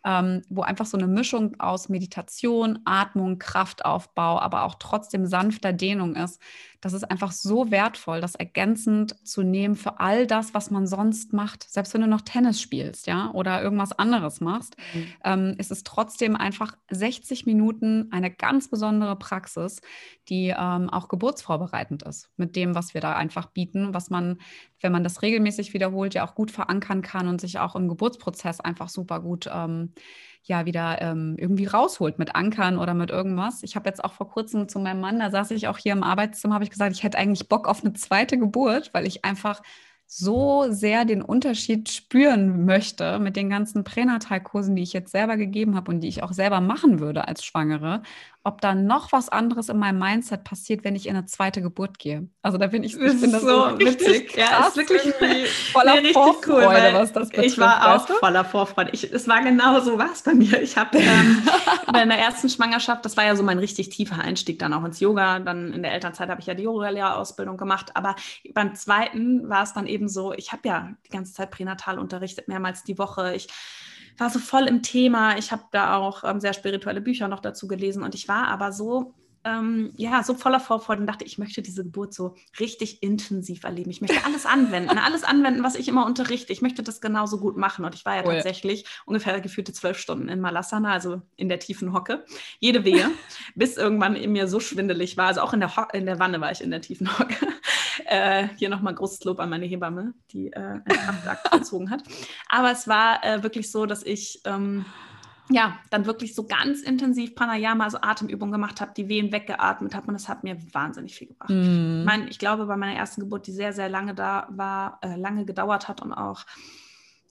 ähm, 0.04 0.42
wo 0.50 0.62
einfach 0.62 0.86
so 0.86 0.98
eine 0.98 1.08
Mischung 1.08 1.60
aus 1.60 1.90
Meditation, 1.90 2.80
Atmung, 2.86 3.38
Kraftaufbau, 3.38 4.40
aber 4.40 4.64
auch 4.64 4.76
trotzdem 4.76 5.26
sanfter 5.26 5.74
Dehnung 5.74 6.16
ist. 6.16 6.42
Das 6.82 6.94
ist 6.94 7.04
einfach 7.04 7.32
so 7.32 7.70
wertvoll, 7.70 8.22
das 8.22 8.36
ergänzend 8.36 9.16
zu 9.26 9.44
nehmen 9.44 9.76
für 9.76 10.00
all 10.00 10.26
das, 10.26 10.54
was 10.54 10.72
man 10.72 10.88
sonst 10.88 11.32
macht. 11.32 11.70
Selbst 11.70 11.94
wenn 11.94 12.02
du 12.02 12.08
noch 12.08 12.22
Tennis 12.22 12.60
spielst, 12.60 13.08
ja, 13.08 13.32
oder 13.32 13.62
irgendwas 13.62 13.92
anderes 13.92 14.42
machst, 14.42 14.76
mhm. 14.94 15.08
ähm, 15.24 15.56
ist 15.60 15.72
es 15.72 15.84
trotzdem 15.84 16.36
einfach 16.36 16.76
60 16.90 17.46
Minuten 17.46 18.10
eine 18.12 18.32
ganz 18.32 18.70
besondere 18.70 19.16
Praxis, 19.16 19.82
die 20.28 20.54
ähm, 20.58 20.90
auch 20.90 21.08
geburtsvorbereitend 21.08 22.04
ist 22.04 22.30
mit 22.36 22.56
dem, 22.56 22.74
was 22.74 22.94
wir 22.94 23.02
da 23.02 23.16
einfach 23.16 23.48
bieten, 23.48 23.94
was 23.94 24.10
man, 24.10 24.40
wenn 24.82 24.92
man 24.92 25.04
das 25.04 25.22
regelmäßig 25.22 25.74
wiederholt, 25.74 26.16
ja 26.16 26.28
auch 26.28 26.36
gut 26.36 26.52
verankern 26.52 27.04
kann 27.04 27.28
und 27.28 27.40
sich 27.40 27.60
auch 27.60 27.76
im 27.76 27.88
Geburtsprozess 27.88 28.60
einfach 28.60 28.90
super 28.90 29.20
gut 29.20 29.50
ähm, 29.54 29.94
ja 30.44 30.66
wieder 30.66 31.02
ähm, 31.02 31.36
irgendwie 31.38 31.66
rausholt 31.66 32.20
mit 32.20 32.36
Ankern 32.36 32.78
oder 32.78 32.94
mit 32.94 33.10
irgendwas. 33.10 33.64
Ich 33.64 33.76
habe 33.76 33.90
jetzt 33.90 34.04
auch 34.04 34.14
vor 34.14 34.30
kurzem 34.30 34.68
zu 34.68 34.80
meinem 34.80 35.02
Mann, 35.02 35.20
da 35.20 35.32
saß 35.32 35.52
ich 35.52 35.68
auch 35.68 35.78
hier 35.78 35.94
im 35.94 36.04
Arbeitszimmer, 36.04 36.56
habe 36.56 36.64
ich 36.64 36.70
gesagt, 36.70 36.96
ich 36.96 37.04
hätte 37.04 37.18
eigentlich 37.18 37.48
Bock 37.50 37.68
auf 37.68 37.84
eine 37.84 37.94
zweite 37.94 38.38
Geburt, 38.38 38.94
weil 38.94 39.06
ich 39.06 39.24
einfach 39.26 39.62
so 40.14 40.66
sehr 40.70 41.06
den 41.06 41.22
Unterschied 41.22 41.90
spüren 41.90 42.66
möchte 42.66 43.18
mit 43.18 43.38
den 43.38 43.50
ganzen 43.50 43.86
Pränatalkursen, 43.86 44.76
die 44.76 44.84
ich 44.84 44.92
jetzt 44.92 45.14
selber 45.14 45.38
gegeben 45.38 45.78
habe 45.78 45.90
und 45.90 46.02
die 46.02 46.10
ich 46.10 46.22
auch 46.22 46.34
selber 46.34 46.60
machen 46.60 47.00
würde 47.00 47.30
als 47.30 47.46
Schwangere, 47.46 48.02
ob 48.44 48.60
da 48.60 48.74
noch 48.74 49.12
was 49.12 49.30
anderes 49.30 49.70
in 49.70 49.78
meinem 49.78 50.00
Mindset 50.00 50.44
passiert, 50.44 50.84
wenn 50.84 50.96
ich 50.96 51.08
in 51.08 51.16
eine 51.16 51.28
zweite 51.28 51.62
Geburt 51.62 52.00
gehe. 52.00 52.28
Also 52.42 52.58
da 52.58 52.68
bin 52.68 52.84
ich, 52.84 52.96
ich 52.96 53.00
finde 53.00 53.30
das 53.30 53.42
so 53.44 53.80
witzig. 53.80 54.36
Ja, 54.36 54.68
ist 54.68 54.78
wirklich 54.78 55.02
voller 55.72 56.02
nee, 56.02 56.12
Vorfreude, 56.12 56.66
cool, 56.66 56.94
was 56.94 57.14
das 57.14 57.30
betrifft. 57.30 57.48
Ich 57.48 57.60
war 57.60 57.96
auch 57.96 58.08
voller 58.08 58.44
Vorfreude. 58.44 58.90
Ich, 58.94 59.12
es 59.12 59.28
war 59.28 59.44
genau 59.44 59.80
so 59.82 60.00
was 60.00 60.24
bei 60.24 60.34
mir. 60.34 60.60
Ich 60.60 60.76
habe 60.76 60.98
ähm, 60.98 61.44
in 62.02 62.10
der 62.10 62.18
ersten 62.18 62.50
Schwangerschaft, 62.50 63.06
das 63.06 63.16
war 63.16 63.26
ja 63.26 63.36
so 63.36 63.44
mein 63.44 63.60
richtig 63.60 63.90
tiefer 63.90 64.20
Einstieg 64.20 64.58
dann 64.58 64.74
auch 64.74 64.84
ins 64.84 65.00
Yoga. 65.00 65.38
Dann 65.38 65.72
in 65.72 65.84
der 65.84 65.92
Elternzeit 65.92 66.30
habe 66.30 66.42
ich 66.42 66.48
ja 66.48 66.56
die 66.56 66.64
Yoga-Lehrerausbildung 66.64 67.58
gemacht. 67.58 67.92
Aber 67.94 68.16
beim 68.56 68.74
zweiten 68.74 69.50
war 69.50 69.62
es 69.62 69.74
dann 69.74 69.86
eben 69.86 70.01
so, 70.10 70.34
ich 70.34 70.52
habe 70.52 70.68
ja 70.68 70.94
die 71.06 71.12
ganze 71.12 71.34
Zeit 71.34 71.52
pränatal 71.52 72.00
unterrichtet, 72.00 72.48
mehrmals 72.48 72.84
die 72.84 72.98
Woche. 72.98 73.36
Ich 73.36 73.48
war 74.18 74.30
so 74.30 74.40
voll 74.40 74.68
im 74.68 74.82
Thema. 74.84 75.38
Ich 75.38 75.52
habe 75.52 75.64
da 75.72 75.98
auch 75.98 76.24
ähm, 76.24 76.40
sehr 76.40 76.54
spirituelle 76.54 77.02
Bücher 77.02 77.28
noch 77.28 77.40
dazu 77.40 77.68
gelesen 77.68 78.04
und 78.04 78.16
ich 78.16 78.28
war 78.28 78.48
aber 78.48 78.72
so 78.72 79.14
ähm, 79.44 79.92
ja, 79.96 80.24
so 80.24 80.36
voller 80.36 80.60
Vorfreude 80.60 81.02
und 81.02 81.08
dachte, 81.08 81.26
ich 81.26 81.38
möchte 81.38 81.62
diese 81.62 81.84
Geburt 81.84 82.14
so 82.14 82.36
richtig 82.60 83.02
intensiv 83.02 83.64
erleben. 83.64 83.90
Ich 83.90 84.02
möchte 84.02 84.24
alles 84.26 84.46
anwenden, 84.46 84.98
alles 84.98 85.24
anwenden, 85.24 85.64
was 85.64 85.76
ich 85.76 85.88
immer 85.88 86.06
unterrichte. 86.06 86.54
Ich 86.54 86.62
möchte 86.62 86.84
das 86.84 87.02
genauso 87.02 87.40
gut 87.40 87.58
machen. 87.58 87.84
Und 87.84 87.96
ich 87.96 88.06
war 88.06 88.16
ja 88.16 88.24
cool. 88.26 88.34
tatsächlich 88.34 88.86
ungefähr 89.06 89.42
gefühlte 89.42 89.74
zwölf 89.74 89.98
Stunden 89.98 90.30
in 90.30 90.42
Malasana, 90.42 90.92
also 90.92 91.22
in 91.38 91.50
der 91.50 91.60
tiefen 91.60 91.94
Hocke, 91.94 92.26
jede 92.60 92.86
Wehe, 92.86 93.10
bis 93.56 93.78
irgendwann 93.78 94.16
in 94.16 94.32
mir 94.32 94.48
so 94.48 94.60
schwindelig 94.60 95.18
war. 95.18 95.28
Also 95.28 95.42
auch 95.42 95.54
in 95.54 95.60
der, 95.60 95.76
Ho 95.76 95.86
in 95.94 96.06
der 96.06 96.20
Wanne 96.20 96.40
war 96.40 96.52
ich 96.52 96.62
in 96.62 96.70
der 96.70 96.82
tiefen 96.82 97.18
Hocke. 97.18 97.48
Äh, 98.06 98.50
hier 98.58 98.70
nochmal 98.70 98.96
großes 98.96 99.24
Lob 99.24 99.40
an 99.40 99.50
meine 99.50 99.66
Hebamme, 99.66 100.14
die 100.32 100.48
äh, 100.48 100.60
einen 100.60 100.84
Kraftakt 100.86 101.52
gezogen 101.52 101.90
hat. 101.90 102.04
Aber 102.50 102.72
es 102.72 102.88
war 102.88 103.24
äh, 103.24 103.44
wirklich 103.44 103.72
so, 103.72 103.86
dass 103.86 104.04
ich 104.04 104.42
ähm, 104.46 104.86
ja, 105.54 105.80
dann 105.90 106.06
wirklich 106.06 106.34
so 106.34 106.46
ganz 106.46 106.82
intensiv 106.82 107.36
Pranayama, 107.36 107.84
also 107.84 108.00
Atemübungen 108.02 108.52
gemacht 108.52 108.82
habe, 108.82 108.94
die 108.96 109.10
Wehen 109.10 109.32
weggeatmet 109.32 109.96
habe 109.96 110.08
und 110.08 110.14
das 110.14 110.30
hat 110.30 110.44
mir 110.44 110.58
wahnsinnig 110.74 111.16
viel 111.16 111.28
gebracht. 111.28 111.50
Mm. 111.50 112.00
Ich 112.00 112.06
meine, 112.06 112.30
ich 112.30 112.40
glaube, 112.40 112.66
bei 112.66 112.78
meiner 112.78 112.98
ersten 112.98 113.22
Geburt, 113.22 113.48
die 113.48 113.52
sehr, 113.52 113.74
sehr 113.74 113.90
lange 113.90 114.16
da 114.16 114.48
war, 114.50 115.00
äh, 115.02 115.16
lange 115.16 115.46
gedauert 115.46 115.88
hat 115.88 116.02
und 116.02 116.14
auch 116.14 116.46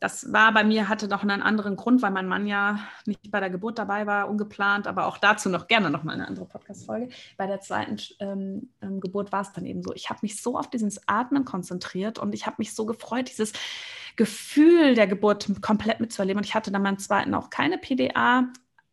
das 0.00 0.32
war 0.32 0.52
bei 0.52 0.64
mir, 0.64 0.88
hatte 0.88 1.08
noch 1.08 1.22
einen 1.22 1.42
anderen 1.42 1.76
Grund, 1.76 2.00
weil 2.00 2.10
mein 2.10 2.26
Mann 2.26 2.46
ja 2.46 2.80
nicht 3.04 3.30
bei 3.30 3.38
der 3.38 3.50
Geburt 3.50 3.78
dabei 3.78 4.06
war, 4.06 4.30
ungeplant, 4.30 4.86
aber 4.86 5.06
auch 5.06 5.18
dazu 5.18 5.50
noch 5.50 5.68
gerne 5.68 5.90
noch 5.90 6.04
mal 6.04 6.14
eine 6.14 6.26
andere 6.26 6.46
Podcast-Folge. 6.46 7.10
Bei 7.36 7.46
der 7.46 7.60
zweiten 7.60 7.98
ähm, 8.18 8.70
ähm, 8.80 9.00
Geburt 9.00 9.30
war 9.30 9.42
es 9.42 9.52
dann 9.52 9.66
eben 9.66 9.82
so. 9.82 9.92
Ich 9.94 10.08
habe 10.08 10.20
mich 10.22 10.40
so 10.40 10.58
auf 10.58 10.70
dieses 10.70 11.06
Atmen 11.06 11.44
konzentriert 11.44 12.18
und 12.18 12.34
ich 12.34 12.46
habe 12.46 12.56
mich 12.58 12.74
so 12.74 12.86
gefreut, 12.86 13.28
dieses 13.28 13.52
Gefühl 14.16 14.94
der 14.94 15.06
Geburt 15.06 15.48
komplett 15.60 16.00
mitzuerleben. 16.00 16.38
Und 16.38 16.46
ich 16.46 16.54
hatte 16.54 16.72
dann 16.72 16.82
beim 16.82 16.98
zweiten 16.98 17.34
auch 17.34 17.50
keine 17.50 17.76
PDA. 17.76 18.48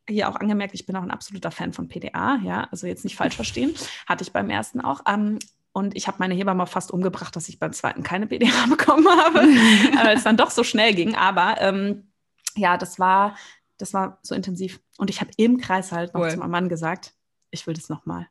Hier 0.09 0.27
auch 0.29 0.35
angemerkt, 0.35 0.73
ich 0.73 0.85
bin 0.85 0.95
auch 0.97 1.03
ein 1.03 1.11
absoluter 1.11 1.51
Fan 1.51 1.71
von 1.71 1.87
PDA, 1.87 2.39
ja, 2.43 2.67
also 2.71 2.85
jetzt 2.85 3.03
nicht 3.05 3.15
falsch 3.15 3.35
verstehen. 3.35 3.73
Hatte 4.07 4.23
ich 4.23 4.33
beim 4.33 4.49
ersten 4.49 4.81
auch. 4.81 5.01
Ähm, 5.07 5.39
und 5.77 5.95
ich 5.95 6.07
habe 6.07 6.17
meine 6.17 6.33
Hebamme 6.33 6.65
fast 6.65 6.89
umgebracht, 6.89 7.35
dass 7.35 7.47
ich 7.49 7.59
beim 7.59 7.71
zweiten 7.71 8.01
keine 8.01 8.25
PDA 8.25 8.65
bekommen 8.69 9.07
habe, 9.07 9.41
weil 9.41 10.17
es 10.17 10.23
dann 10.23 10.35
doch 10.35 10.49
so 10.49 10.63
schnell 10.63 10.95
ging. 10.95 11.13
Aber 11.13 11.61
ähm, 11.61 12.11
ja, 12.55 12.77
das 12.77 12.97
war, 12.97 13.35
das 13.77 13.93
war 13.93 14.17
so 14.23 14.33
intensiv. 14.33 14.79
Und 14.97 15.11
ich 15.11 15.21
habe 15.21 15.29
im 15.37 15.59
Kreis 15.59 15.91
halt 15.91 16.15
noch 16.15 16.21
cool. 16.21 16.31
zu 16.31 16.37
meinem 16.37 16.49
Mann 16.49 16.67
gesagt, 16.67 17.13
ich 17.51 17.67
will 17.67 17.75
das 17.75 17.89
nochmal. 17.89 18.27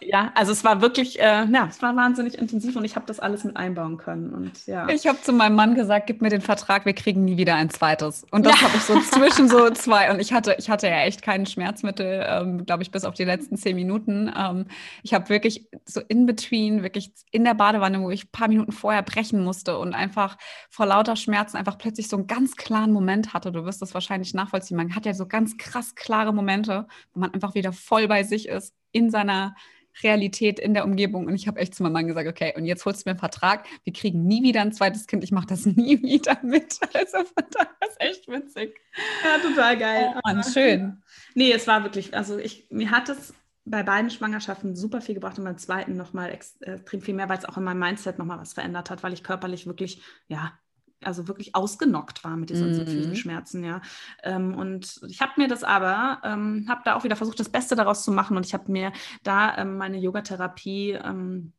Ja, 0.00 0.32
also 0.34 0.52
es 0.52 0.64
war 0.64 0.80
wirklich, 0.80 1.20
äh, 1.20 1.46
ja, 1.46 1.66
es 1.68 1.80
war 1.80 1.96
wahnsinnig 1.96 2.36
intensiv 2.36 2.76
und 2.76 2.84
ich 2.84 2.96
habe 2.96 3.06
das 3.06 3.20
alles 3.20 3.44
mit 3.44 3.56
einbauen 3.56 3.96
können. 3.96 4.32
Und 4.32 4.66
ja. 4.66 4.88
Ich 4.88 5.06
habe 5.06 5.20
zu 5.20 5.32
meinem 5.32 5.54
Mann 5.54 5.74
gesagt, 5.74 6.06
gib 6.06 6.20
mir 6.20 6.28
den 6.28 6.40
Vertrag, 6.40 6.84
wir 6.84 6.92
kriegen 6.92 7.24
nie 7.24 7.36
wieder 7.36 7.54
ein 7.54 7.70
zweites. 7.70 8.24
Und 8.30 8.44
das 8.44 8.60
ja. 8.60 8.66
habe 8.66 8.76
ich 8.76 8.82
so 8.82 9.00
zwischen 9.00 9.48
so 9.48 9.70
zwei. 9.74 10.10
Und 10.10 10.20
ich 10.20 10.32
hatte, 10.32 10.56
ich 10.58 10.68
hatte 10.68 10.88
ja 10.88 11.02
echt 11.02 11.22
kein 11.22 11.46
Schmerzmittel, 11.46 12.26
ähm, 12.28 12.66
glaube 12.66 12.82
ich, 12.82 12.90
bis 12.90 13.04
auf 13.04 13.14
die 13.14 13.24
letzten 13.24 13.56
zehn 13.56 13.76
Minuten. 13.76 14.30
Ähm, 14.36 14.66
ich 15.02 15.14
habe 15.14 15.28
wirklich 15.28 15.68
so 15.84 16.00
in 16.06 16.26
between, 16.26 16.82
wirklich 16.82 17.12
in 17.30 17.44
der 17.44 17.54
Badewanne, 17.54 18.00
wo 18.02 18.10
ich 18.10 18.24
ein 18.24 18.32
paar 18.32 18.48
Minuten 18.48 18.72
vorher 18.72 19.02
brechen 19.02 19.42
musste 19.42 19.78
und 19.78 19.94
einfach 19.94 20.36
vor 20.68 20.86
lauter 20.86 21.16
Schmerzen 21.16 21.56
einfach 21.56 21.78
plötzlich 21.78 22.08
so 22.08 22.16
einen 22.16 22.26
ganz 22.26 22.56
klaren 22.56 22.92
Moment 22.92 23.32
hatte. 23.32 23.52
Du 23.52 23.64
wirst 23.64 23.82
das 23.82 23.94
wahrscheinlich 23.94 24.34
nachvollziehen. 24.34 24.76
Man 24.76 24.94
hat 24.94 25.06
ja 25.06 25.14
so 25.14 25.26
ganz 25.26 25.56
krass 25.56 25.94
klare 25.94 26.34
Momente, 26.34 26.86
wo 27.14 27.20
man 27.20 27.32
einfach 27.32 27.54
wieder 27.54 27.72
voll 27.72 28.08
bei 28.08 28.24
sich 28.24 28.48
ist 28.48 28.74
in 28.92 29.10
seiner 29.10 29.54
Realität 30.02 30.58
in 30.58 30.74
der 30.74 30.84
Umgebung. 30.84 31.26
Und 31.26 31.34
ich 31.34 31.46
habe 31.46 31.60
echt 31.60 31.74
zu 31.74 31.82
meinem 31.82 31.92
Mann 31.92 32.06
gesagt, 32.06 32.28
okay, 32.28 32.54
und 32.56 32.64
jetzt 32.64 32.84
holst 32.84 33.04
du 33.04 33.08
mir 33.08 33.12
einen 33.12 33.18
Vertrag, 33.18 33.66
wir 33.84 33.92
kriegen 33.92 34.24
nie 34.24 34.42
wieder 34.42 34.62
ein 34.62 34.72
zweites 34.72 35.06
Kind, 35.06 35.22
ich 35.24 35.32
mache 35.32 35.48
das 35.48 35.66
nie 35.66 36.02
wieder 36.02 36.38
mit. 36.42 36.78
Also 36.94 37.18
von 37.18 37.44
daher 37.50 37.76
ist 37.88 38.00
echt 38.00 38.28
witzig. 38.28 38.80
Ja, 39.24 39.38
total 39.38 39.78
geil. 39.78 40.14
Oh 40.14 40.20
Mann, 40.24 40.42
schön. 40.44 41.02
Nee, 41.34 41.52
es 41.52 41.66
war 41.66 41.82
wirklich, 41.82 42.14
also 42.14 42.38
ich, 42.38 42.66
mir 42.70 42.90
hat 42.90 43.08
es 43.08 43.34
bei 43.64 43.82
beiden 43.82 44.10
Schwangerschaften 44.10 44.74
super 44.74 45.00
viel 45.00 45.14
gebracht 45.14 45.38
und 45.38 45.44
beim 45.44 45.58
zweiten 45.58 45.96
nochmal 45.96 46.30
extrem 46.30 47.00
viel 47.00 47.14
mehr, 47.14 47.28
weil 47.28 47.38
es 47.38 47.44
auch 47.44 47.56
in 47.56 47.64
meinem 47.64 47.78
Mindset 47.78 48.18
nochmal 48.18 48.40
was 48.40 48.54
verändert 48.54 48.90
hat, 48.90 49.02
weil 49.02 49.12
ich 49.12 49.22
körperlich 49.22 49.66
wirklich, 49.66 50.02
ja, 50.26 50.58
also 51.06 51.28
wirklich 51.28 51.54
ausgenockt 51.54 52.24
war 52.24 52.36
mit 52.36 52.50
diesen 52.50 53.08
mhm. 53.08 53.14
Schmerzen, 53.14 53.64
ja. 53.64 53.80
Ähm, 54.22 54.54
und 54.54 55.00
ich 55.08 55.20
habe 55.20 55.32
mir 55.36 55.48
das 55.48 55.64
aber, 55.64 56.20
ähm, 56.24 56.66
habe 56.68 56.82
da 56.84 56.94
auch 56.94 57.04
wieder 57.04 57.16
versucht, 57.16 57.40
das 57.40 57.48
Beste 57.48 57.76
daraus 57.76 58.04
zu 58.04 58.12
machen 58.12 58.36
und 58.36 58.46
ich 58.46 58.54
habe 58.54 58.70
mir 58.70 58.92
da 59.22 59.56
ähm, 59.58 59.76
meine 59.76 59.98
Yogatherapie, 59.98 60.92
ähm, 60.92 61.52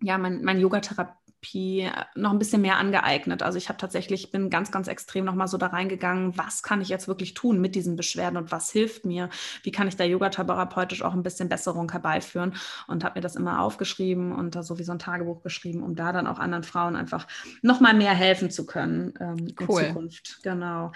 ja, 0.00 0.18
mein, 0.18 0.42
mein 0.42 0.60
Yogatherapie 0.60 1.12
Therapie 1.40 1.90
noch 2.14 2.32
ein 2.32 2.38
bisschen 2.38 2.62
mehr 2.62 2.76
angeeignet. 2.76 3.42
Also 3.42 3.58
ich 3.58 3.68
habe 3.68 3.78
tatsächlich, 3.78 4.30
bin 4.30 4.50
ganz, 4.50 4.70
ganz 4.70 4.88
extrem 4.88 5.24
nochmal 5.24 5.48
so 5.48 5.56
da 5.56 5.68
reingegangen, 5.68 6.36
was 6.36 6.62
kann 6.62 6.80
ich 6.80 6.88
jetzt 6.88 7.08
wirklich 7.08 7.34
tun 7.34 7.60
mit 7.60 7.74
diesen 7.74 7.96
Beschwerden 7.96 8.36
und 8.36 8.52
was 8.52 8.70
hilft 8.70 9.04
mir? 9.04 9.28
Wie 9.62 9.70
kann 9.70 9.88
ich 9.88 9.96
da 9.96 10.04
yogatherapeutisch 10.04 11.02
auch 11.02 11.14
ein 11.14 11.22
bisschen 11.22 11.48
Besserung 11.48 11.90
herbeiführen? 11.90 12.54
Und 12.86 13.04
habe 13.04 13.18
mir 13.18 13.22
das 13.22 13.36
immer 13.36 13.60
aufgeschrieben 13.60 14.32
und 14.32 14.54
da 14.54 14.62
so 14.62 14.78
wie 14.78 14.84
so 14.84 14.92
ein 14.92 14.98
Tagebuch 14.98 15.42
geschrieben, 15.42 15.82
um 15.82 15.94
da 15.94 16.12
dann 16.12 16.26
auch 16.26 16.38
anderen 16.38 16.64
Frauen 16.64 16.96
einfach 16.96 17.26
nochmal 17.62 17.94
mehr 17.94 18.14
helfen 18.14 18.50
zu 18.50 18.66
können 18.66 19.14
ähm, 19.20 19.54
cool. 19.68 19.82
in 19.82 19.88
Zukunft. 19.88 20.40
Genau. 20.42 20.92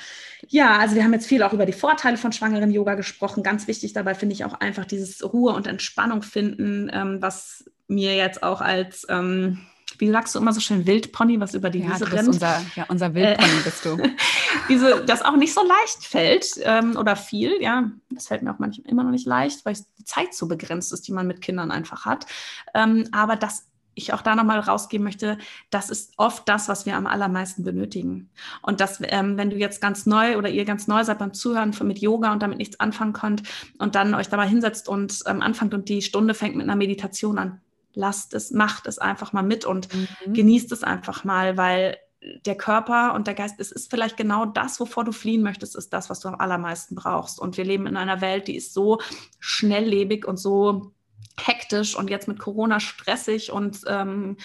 Ja, 0.48 0.78
also 0.78 0.94
wir 0.94 1.04
haben 1.04 1.12
jetzt 1.12 1.26
viel 1.26 1.42
auch 1.42 1.52
über 1.52 1.66
die 1.66 1.72
Vorteile 1.72 2.16
von 2.16 2.32
schwangeren 2.32 2.70
Yoga 2.70 2.94
gesprochen. 2.94 3.42
Ganz 3.42 3.66
wichtig 3.68 3.92
dabei 3.92 4.14
finde 4.14 4.34
ich 4.34 4.44
auch 4.44 4.54
einfach 4.54 4.84
dieses 4.84 5.22
Ruhe 5.32 5.52
und 5.52 5.66
Entspannung 5.66 6.22
finden, 6.22 6.90
ähm, 6.92 7.18
was 7.20 7.64
mir 7.92 8.16
jetzt 8.16 8.42
auch 8.42 8.60
als 8.60 9.06
ähm, 9.08 9.58
wie 9.98 10.10
sagst 10.10 10.34
du 10.34 10.40
immer 10.40 10.52
so 10.52 10.60
schön, 10.60 10.86
Wildpony, 10.86 11.38
was 11.38 11.54
über 11.54 11.70
die 11.70 11.80
ja, 11.80 11.90
Wiese 11.90 12.12
rennt. 12.12 12.28
Unser, 12.28 12.60
ja, 12.74 12.86
unser 12.88 13.14
Wildpony 13.14 13.60
äh, 13.60 13.62
bist 13.64 13.84
du. 13.84 13.98
diese, 14.68 15.04
das 15.04 15.22
auch 15.22 15.36
nicht 15.36 15.54
so 15.54 15.60
leicht 15.62 16.04
fällt 16.04 16.46
ähm, 16.62 16.96
oder 16.96 17.14
viel, 17.14 17.60
ja, 17.60 17.90
das 18.10 18.26
fällt 18.26 18.42
mir 18.42 18.52
auch 18.52 18.58
manchmal 18.58 18.90
immer 18.90 19.04
noch 19.04 19.10
nicht 19.10 19.26
leicht, 19.26 19.64
weil 19.64 19.76
die 19.98 20.04
Zeit 20.04 20.34
so 20.34 20.48
begrenzt 20.48 20.92
ist, 20.92 21.06
die 21.06 21.12
man 21.12 21.26
mit 21.26 21.40
Kindern 21.40 21.70
einfach 21.70 22.04
hat. 22.04 22.26
Ähm, 22.74 23.08
aber 23.12 23.36
das 23.36 23.68
ich 23.94 24.12
auch 24.12 24.22
da 24.22 24.34
nochmal 24.34 24.58
rausgeben 24.58 25.04
möchte, 25.04 25.38
das 25.70 25.90
ist 25.90 26.14
oft 26.16 26.48
das, 26.48 26.68
was 26.68 26.86
wir 26.86 26.96
am 26.96 27.06
allermeisten 27.06 27.62
benötigen. 27.62 28.30
Und 28.62 28.80
das, 28.80 29.00
ähm, 29.02 29.36
wenn 29.36 29.50
du 29.50 29.56
jetzt 29.56 29.82
ganz 29.82 30.06
neu 30.06 30.38
oder 30.38 30.48
ihr 30.48 30.64
ganz 30.64 30.88
neu 30.88 31.04
seid 31.04 31.18
beim 31.18 31.34
Zuhören 31.34 31.74
mit 31.82 31.98
Yoga 31.98 32.32
und 32.32 32.42
damit 32.42 32.58
nichts 32.58 32.80
anfangen 32.80 33.12
könnt 33.12 33.42
und 33.78 33.94
dann 33.94 34.14
euch 34.14 34.28
dabei 34.28 34.48
hinsetzt 34.48 34.88
und 34.88 35.20
ähm, 35.26 35.42
anfangt 35.42 35.74
und 35.74 35.88
die 35.90 36.00
Stunde 36.00 36.34
fängt 36.34 36.56
mit 36.56 36.64
einer 36.64 36.76
Meditation 36.76 37.38
an, 37.38 37.60
lasst 37.94 38.34
es, 38.34 38.50
macht 38.50 38.86
es 38.86 38.98
einfach 38.98 39.32
mal 39.32 39.42
mit 39.42 39.64
und 39.64 39.88
mhm. 39.94 40.32
genießt 40.32 40.72
es 40.72 40.82
einfach 40.82 41.24
mal, 41.24 41.56
weil 41.56 41.96
der 42.46 42.56
Körper 42.56 43.14
und 43.14 43.26
der 43.26 43.34
Geist, 43.34 43.56
es 43.58 43.72
ist 43.72 43.90
vielleicht 43.90 44.16
genau 44.16 44.46
das, 44.46 44.78
wovor 44.78 45.04
du 45.04 45.12
fliehen 45.12 45.42
möchtest, 45.42 45.74
ist 45.76 45.92
das, 45.92 46.08
was 46.08 46.20
du 46.20 46.28
am 46.28 46.36
allermeisten 46.36 46.94
brauchst. 46.94 47.40
Und 47.40 47.56
wir 47.56 47.64
leben 47.64 47.86
in 47.86 47.96
einer 47.96 48.20
Welt, 48.20 48.48
die 48.48 48.56
ist 48.56 48.74
so 48.74 49.00
schnelllebig 49.40 50.26
und 50.26 50.36
so 50.36 50.92
hektisch 51.40 51.96
und 51.96 52.10
jetzt 52.10 52.28
mit 52.28 52.38
Corona 52.38 52.78
stressig 52.78 53.52
und 53.52 53.80
ähm, 53.86 54.36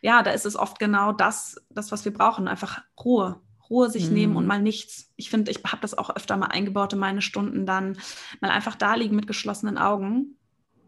ja, 0.00 0.22
da 0.22 0.30
ist 0.30 0.46
es 0.46 0.56
oft 0.56 0.78
genau 0.78 1.12
das, 1.12 1.60
das, 1.70 1.90
was 1.90 2.04
wir 2.04 2.12
brauchen, 2.12 2.48
einfach 2.48 2.82
Ruhe. 3.02 3.40
Ruhe 3.68 3.90
sich 3.90 4.08
mhm. 4.08 4.14
nehmen 4.14 4.36
und 4.36 4.44
mhm. 4.44 4.48
mal 4.48 4.62
nichts. 4.62 5.12
Ich 5.16 5.28
finde, 5.28 5.50
ich 5.50 5.64
habe 5.64 5.82
das 5.82 5.98
auch 5.98 6.14
öfter 6.14 6.36
mal 6.36 6.46
eingebaut 6.46 6.92
in 6.92 7.00
meine 7.00 7.20
Stunden, 7.20 7.66
dann 7.66 7.98
mal 8.40 8.52
einfach 8.52 8.76
da 8.76 8.94
liegen 8.94 9.16
mit 9.16 9.26
geschlossenen 9.26 9.76
Augen 9.76 10.35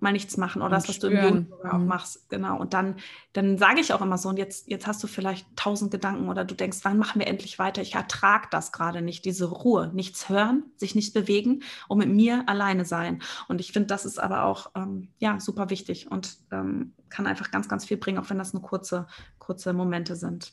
mal 0.00 0.12
nichts 0.12 0.36
machen 0.36 0.62
oder 0.62 0.66
und 0.66 0.72
das, 0.72 0.88
was 0.88 0.96
spüren. 0.96 1.12
du 1.12 1.28
im 1.28 1.50
Yoga 1.50 1.70
auch 1.70 1.78
mhm. 1.78 1.86
machst. 1.86 2.28
Genau. 2.28 2.58
Und 2.58 2.74
dann, 2.74 2.96
dann 3.32 3.58
sage 3.58 3.80
ich 3.80 3.92
auch 3.92 4.00
immer 4.00 4.18
so, 4.18 4.28
und 4.28 4.38
jetzt, 4.38 4.68
jetzt 4.68 4.86
hast 4.86 5.02
du 5.02 5.06
vielleicht 5.06 5.46
tausend 5.56 5.90
Gedanken 5.90 6.28
oder 6.28 6.44
du 6.44 6.54
denkst, 6.54 6.78
wann 6.82 6.98
machen 6.98 7.18
wir 7.18 7.26
endlich 7.26 7.58
weiter? 7.58 7.82
Ich 7.82 7.94
ertrage 7.94 8.48
das 8.50 8.72
gerade 8.72 9.02
nicht, 9.02 9.24
diese 9.24 9.46
Ruhe, 9.46 9.90
nichts 9.94 10.28
hören, 10.28 10.64
sich 10.76 10.94
nicht 10.94 11.14
bewegen 11.14 11.62
und 11.88 11.98
mit 11.98 12.08
mir 12.08 12.44
alleine 12.48 12.84
sein. 12.84 13.22
Und 13.48 13.60
ich 13.60 13.72
finde, 13.72 13.88
das 13.88 14.04
ist 14.04 14.18
aber 14.18 14.44
auch 14.44 14.70
ähm, 14.74 15.08
ja, 15.18 15.40
super 15.40 15.70
wichtig 15.70 16.10
und 16.10 16.38
ähm, 16.50 16.94
kann 17.08 17.26
einfach 17.26 17.50
ganz, 17.50 17.68
ganz 17.68 17.84
viel 17.84 17.96
bringen, 17.96 18.18
auch 18.18 18.30
wenn 18.30 18.38
das 18.38 18.52
nur 18.52 18.62
kurze, 18.62 19.06
kurze 19.38 19.72
Momente 19.72 20.16
sind. 20.16 20.52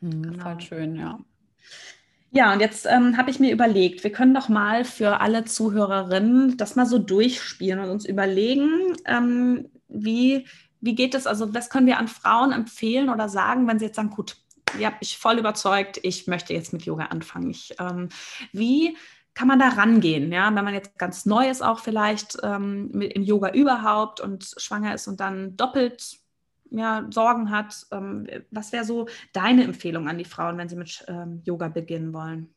Mhm, 0.00 0.22
genau. 0.22 0.42
Voll 0.42 0.60
schön, 0.60 0.96
ja. 0.96 1.18
Ja, 2.30 2.52
und 2.52 2.60
jetzt 2.60 2.86
ähm, 2.86 3.16
habe 3.16 3.30
ich 3.30 3.40
mir 3.40 3.52
überlegt, 3.52 4.04
wir 4.04 4.12
können 4.12 4.34
doch 4.34 4.48
mal 4.50 4.84
für 4.84 5.20
alle 5.20 5.44
Zuhörerinnen 5.44 6.58
das 6.58 6.76
mal 6.76 6.84
so 6.84 6.98
durchspielen 6.98 7.78
und 7.78 7.88
uns 7.88 8.04
überlegen, 8.04 8.96
ähm, 9.06 9.70
wie, 9.88 10.46
wie 10.80 10.94
geht 10.94 11.14
es, 11.14 11.26
also 11.26 11.54
was 11.54 11.70
können 11.70 11.86
wir 11.86 11.98
an 11.98 12.08
Frauen 12.08 12.52
empfehlen 12.52 13.08
oder 13.08 13.30
sagen, 13.30 13.66
wenn 13.66 13.78
sie 13.78 13.86
jetzt 13.86 13.96
sagen, 13.96 14.10
gut, 14.10 14.36
habt 14.82 15.00
mich 15.00 15.16
voll 15.16 15.38
überzeugt, 15.38 16.00
ich 16.02 16.26
möchte 16.26 16.52
jetzt 16.52 16.74
mit 16.74 16.82
Yoga 16.82 17.06
anfangen. 17.06 17.50
Ich, 17.50 17.74
ähm, 17.80 18.10
wie 18.52 18.96
kann 19.32 19.48
man 19.48 19.58
da 19.58 19.68
rangehen, 19.68 20.30
ja, 20.30 20.54
wenn 20.54 20.64
man 20.64 20.74
jetzt 20.74 20.98
ganz 20.98 21.24
neu 21.24 21.48
ist 21.48 21.62
auch 21.62 21.78
vielleicht 21.78 22.36
ähm, 22.42 22.90
im 23.00 23.22
Yoga 23.22 23.52
überhaupt 23.52 24.20
und 24.20 24.52
schwanger 24.58 24.94
ist 24.94 25.06
und 25.06 25.20
dann 25.20 25.56
doppelt 25.56 26.18
ja, 26.70 27.06
Sorgen 27.10 27.50
hat. 27.50 27.86
Ähm, 27.90 28.26
was 28.50 28.72
wäre 28.72 28.84
so 28.84 29.06
deine 29.32 29.64
Empfehlung 29.64 30.08
an 30.08 30.18
die 30.18 30.24
Frauen, 30.24 30.58
wenn 30.58 30.68
sie 30.68 30.76
mit 30.76 31.04
ähm, 31.08 31.42
Yoga 31.44 31.68
beginnen 31.68 32.12
wollen? 32.12 32.48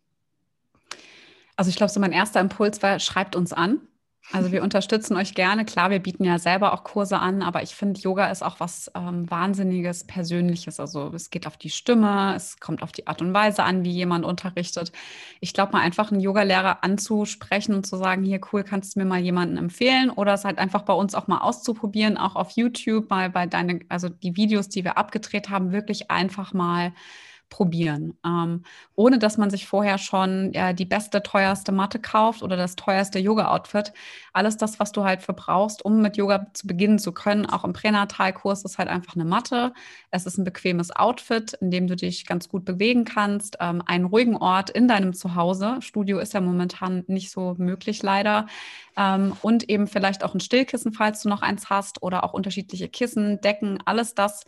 Also 1.56 1.70
ich 1.70 1.76
glaube, 1.76 1.92
so 1.92 2.00
mein 2.00 2.12
erster 2.12 2.40
Impuls 2.40 2.82
war, 2.82 3.00
schreibt 3.00 3.36
uns 3.36 3.54
an. 3.54 3.82
Also 4.30 4.52
wir 4.52 4.64
unterstützen 4.64 5.18
euch 5.18 5.34
gerne. 5.34 5.66
Klar, 5.66 5.90
wir 5.90 6.00
bieten 6.00 6.24
ja 6.24 6.40
selber 6.40 6.74
auch 6.74 6.84
Kurse 6.84 7.20
an, 7.20 7.42
aber 7.42 7.64
ich 7.64 7.76
finde, 7.76 8.00
Yoga 8.00 8.32
ist 8.32 8.44
auch 8.44 8.60
was 8.60 8.90
ähm, 8.96 9.30
Wahnsinniges, 9.30 10.06
Persönliches. 10.06 10.80
Also 10.80 11.12
es 11.14 11.32
geht 11.32 11.48
auf 11.48 11.58
die 11.58 11.70
Stimme, 11.70 12.34
es 12.36 12.60
kommt 12.60 12.82
auf 12.82 12.94
die 12.94 13.08
Art 13.08 13.22
und 13.22 13.34
Weise 13.34 13.64
an, 13.64 13.84
wie 13.84 13.92
jemand 13.92 14.24
unterrichtet. 14.24 14.94
Ich 15.42 15.54
glaube 15.54 15.74
mal 15.74 15.82
einfach 15.82 16.12
einen 16.12 16.22
Yogalehrer 16.22 16.84
anzusprechen 16.84 17.74
und 17.74 17.86
zu 17.86 17.98
sagen, 17.98 18.24
hier 18.24 18.40
cool, 18.54 18.64
kannst 18.64 18.96
du 18.96 19.00
mir 19.00 19.06
mal 19.06 19.20
jemanden 19.20 19.58
empfehlen 19.58 20.10
oder 20.10 20.34
es 20.34 20.46
halt 20.46 20.60
einfach 20.60 20.84
bei 20.84 20.94
uns 20.94 21.14
auch 21.14 21.28
mal 21.28 21.40
auszuprobieren, 21.40 22.18
auch 22.18 22.36
auf 22.36 22.52
YouTube 22.52 23.10
mal 23.10 23.30
bei 23.30 23.48
deinen, 23.48 23.84
also 23.90 24.08
die 24.08 24.38
Videos, 24.38 24.70
die 24.70 24.86
wir 24.86 24.98
abgedreht 24.98 25.50
haben, 25.50 25.74
wirklich 25.74 26.10
einfach 26.10 26.54
mal 26.54 26.94
probieren, 27.52 28.18
ähm, 28.26 28.64
ohne 28.96 29.20
dass 29.20 29.38
man 29.38 29.52
sich 29.52 29.68
vorher 29.68 30.00
schon 30.00 30.52
ja, 30.54 30.74
die 30.74 30.86
beste, 30.86 31.22
teuerste 31.22 31.72
Matte 31.72 32.00
kauft 32.00 32.42
oder 32.42 32.58
das 32.58 32.76
teuerste 32.76 33.20
Yoga-Outfit. 33.20 33.94
Alles 34.34 34.58
das, 34.58 34.80
was 34.80 34.92
du 34.92 35.04
halt 35.04 35.22
für 35.22 35.34
brauchst, 35.34 35.86
um 35.86 36.02
mit 36.02 36.18
Yoga 36.18 36.48
zu 36.54 36.66
beginnen 36.66 36.98
zu 36.98 37.12
können, 37.12 37.46
auch 37.46 37.64
im 37.64 37.74
Pränatalkurs, 37.74 38.64
ist 38.64 38.80
halt 38.80 38.88
einfach 38.88 39.16
eine 39.16 39.26
Matte. 39.26 39.74
Es 40.10 40.26
ist 40.26 40.38
ein 40.40 40.46
bequemes 40.46 40.96
Outfit, 40.96 41.54
in 41.62 41.70
dem 41.70 41.88
du 41.88 41.96
dich 41.96 42.26
ganz 42.26 42.50
gut 42.50 42.66
bewegen 42.66 43.06
kannst, 43.06 43.58
ähm, 43.60 43.84
einen 43.86 44.06
ruhigen 44.06 44.38
Ort 44.38 44.70
in 44.72 44.88
deinem 44.88 45.14
Zuhause. 45.14 45.78
Studio 45.82 46.20
ist 46.20 46.34
ja 46.34 46.42
momentan 46.42 47.04
nicht 47.08 47.30
so 47.30 47.56
möglich, 47.58 48.02
leider. 48.02 48.48
Ähm, 48.98 49.36
und 49.42 49.70
eben 49.70 49.88
vielleicht 49.88 50.24
auch 50.24 50.34
ein 50.34 50.40
Stillkissen, 50.40 50.94
falls 50.94 51.22
du 51.22 51.30
noch 51.30 51.42
eins 51.42 51.70
hast, 51.70 52.04
oder 52.04 52.24
auch 52.24 52.34
unterschiedliche 52.34 52.90
Kissen, 52.90 53.40
Decken, 53.42 53.80
alles 53.86 54.16
das, 54.16 54.44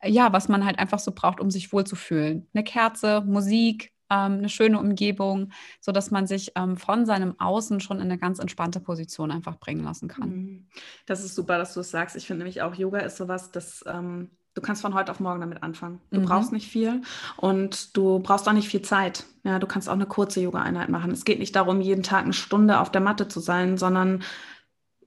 äh, 0.00 0.10
ja, 0.10 0.32
was 0.32 0.48
man 0.48 0.64
halt 0.64 0.78
einfach 0.78 0.98
so 0.98 1.12
braucht, 1.12 1.40
um 1.40 1.50
sich 1.50 1.72
wohlzufühlen. 1.72 2.48
Eine 2.54 2.64
Kerze, 2.64 3.22
Musik, 3.26 3.92
ähm, 4.10 4.38
eine 4.38 4.48
schöne 4.48 4.78
Umgebung, 4.78 5.52
so 5.80 5.92
dass 5.92 6.10
man 6.10 6.26
sich 6.26 6.52
ähm, 6.54 6.76
von 6.76 7.06
seinem 7.06 7.38
Außen 7.38 7.80
schon 7.80 7.98
in 7.98 8.04
eine 8.04 8.18
ganz 8.18 8.38
entspannte 8.38 8.80
Position 8.80 9.30
einfach 9.30 9.58
bringen 9.58 9.84
lassen 9.84 10.08
kann. 10.08 10.30
Mhm. 10.30 10.68
Das 11.06 11.24
ist 11.24 11.34
super, 11.34 11.58
dass 11.58 11.74
du 11.74 11.80
es 11.80 11.90
sagst. 11.90 12.16
Ich 12.16 12.26
finde 12.26 12.44
nämlich 12.44 12.62
auch, 12.62 12.74
Yoga 12.74 13.00
ist 13.00 13.16
sowas, 13.16 13.50
das 13.50 13.84
ähm, 13.86 14.30
du 14.58 14.66
kannst 14.66 14.82
von 14.82 14.94
heute 14.94 15.12
auf 15.12 15.20
morgen 15.20 15.40
damit 15.40 15.62
anfangen. 15.62 16.00
Du 16.10 16.20
mhm. 16.20 16.24
brauchst 16.24 16.52
nicht 16.52 16.68
viel 16.68 17.02
und 17.36 17.96
du 17.96 18.18
brauchst 18.18 18.48
auch 18.48 18.52
nicht 18.52 18.68
viel 18.68 18.82
Zeit. 18.82 19.24
Ja, 19.44 19.60
du 19.60 19.68
kannst 19.68 19.88
auch 19.88 19.94
eine 19.94 20.06
kurze 20.06 20.40
Yoga-Einheit 20.40 20.88
machen. 20.88 21.12
Es 21.12 21.24
geht 21.24 21.38
nicht 21.38 21.54
darum, 21.54 21.80
jeden 21.80 22.02
Tag 22.02 22.24
eine 22.24 22.32
Stunde 22.32 22.80
auf 22.80 22.90
der 22.90 23.00
Matte 23.00 23.28
zu 23.28 23.38
sein, 23.38 23.78
sondern 23.78 24.24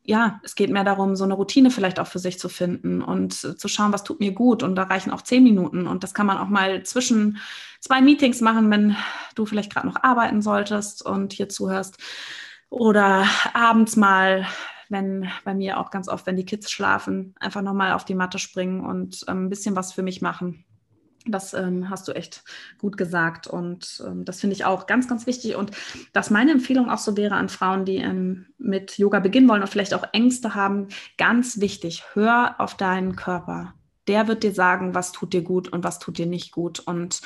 ja, 0.04 0.40
es 0.44 0.56
geht 0.56 0.72
mehr 0.72 0.86
darum, 0.86 1.18
so 1.18 1.26
eine 1.26 1.34
Routine 1.34 1.70
vielleicht 1.70 2.00
auch 2.00 2.08
für 2.08 2.18
sich 2.18 2.40
zu 2.40 2.48
finden 2.48 3.02
und 3.02 3.34
zu 3.34 3.68
schauen, 3.68 3.92
was 3.92 4.04
tut 4.04 4.22
mir 4.22 4.32
gut. 4.32 4.64
Und 4.64 4.76
da 4.76 4.84
reichen 4.84 5.12
auch 5.12 5.22
zehn 5.22 5.44
Minuten. 5.44 5.86
Und 5.86 6.04
das 6.04 6.14
kann 6.14 6.26
man 6.26 6.38
auch 6.38 6.48
mal 6.48 6.84
zwischen 6.84 7.38
zwei 7.82 8.02
Meetings 8.02 8.40
machen, 8.40 8.72
wenn 8.72 8.96
du 9.36 9.46
vielleicht 9.46 9.72
gerade 9.72 9.88
noch 9.88 10.02
arbeiten 10.02 10.42
solltest 10.42 11.06
und 11.06 11.34
hier 11.34 11.50
zuhörst. 11.50 11.98
Oder 12.70 13.28
abends 13.54 13.98
mal, 13.98 14.48
wenn 14.92 15.30
bei 15.44 15.54
mir 15.54 15.80
auch 15.80 15.90
ganz 15.90 16.08
oft, 16.08 16.26
wenn 16.26 16.36
die 16.36 16.46
Kids 16.46 16.70
schlafen, 16.70 17.34
einfach 17.40 17.62
nochmal 17.62 17.94
auf 17.94 18.06
die 18.06 18.16
Matte 18.16 18.40
springen 18.40 18.82
und 18.82 19.26
ähm, 19.28 19.46
ein 19.46 19.50
bisschen 19.50 19.76
was 19.76 19.94
für 19.94 20.04
mich 20.04 20.22
machen. 20.22 20.66
Das 21.28 21.54
ähm, 21.54 21.90
hast 21.90 22.08
du 22.08 22.14
echt 22.14 22.44
gut 22.80 22.98
gesagt 22.98 23.46
und 23.46 24.04
ähm, 24.08 24.26
das 24.26 24.40
finde 24.40 24.56
ich 24.56 24.66
auch 24.66 24.88
ganz, 24.88 25.08
ganz 25.08 25.28
wichtig. 25.28 25.56
Und 25.56 25.72
dass 26.14 26.32
meine 26.32 26.52
Empfehlung 26.52 26.90
auch 26.90 26.98
so 26.98 27.16
wäre 27.16 27.36
an 27.36 27.50
Frauen, 27.50 27.86
die 27.86 27.98
ähm, 27.98 28.48
mit 28.58 28.98
Yoga 28.98 29.20
beginnen 29.20 29.48
wollen 29.48 29.62
und 29.62 29.70
vielleicht 29.70 29.94
auch 29.94 30.06
Ängste 30.14 30.56
haben, 30.56 30.88
ganz 31.18 31.60
wichtig, 31.60 32.04
hör 32.14 32.56
auf 32.60 32.76
deinen 32.76 33.16
Körper. 33.16 33.76
Der 34.08 34.28
wird 34.28 34.42
dir 34.42 34.52
sagen, 34.52 34.96
was 34.96 35.12
tut 35.12 35.32
dir 35.32 35.44
gut 35.44 35.68
und 35.68 35.84
was 35.84 36.00
tut 36.00 36.18
dir 36.18 36.26
nicht 36.26 36.52
gut. 36.52 36.80
Und 36.80 37.22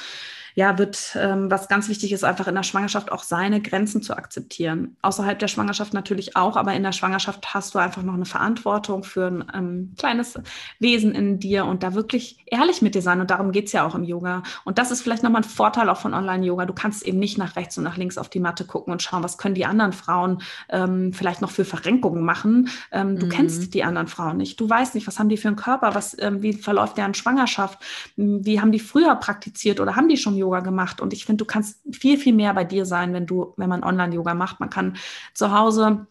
ja, 0.56 0.78
wird, 0.78 1.18
ähm, 1.20 1.51
was 1.51 1.68
ganz 1.68 1.89
wichtig 1.89 2.14
ist, 2.14 2.24
einfach 2.24 2.47
in 2.47 2.56
der 2.56 2.64
Schwangerschaft 2.64 3.12
auch 3.12 3.24
seine 3.24 3.62
Grenzen 3.62 4.01
zu 4.01 4.16
akzeptieren. 4.16 4.95
Außerhalb 5.01 5.38
der 5.38 5.49
Schwangerschaft 5.49 5.93
natürlich 5.93 6.38
auch, 6.38 6.56
aber 6.56 6.74
in 6.74 6.84
der 6.84 6.93
Schwangerschaft 6.93 7.53
hast 7.53 7.76
du 7.76 7.80
einfach 7.80 8.03
noch 8.03 8.14
eine 8.14 8.26
Verantwortung 8.26 9.03
für 9.03 9.28
ein 9.28 9.43
ähm, 9.53 9.93
kleines 9.97 10.39
Wesen 10.80 11.14
in 11.14 11.39
dir 11.39 11.66
und 11.66 11.84
da 11.84 11.93
wirklich 11.93 12.45
ehrlich 12.45 12.82
mit 12.82 12.95
dir 12.95 13.01
sein. 13.01 13.20
Und 13.20 13.32
darum 13.32 13.51
geht's 13.51 13.74
ja 13.74 13.86
auch 13.86 13.95
im 13.95 14.06
Yoga. 14.06 14.43
Und 14.64 14.78
das 14.78 14.91
ist 14.91 15.01
vielleicht 15.01 15.24
nochmal 15.24 15.41
ein 15.41 15.49
Vorteil 15.49 15.89
auch 15.89 15.97
von 15.97 16.14
Online-Yoga. 16.14 16.66
Du 16.66 16.74
kannst 16.74 17.03
eben 17.03 17.20
nicht 17.20 17.38
nach 17.38 17.58
rechts 17.58 17.78
und 17.78 17.84
nach 17.84 17.97
links 17.97 18.18
auf 18.18 18.30
die 18.30 18.39
Matte 18.39 18.64
gucken 18.64 18.93
und 18.93 19.03
schauen, 19.03 19.24
was 19.24 19.38
können 19.38 19.56
die 19.56 19.66
anderen 19.66 19.91
Frauen 19.91 20.41
ähm, 20.70 21.12
vielleicht 21.12 21.41
noch 21.41 21.51
für 21.51 21.66
Verrenkungen 21.66 22.24
machen. 22.24 22.70
Ähm, 22.93 23.20
du 23.20 23.26
mhm. 23.26 23.30
kennst 23.30 23.74
die 23.74 23.84
anderen 23.84 24.08
Frauen 24.08 24.38
nicht. 24.38 24.58
Du 24.62 24.70
weißt 24.70 24.95
nicht, 24.95 25.06
was 25.06 25.20
haben 25.20 25.28
die 25.28 25.36
für 25.36 25.49
einen 25.49 25.58
Körper, 25.58 25.95
was, 25.95 26.16
ähm, 26.18 26.41
wie 26.41 26.53
verläuft 26.53 26.97
deren 26.97 27.14
Schwangerschaft, 27.14 27.80
wie 28.16 28.62
haben 28.62 28.72
die 28.72 28.80
früher 28.80 29.14
praktiziert 29.16 29.82
oder 29.82 29.97
haben 29.97 30.08
die 30.08 30.16
schon 30.16 30.36
Yoga 30.36 30.44
Yoga 30.45 30.59
gemacht. 30.59 31.01
Und 31.01 31.13
ich 31.13 31.25
finde, 31.25 31.43
du 31.43 31.45
kannst 31.45 31.81
viel, 31.91 32.17
viel 32.17 32.33
mehr 32.33 32.53
bei 32.53 32.63
dir 32.63 32.85
sein, 32.85 33.13
wenn 33.13 33.25
du, 33.25 33.53
wenn 33.57 33.69
man 33.69 33.83
Online-Yoga 33.83 34.33
macht. 34.33 34.59
Man 34.59 34.69
kann 34.69 34.97
zu 35.33 35.51
Hause 35.51 36.07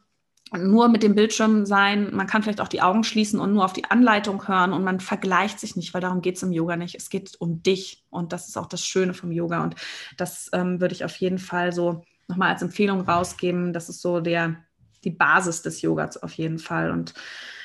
nur 0.53 0.89
mit 0.89 1.03
dem 1.03 1.15
Bildschirm 1.15 1.67
sein. 1.67 2.15
Man 2.15 2.27
kann 2.27 2.43
vielleicht 2.43 2.61
auch 2.61 2.69
die 2.69 2.83
Augen 2.83 3.05
schließen 3.05 3.41
und 3.41 3.53
nur 3.53 3.65
auf 3.65 3.73
die 3.73 3.85
Anleitung 3.85 4.47
hören 4.47 4.73
und 4.73 4.85
man 4.85 5.01
vergleicht 5.01 5.59
sich 5.59 5.77
nicht, 5.77 5.95
weil 5.95 6.01
darum 6.01 6.21
geht 6.21 6.37
es 6.37 6.43
im 6.43 6.53
Yoga 6.53 6.77
nicht. 6.77 6.95
Es 6.95 7.11
geht 7.11 7.35
um 7.39 7.63
dich 7.63 8.05
und 8.11 8.33
das 8.33 8.49
ist 8.49 8.57
auch 8.57 8.67
das 8.67 8.85
Schöne 8.85 9.15
vom 9.15 9.33
Yoga 9.33 9.63
und 9.63 9.75
das 10.17 10.51
ähm, 10.53 10.81
würde 10.81 10.95
ich 10.95 11.05
auf 11.05 11.17
jeden 11.17 11.39
Fall 11.39 11.73
so 11.73 12.03
nochmal 12.29 12.53
als 12.53 12.63
Empfehlung 12.63 13.01
rausgeben. 13.01 13.73
Das 13.73 13.89
ist 13.89 14.01
so 14.01 14.21
der, 14.21 14.57
die 15.03 15.11
Basis 15.11 15.63
des 15.63 15.83
Yogas 15.83 16.23
auf 16.23 16.33
jeden 16.35 16.59
Fall 16.59 16.91
und 16.91 17.15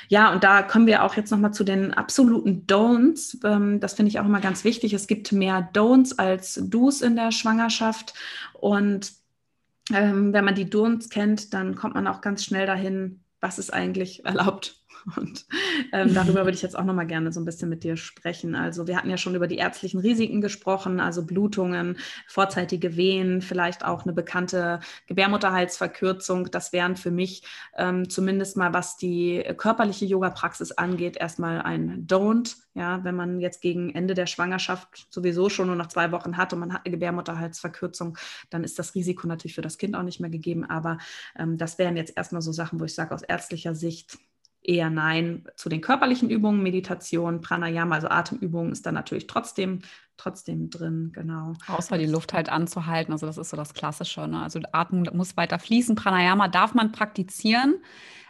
ja, 0.09 0.33
und 0.33 0.43
da 0.43 0.63
kommen 0.63 0.87
wir 0.87 1.03
auch 1.03 1.15
jetzt 1.15 1.29
nochmal 1.29 1.53
zu 1.53 1.63
den 1.63 1.93
absoluten 1.93 2.65
Don'ts. 2.65 3.37
Ähm, 3.45 3.79
das 3.79 3.93
finde 3.93 4.09
ich 4.09 4.19
auch 4.19 4.25
immer 4.25 4.41
ganz 4.41 4.63
wichtig. 4.63 4.93
Es 4.93 5.05
gibt 5.05 5.31
mehr 5.31 5.69
Don'ts 5.71 6.17
als 6.17 6.59
Do's 6.63 7.01
in 7.01 7.15
der 7.15 7.31
Schwangerschaft. 7.31 8.15
Und 8.53 9.13
ähm, 9.93 10.33
wenn 10.33 10.45
man 10.45 10.55
die 10.55 10.65
Don'ts 10.65 11.09
kennt, 11.09 11.53
dann 11.53 11.75
kommt 11.75 11.93
man 11.93 12.07
auch 12.07 12.21
ganz 12.21 12.43
schnell 12.43 12.65
dahin, 12.65 13.21
was 13.39 13.59
ist 13.59 13.71
eigentlich 13.71 14.25
erlaubt 14.25 14.78
und 15.15 15.45
ähm, 15.91 16.13
darüber 16.13 16.45
würde 16.45 16.51
ich 16.51 16.61
jetzt 16.61 16.77
auch 16.77 16.83
noch 16.83 16.93
mal 16.93 17.05
gerne 17.05 17.31
so 17.31 17.39
ein 17.39 17.45
bisschen 17.45 17.69
mit 17.69 17.83
dir 17.83 17.97
sprechen. 17.97 18.55
Also 18.55 18.87
wir 18.87 18.97
hatten 18.97 19.09
ja 19.09 19.17
schon 19.17 19.35
über 19.35 19.47
die 19.47 19.57
ärztlichen 19.57 19.99
Risiken 19.99 20.41
gesprochen, 20.41 20.99
also 20.99 21.25
Blutungen, 21.25 21.97
vorzeitige 22.27 22.95
Wehen, 22.95 23.41
vielleicht 23.41 23.85
auch 23.85 24.03
eine 24.03 24.13
bekannte 24.13 24.79
Gebärmutterhalsverkürzung. 25.07 26.51
Das 26.51 26.73
wären 26.73 26.95
für 26.95 27.11
mich 27.11 27.43
ähm, 27.77 28.09
zumindest 28.09 28.57
mal, 28.57 28.73
was 28.73 28.97
die 28.97 29.43
körperliche 29.57 30.05
Yoga-Praxis 30.05 30.71
angeht, 30.71 31.17
erstmal 31.17 31.61
ein 31.61 32.07
Don't. 32.07 32.55
Ja, 32.75 33.03
wenn 33.03 33.15
man 33.15 33.41
jetzt 33.41 33.61
gegen 33.61 33.93
Ende 33.93 34.13
der 34.13 34.25
Schwangerschaft 34.27 35.07
sowieso 35.09 35.49
schon 35.49 35.67
nur 35.67 35.75
noch 35.75 35.87
zwei 35.87 36.11
Wochen 36.11 36.37
hat 36.37 36.53
und 36.53 36.59
man 36.59 36.71
hat 36.71 36.85
eine 36.85 36.93
Gebärmutterhalsverkürzung, 36.93 38.17
dann 38.51 38.63
ist 38.63 38.79
das 38.79 38.95
Risiko 38.95 39.27
natürlich 39.27 39.55
für 39.55 39.61
das 39.61 39.77
Kind 39.77 39.95
auch 39.95 40.03
nicht 40.03 40.21
mehr 40.21 40.29
gegeben. 40.29 40.63
Aber 40.63 40.97
ähm, 41.37 41.57
das 41.57 41.77
wären 41.77 41.97
jetzt 41.97 42.15
erstmal 42.15 42.41
so 42.41 42.51
Sachen, 42.51 42.79
wo 42.79 42.85
ich 42.85 42.93
sage, 42.93 43.13
aus 43.13 43.23
ärztlicher 43.23 43.75
Sicht 43.75 44.17
eher 44.69 44.91
nein 44.91 45.43
zu 45.55 45.67
den 45.67 45.81
körperlichen 45.81 46.29
Übungen, 46.29 46.61
Meditation, 46.61 47.41
Pranayama, 47.41 47.95
also 47.95 48.07
Atemübungen 48.07 48.71
ist 48.71 48.85
da 48.85 48.91
natürlich 48.91 49.25
trotzdem, 49.25 49.79
trotzdem 50.15 50.69
drin, 50.69 51.09
genau. 51.11 51.53
Außer 51.67 51.97
die 51.97 52.05
Luft 52.05 52.33
halt 52.33 52.49
anzuhalten, 52.49 53.11
also 53.11 53.25
das 53.25 53.39
ist 53.39 53.49
so 53.49 53.57
das 53.57 53.73
Klassische. 53.73 54.27
Ne? 54.27 54.43
Also 54.43 54.59
Atmen 54.71 55.09
muss 55.13 55.35
weiter 55.37 55.57
fließen, 55.57 55.95
Pranayama 55.95 56.47
darf 56.47 56.75
man 56.75 56.91
praktizieren. 56.91 57.75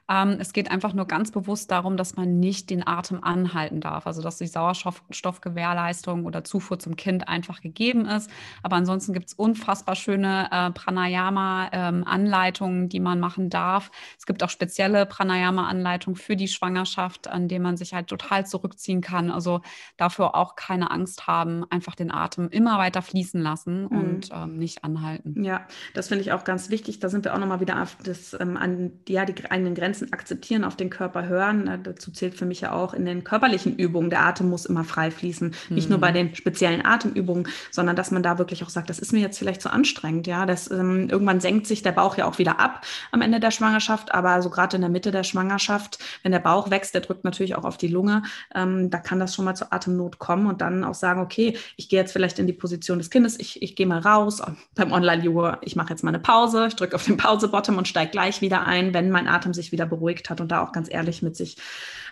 Ähm, 0.10 0.38
es 0.40 0.54
geht 0.54 0.72
einfach 0.72 0.94
nur 0.94 1.06
ganz 1.06 1.32
bewusst 1.32 1.70
darum, 1.72 1.98
dass 1.98 2.16
man 2.16 2.40
nicht 2.40 2.70
den 2.70 2.88
Atem 2.88 3.22
anhalten 3.24 3.82
darf, 3.82 4.06
also 4.08 4.22
dass 4.22 4.38
die 4.38 4.48
Sauerstoffgewährleistung 4.48 6.26
oder 6.26 6.44
Zufuhr 6.44 6.78
zum 6.80 6.96
Kind 6.96 7.28
einfach 7.28 7.62
gegeben 7.62 8.06
ist. 8.06 8.30
Aber 8.64 8.76
ansonsten 8.76 9.14
gibt 9.14 9.28
es 9.28 9.34
unfassbar 9.34 9.96
schöne 9.96 10.48
äh, 10.52 10.72
Pranayama-Anleitungen, 10.72 12.84
ähm, 12.84 12.90
die 12.90 13.00
man 13.00 13.20
machen 13.20 13.50
darf. 13.50 13.92
Es 14.18 14.26
gibt 14.26 14.42
auch 14.44 14.50
spezielle 14.50 15.06
Pranayama-Anleitungen 15.06 16.18
für 16.18 16.36
die 16.36 16.48
Schwangerschaft, 16.48 17.28
an 17.28 17.48
denen 17.48 17.62
man 17.64 17.78
sich 17.78 17.94
halt 17.94 18.08
total 18.08 18.48
zurückziehen 18.48 19.02
kann. 19.02 19.30
Also 19.30 19.62
dafür 19.98 20.34
auch 20.36 20.56
keine 20.56 20.90
Angst 20.92 21.28
haben, 21.28 21.66
einfach 21.70 21.96
den 21.96 22.12
Atem 22.12 22.50
immer 22.50 22.80
weiter 22.80 23.02
fließen 23.02 23.42
lassen 23.42 23.84
mhm. 23.84 23.88
und 23.88 24.30
ähm, 24.34 24.58
nicht 24.58 24.84
anhalten. 24.84 25.44
Ja, 25.44 25.68
das 25.94 26.08
finde 26.08 26.24
ich 26.24 26.32
auch 26.32 26.44
ganz 26.44 26.70
wichtig. 26.70 27.00
Da 27.00 27.10
sind 27.10 27.26
wir 27.26 27.34
auch 27.34 27.40
nochmal 27.40 27.60
wieder 27.60 27.82
auf 27.82 27.98
das, 28.04 28.36
ähm, 28.40 28.58
an 28.58 28.92
ja, 29.08 29.26
die 29.26 29.52
eigenen 29.52 29.76
Grenzen 29.76 29.99
Grenzen 30.00 30.14
akzeptieren, 30.14 30.64
auf 30.64 30.76
den 30.76 30.90
Körper 30.90 31.28
hören. 31.28 31.82
Dazu 31.84 32.12
zählt 32.12 32.36
für 32.36 32.46
mich 32.46 32.62
ja 32.62 32.72
auch 32.72 32.94
in 32.94 33.06
den 33.06 33.24
körperlichen 33.24 33.76
Übungen, 33.76 34.10
der 34.10 34.26
Atem 34.26 34.50
muss 34.50 34.66
immer 34.66 34.84
frei 34.84 35.12
fließen. 35.12 35.50
Mhm. 35.70 35.76
Nicht 35.76 35.90
nur 35.90 36.00
bei 36.00 36.12
mhm. 36.12 36.16
den 36.16 36.36
speziellen 36.36 36.86
Atemübungen, 36.86 37.48
sondern 37.72 37.96
dass 37.96 38.12
man 38.12 38.24
da 38.24 38.38
wirklich 38.38 38.64
auch 38.64 38.70
sagt, 38.70 38.90
das 38.90 39.00
ist 39.00 39.14
mir 39.14 39.20
jetzt 39.20 39.38
vielleicht 39.38 39.62
zu 39.62 39.72
anstrengend. 39.72 40.28
Ja, 40.28 40.46
das, 40.46 40.70
ähm, 40.72 41.10
irgendwann 41.10 41.40
senkt 41.40 41.68
sich 41.68 41.82
der 41.82 41.92
Bauch 41.92 42.18
ja 42.18 42.26
auch 42.26 42.40
wieder 42.40 42.60
ab 42.60 42.86
am 43.12 43.22
Ende 43.22 43.40
der 43.40 43.52
Schwangerschaft, 43.52 44.14
aber 44.14 44.42
so 44.42 44.50
gerade 44.50 44.76
in 44.76 44.82
der 44.82 44.90
Mitte 44.90 45.12
der 45.12 45.24
Schwangerschaft, 45.24 46.00
wenn 46.24 46.32
der 46.32 46.40
Bauch 46.40 46.70
wächst, 46.70 46.94
der 46.94 47.02
drückt 47.02 47.24
natürlich 47.24 47.56
auch 47.56 47.66
auf 47.66 47.78
die 47.78 47.88
Lunge, 47.88 48.24
ähm, 48.56 48.90
da 48.90 49.00
kann 49.00 49.20
das 49.20 49.36
schon 49.36 49.46
mal 49.46 49.56
zur 49.56 49.74
Atemnot 49.74 50.20
kommen 50.20 50.48
und 50.48 50.62
dann 50.62 50.84
auch 50.84 50.94
sagen, 50.94 51.22
okay, 51.22 51.58
ich 51.76 51.90
gehe 51.90 52.00
jetzt 52.00 52.14
vielleicht 52.14 52.40
in 52.40 52.48
die 52.48 52.54
Position 52.54 52.98
des 52.98 53.10
Kindes, 53.10 53.40
ich, 53.40 53.62
ich 53.62 53.76
gehe 53.76 53.88
mal 53.88 54.00
raus 54.00 54.42
beim 54.76 54.92
Online-Yoga, 54.92 55.60
ich 55.62 55.76
mache 55.76 55.90
jetzt 55.90 56.04
mal 56.04 56.10
eine 56.10 56.20
Pause, 56.20 56.68
ich 56.68 56.76
drücke 56.76 56.96
auf 56.96 57.06
den 57.06 57.18
Pause-Bottom 57.18 57.78
und 57.78 57.88
steige 57.88 58.12
gleich 58.12 58.42
wieder 58.42 58.66
ein, 58.66 58.94
wenn 58.94 59.12
mein 59.12 59.28
Atem 59.28 59.54
sich 59.54 59.72
wieder 59.72 59.89
beruhigt 59.90 60.30
hat 60.30 60.42
und 60.42 60.52
da 60.52 60.64
auch 60.64 60.72
ganz 60.72 60.88
ehrlich 60.92 61.22
mit 61.22 61.36
sich 61.36 61.58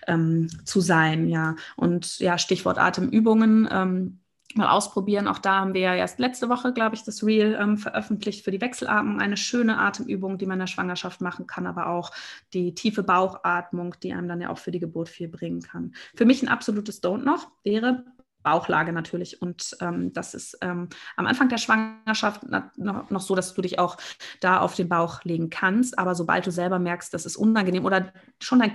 ähm, 0.08 0.50
zu 0.66 0.82
sein, 0.82 1.28
ja. 1.28 1.56
Und 1.76 2.20
ja, 2.20 2.38
Stichwort 2.38 2.78
Atemübungen. 2.78 3.68
Ähm, 3.72 4.20
mal 4.58 4.70
ausprobieren. 4.70 5.28
Auch 5.28 5.40
da 5.40 5.60
haben 5.60 5.74
wir 5.74 5.82
ja 5.82 5.96
erst 5.96 6.20
letzte 6.20 6.50
Woche, 6.50 6.74
glaube 6.74 6.96
ich, 6.96 7.04
das 7.04 7.24
Reel 7.24 7.58
ähm, 7.60 7.78
veröffentlicht 7.78 8.44
für 8.44 8.52
die 8.52 8.62
Wechselatmung. 8.62 9.20
Eine 9.20 9.38
schöne 9.38 9.78
Atemübung, 9.78 10.38
die 10.38 10.46
man 10.46 10.56
in 10.56 10.62
der 10.62 10.68
Schwangerschaft 10.68 11.22
machen 11.22 11.48
kann, 11.48 11.68
aber 11.68 11.88
auch 11.88 12.12
die 12.54 12.74
tiefe 12.74 13.04
Bauchatmung, 13.04 13.96
die 14.02 14.14
einem 14.14 14.28
dann 14.28 14.42
ja 14.42 14.50
auch 14.50 14.58
für 14.58 14.72
die 14.72 14.80
Geburt 14.80 15.10
viel 15.10 15.28
bringen 15.28 15.62
kann. 15.62 15.94
Für 16.16 16.26
mich 16.26 16.42
ein 16.42 16.50
absolutes 16.50 17.04
Don't 17.04 17.24
noch 17.24 17.50
wäre 17.64 18.04
Bauchlage 18.48 18.94
natürlich. 18.94 19.42
Und 19.42 19.76
ähm, 19.82 20.14
das 20.14 20.34
ist 20.34 20.58
ähm, 20.62 20.88
am 21.18 21.26
Anfang 21.26 21.50
der 21.50 21.58
Schwangerschaft 21.58 22.44
noch, 22.48 23.10
noch, 23.10 23.20
so, 23.20 23.36
dass 23.36 23.54
du 23.54 23.62
dich 23.62 23.78
auch 23.78 23.98
da 24.40 24.62
auf 24.62 24.74
den 24.74 24.88
Bauch 24.88 25.26
legen 25.26 25.50
kannst. 25.50 26.00
Aber 26.00 26.16
sobald 26.16 26.48
du 26.48 26.52
selber 26.52 26.80
merkst, 26.80 27.14
das 27.14 27.26
ist 27.26 27.36
unangenehm 27.36 27.84
oder 27.84 28.14
schon 28.40 28.60
dein 28.60 28.72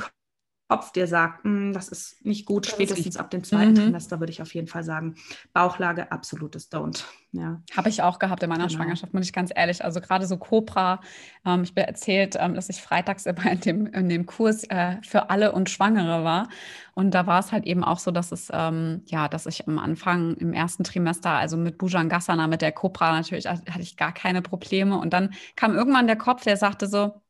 Kopf 0.72 0.90
dir 0.90 1.06
sagt, 1.06 1.44
hm, 1.44 1.74
das 1.74 1.88
ist 1.88 2.24
nicht 2.24 2.46
gut, 2.46 2.64
spätestens 2.64 3.18
ab 3.18 3.30
dem 3.30 3.44
zweiten 3.44 3.72
mhm. 3.72 3.76
Trimester 3.76 4.20
würde 4.20 4.32
ich 4.32 4.40
auf 4.40 4.54
jeden 4.54 4.68
Fall 4.68 4.82
sagen, 4.82 5.16
Bauchlage, 5.52 6.10
absolutes 6.10 6.72
Don't. 6.72 7.04
Ja. 7.32 7.60
Habe 7.76 7.90
ich 7.90 8.00
auch 8.00 8.18
gehabt 8.18 8.42
in 8.42 8.48
meiner 8.48 8.68
genau. 8.68 8.78
Schwangerschaft, 8.78 9.12
muss 9.12 9.26
ich 9.26 9.34
ganz 9.34 9.52
ehrlich. 9.54 9.84
Also 9.84 10.00
gerade 10.00 10.26
so 10.26 10.38
Cobra, 10.38 11.02
ähm, 11.44 11.62
ich 11.62 11.74
bin 11.74 11.84
erzählt, 11.84 12.36
ähm, 12.40 12.54
dass 12.54 12.70
ich 12.70 12.80
freitags 12.80 13.26
immer 13.26 13.52
in 13.52 13.60
dem, 13.60 13.86
in 13.86 14.08
dem 14.08 14.24
Kurs 14.24 14.64
äh, 14.64 14.96
für 15.02 15.28
alle 15.28 15.52
und 15.52 15.68
Schwangere 15.68 16.24
war. 16.24 16.48
Und 16.94 17.10
da 17.10 17.26
war 17.26 17.40
es 17.40 17.52
halt 17.52 17.66
eben 17.66 17.84
auch 17.84 17.98
so, 17.98 18.10
dass 18.10 18.32
es, 18.32 18.48
ähm, 18.50 19.02
ja, 19.04 19.28
dass 19.28 19.44
ich 19.44 19.68
am 19.68 19.78
Anfang 19.78 20.36
im 20.36 20.54
ersten 20.54 20.84
Trimester, 20.84 21.32
also 21.32 21.58
mit 21.58 21.76
Bhujangasana, 21.76 22.46
mit 22.46 22.62
der 22.62 22.72
Cobra 22.72 23.12
natürlich, 23.12 23.46
hatte 23.46 23.82
ich 23.82 23.98
gar 23.98 24.12
keine 24.12 24.40
Probleme. 24.40 24.98
Und 24.98 25.12
dann 25.12 25.34
kam 25.54 25.74
irgendwann 25.74 26.06
der 26.06 26.16
Kopf, 26.16 26.44
der 26.44 26.56
sagte 26.56 26.86
so, 26.86 27.20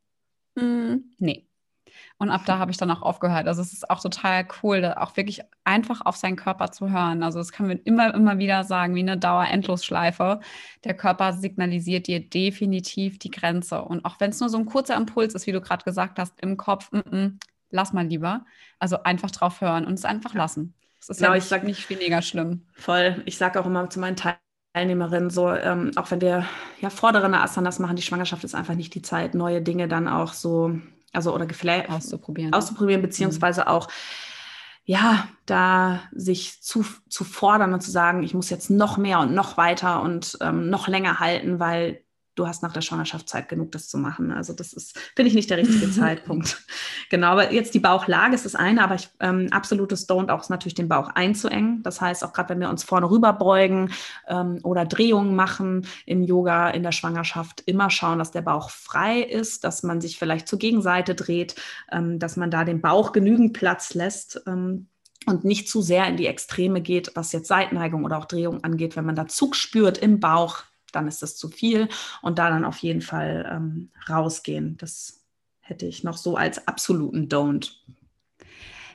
hm, 0.56 1.12
nee, 1.18 1.48
und 2.18 2.30
ab 2.30 2.42
da 2.46 2.58
habe 2.58 2.70
ich 2.70 2.76
dann 2.76 2.90
auch 2.90 3.02
aufgehört. 3.02 3.46
Also 3.48 3.62
es 3.62 3.72
ist 3.72 3.90
auch 3.90 4.00
total 4.00 4.46
cool, 4.62 4.84
auch 4.96 5.16
wirklich 5.16 5.40
einfach 5.64 6.00
auf 6.04 6.16
seinen 6.16 6.36
Körper 6.36 6.70
zu 6.70 6.90
hören. 6.90 7.22
Also 7.22 7.38
das 7.38 7.52
kann 7.52 7.66
man 7.66 7.78
immer, 7.78 8.14
immer 8.14 8.38
wieder 8.38 8.64
sagen, 8.64 8.94
wie 8.94 9.00
eine 9.00 9.18
Dauer-Endlosschleife. 9.18 10.40
Der 10.84 10.94
Körper 10.94 11.32
signalisiert 11.32 12.06
dir 12.06 12.20
definitiv 12.20 13.18
die 13.18 13.30
Grenze. 13.30 13.82
Und 13.82 14.04
auch 14.04 14.20
wenn 14.20 14.30
es 14.30 14.40
nur 14.40 14.48
so 14.48 14.58
ein 14.58 14.66
kurzer 14.66 14.96
Impuls 14.96 15.34
ist, 15.34 15.46
wie 15.46 15.52
du 15.52 15.60
gerade 15.60 15.84
gesagt 15.84 16.18
hast, 16.18 16.40
im 16.40 16.56
Kopf, 16.56 16.90
mm 16.92 16.98
-mm, 16.98 17.38
lass 17.70 17.92
mal 17.92 18.06
lieber. 18.06 18.44
Also 18.78 19.02
einfach 19.02 19.30
drauf 19.30 19.60
hören 19.60 19.84
und 19.84 19.94
es 19.94 20.04
einfach 20.04 20.34
lassen. 20.34 20.74
Das 21.00 21.08
ist 21.08 21.16
genau, 21.18 21.30
ja 21.30 21.34
nicht, 21.34 21.44
ich 21.44 21.48
sag, 21.48 21.64
nicht 21.64 21.90
weniger 21.90 22.22
schlimm. 22.22 22.66
Voll. 22.74 23.22
Ich 23.24 23.36
sage 23.36 23.58
auch 23.60 23.66
immer 23.66 23.90
zu 23.90 23.98
meinen 23.98 24.16
Teilnehmerinnen 24.74 25.30
so, 25.30 25.50
ähm, 25.50 25.90
auch 25.96 26.10
wenn 26.12 26.20
wir 26.20 26.46
ja 26.80 26.90
vordere 26.90 27.26
Asanas 27.40 27.80
machen, 27.80 27.96
die 27.96 28.02
Schwangerschaft 28.02 28.44
ist 28.44 28.54
einfach 28.54 28.74
nicht 28.74 28.94
die 28.94 29.02
Zeit, 29.02 29.34
neue 29.34 29.62
Dinge 29.62 29.88
dann 29.88 30.06
auch 30.06 30.32
so 30.32 30.78
also 31.12 31.34
oder 31.34 31.46
vielleicht 31.52 31.90
auszuprobieren, 31.90 32.52
auszuprobieren 32.52 33.02
beziehungsweise 33.02 33.62
mhm. 33.62 33.66
auch 33.68 33.88
ja, 34.84 35.28
da 35.46 36.00
sich 36.12 36.60
zu, 36.60 36.84
zu 37.08 37.24
fordern 37.24 37.72
und 37.72 37.82
zu 37.82 37.90
sagen, 37.90 38.22
ich 38.22 38.34
muss 38.34 38.50
jetzt 38.50 38.68
noch 38.68 38.96
mehr 38.96 39.20
und 39.20 39.32
noch 39.32 39.56
weiter 39.56 40.02
und 40.02 40.36
ähm, 40.40 40.70
noch 40.70 40.88
länger 40.88 41.20
halten, 41.20 41.60
weil 41.60 42.01
du 42.34 42.46
hast 42.46 42.62
nach 42.62 42.72
der 42.72 42.80
Schwangerschaft 42.80 43.28
Zeit 43.28 43.48
genug, 43.48 43.72
das 43.72 43.88
zu 43.88 43.98
machen. 43.98 44.32
Also 44.32 44.52
das 44.52 44.72
ist, 44.72 44.98
finde 45.14 45.28
ich, 45.28 45.34
nicht 45.34 45.50
der 45.50 45.58
richtige 45.58 45.90
Zeitpunkt. 45.92 46.64
Genau, 47.10 47.28
aber 47.28 47.52
jetzt 47.52 47.74
die 47.74 47.80
Bauchlage 47.80 48.34
ist 48.34 48.44
das 48.44 48.54
eine, 48.54 48.82
aber 48.82 48.94
ich, 48.94 49.08
ähm, 49.20 49.48
absolutes 49.50 50.08
Don't 50.08 50.30
auch 50.30 50.40
ist 50.40 50.50
natürlich 50.50 50.74
den 50.74 50.88
Bauch 50.88 51.08
einzuengen. 51.08 51.82
Das 51.82 52.00
heißt, 52.00 52.24
auch 52.24 52.32
gerade 52.32 52.50
wenn 52.50 52.60
wir 52.60 52.70
uns 52.70 52.84
vorne 52.84 53.10
rüber 53.10 53.32
beugen 53.32 53.90
ähm, 54.28 54.60
oder 54.62 54.84
Drehungen 54.84 55.36
machen 55.36 55.86
im 56.06 56.22
Yoga, 56.22 56.70
in 56.70 56.82
der 56.82 56.92
Schwangerschaft, 56.92 57.62
immer 57.66 57.90
schauen, 57.90 58.18
dass 58.18 58.30
der 58.30 58.42
Bauch 58.42 58.70
frei 58.70 59.20
ist, 59.20 59.64
dass 59.64 59.82
man 59.82 60.00
sich 60.00 60.18
vielleicht 60.18 60.48
zur 60.48 60.58
Gegenseite 60.58 61.14
dreht, 61.14 61.56
ähm, 61.90 62.18
dass 62.18 62.36
man 62.36 62.50
da 62.50 62.64
dem 62.64 62.80
Bauch 62.80 63.12
genügend 63.12 63.52
Platz 63.52 63.94
lässt. 63.94 64.42
Ähm, 64.46 64.88
und 65.24 65.44
nicht 65.44 65.68
zu 65.68 65.82
sehr 65.82 66.08
in 66.08 66.16
die 66.16 66.26
Extreme 66.26 66.80
geht, 66.80 67.12
was 67.14 67.30
jetzt 67.30 67.46
Seitneigung 67.46 68.04
oder 68.04 68.18
auch 68.18 68.24
Drehung 68.24 68.64
angeht. 68.64 68.96
Wenn 68.96 69.04
man 69.04 69.14
da 69.14 69.28
Zug 69.28 69.54
spürt 69.54 69.98
im 69.98 70.18
Bauch, 70.18 70.64
dann 70.92 71.08
ist 71.08 71.22
das 71.22 71.36
zu 71.36 71.48
viel 71.48 71.88
und 72.22 72.38
da 72.38 72.50
dann 72.50 72.64
auf 72.64 72.78
jeden 72.78 73.02
Fall 73.02 73.48
ähm, 73.50 73.90
rausgehen. 74.08 74.76
Das 74.78 75.22
hätte 75.60 75.86
ich 75.86 76.04
noch 76.04 76.16
so 76.16 76.36
als 76.36 76.66
absoluten 76.68 77.28
Don't. 77.28 77.72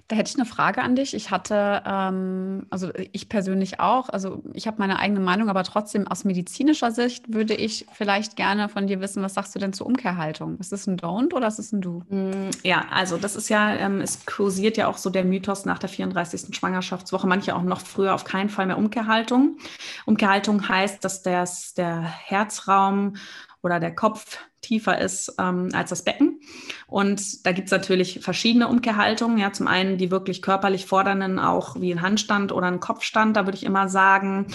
Da 0.10 0.16
hätte 0.16 0.30
ich 0.30 0.38
eine 0.38 0.46
Frage 0.46 0.82
an 0.82 0.96
dich. 0.96 1.14
Ich 1.14 1.32
hatte, 1.32 1.84
ähm, 1.86 2.66
also 2.70 2.92
ich 3.12 3.28
persönlich 3.28 3.82
auch, 3.82 4.08
also 4.08 4.42
ich 4.54 4.66
habe 4.66 4.78
meine 4.80 5.00
eigene 5.00 5.20
Meinung, 5.20 5.50
aber 5.50 5.64
trotzdem 5.64 6.08
aus 6.08 6.24
medizinischer 6.24 6.92
Sicht 6.92 7.34
würde 7.34 7.54
ich 7.54 7.86
vielleicht 7.92 8.38
gerne 8.38 8.70
von 8.70 8.88
dir 8.88 9.02
wissen, 9.02 9.22
was 9.22 9.34
sagst 9.34 9.54
du 9.54 9.60
denn 9.60 9.74
zur 9.74 9.86
Umkehrhaltung? 9.86 10.58
Ist 10.60 10.72
es 10.72 10.88
ein 10.88 10.98
Don't 10.98 11.34
oder 11.34 11.48
ist 11.48 11.60
es 11.60 11.74
ein 11.74 11.82
Do? 11.82 12.04
Mm, 12.08 12.52
ja, 12.64 12.86
also 12.90 13.18
das 13.18 13.36
ist 13.36 13.50
ja, 13.50 13.76
ähm, 13.76 14.00
es 14.00 14.26
kursiert 14.26 14.78
ja 14.78 14.88
auch 14.88 14.98
so 14.98 15.10
der 15.10 15.26
Mythos 15.26 15.66
nach 15.66 15.80
der 15.80 15.90
34. 15.90 16.56
Schwangerschaftswoche, 16.56 17.28
manche 17.28 17.54
auch 17.54 17.64
noch 17.64 17.82
früher 17.82 18.16
auf 18.16 18.24
keinen 18.24 18.50
Fall 18.50 18.68
mehr 18.68 18.78
Umkehrhaltung. 18.78 19.58
Umkehrhaltung 20.06 20.70
heißt, 20.70 21.04
dass 21.04 21.22
das, 21.22 21.74
der 21.74 22.02
Herzraum 22.02 23.18
oder 23.62 23.82
der 23.82 23.94
Kopf 23.94 24.40
tiefer 24.68 25.00
ist 25.00 25.34
ähm, 25.40 25.70
als 25.74 25.90
das 25.90 26.04
Becken. 26.04 26.42
Und 26.88 27.46
da 27.46 27.52
gibt 27.52 27.68
es 27.68 27.72
natürlich 27.72 28.20
verschiedene 28.22 28.68
Umkehrhaltungen. 28.68 29.38
Ja, 29.38 29.52
zum 29.54 29.68
einen 29.68 29.98
die 29.98 30.12
wirklich 30.12 30.42
körperlich 30.42 30.86
fordernden, 30.86 31.40
auch 31.40 31.80
wie 31.80 31.92
ein 31.92 32.02
Handstand 32.02 32.52
oder 32.52 32.68
ein 32.68 32.80
Kopfstand. 32.80 33.36
Da 33.36 33.46
würde 33.46 33.58
ich 33.58 33.66
immer 33.66 33.88
sagen, 33.88 34.48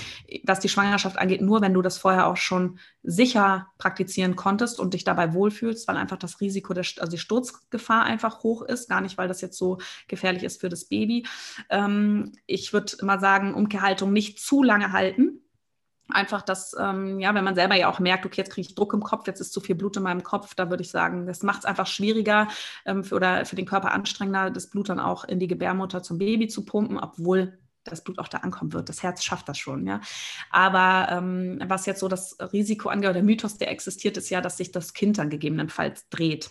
was 0.45 0.61
die 0.61 0.69
Schwangerschaft 0.69 1.19
angeht, 1.19 1.41
nur 1.41 1.63
wenn 1.63 1.75
du 1.75 1.83
das 1.83 1.99
vorher 1.99 2.27
auch 2.27 2.37
schon 2.37 2.79
sicher 3.03 3.69
praktizieren 3.79 4.37
konntest 4.37 4.79
und 4.79 4.95
dich 4.95 5.05
dabei 5.05 5.33
wohlfühlst, 5.35 5.89
weil 5.89 5.97
einfach 5.97 6.19
das 6.19 6.41
Risiko, 6.41 6.75
der, 6.75 6.85
also 6.99 7.11
die 7.11 7.19
Sturzgefahr 7.19 8.05
einfach 8.05 8.43
hoch 8.43 8.63
ist. 8.63 8.89
Gar 8.89 9.01
nicht, 9.01 9.19
weil 9.19 9.29
das 9.29 9.41
jetzt 9.41 9.59
so 9.59 9.79
gefährlich 10.09 10.45
ist 10.45 10.61
für 10.61 10.69
das 10.69 10.85
Baby. 10.85 11.27
Ähm, 11.71 12.33
ich 12.47 12.73
würde 12.73 12.93
immer 13.01 13.19
sagen, 13.19 13.55
Umkehrhaltung 13.55 14.13
nicht 14.13 14.41
zu 14.41 14.63
lange 14.63 14.93
halten 14.93 15.43
einfach, 16.13 16.43
dass, 16.43 16.75
ähm, 16.79 17.21
ja, 17.21 17.35
wenn 17.35 17.45
man 17.45 17.55
selber 17.55 17.75
ja 17.75 17.89
auch 17.89 17.99
merkt, 17.99 18.27
okay, 18.27 18.41
jetzt 18.41 18.51
kriege 18.51 18.67
ich 18.69 18.75
Druck 18.75 18.93
im 18.95 19.03
Kopf, 19.03 19.27
jetzt 19.27 19.41
ist 19.41 19.53
zu 19.53 19.61
viel 19.61 19.75
Blut 19.75 19.97
in 19.97 20.03
meinem 20.03 20.23
Kopf, 20.23 20.55
da 20.55 20.71
würde 20.71 20.83
ich 20.83 20.91
sagen, 20.91 21.27
das 21.27 21.43
macht 21.43 21.61
es 21.61 21.65
einfach 21.65 21.87
schwieriger 21.87 22.49
ähm, 22.85 23.05
für, 23.05 23.17
oder 23.17 23.45
für 23.45 23.57
den 23.57 23.67
Körper 23.67 23.93
anstrengender, 23.93 24.51
das 24.51 24.69
Blut 24.69 24.89
dann 24.89 25.01
auch 25.01 25.25
in 25.25 25.39
die 25.39 25.49
Gebärmutter 25.49 26.03
zum 26.03 26.19
Baby 26.19 26.49
zu 26.49 26.65
pumpen, 26.65 26.99
obwohl 26.99 27.59
das 27.85 28.05
Blut 28.05 28.19
auch 28.19 28.29
da 28.29 28.39
ankommen 28.39 28.73
wird. 28.73 28.89
Das 28.89 29.03
Herz 29.03 29.25
schafft 29.25 29.49
das 29.49 29.59
schon, 29.59 29.87
ja. 29.87 30.01
Aber 30.51 31.09
ähm, 31.11 31.61
was 31.67 31.87
jetzt 31.87 32.01
so 32.01 32.09
das 32.09 32.37
Risiko 32.53 32.89
angeht, 32.89 33.07
oder 33.07 33.15
der 33.15 33.23
Mythos, 33.23 33.59
der 33.59 33.71
existiert, 33.71 34.17
ist 34.17 34.31
ja, 34.31 34.41
dass 34.41 34.57
sich 34.57 34.71
das 34.71 34.95
Kind 34.95 35.19
dann 35.19 35.31
gegebenenfalls 35.31 36.09
dreht. 36.09 36.51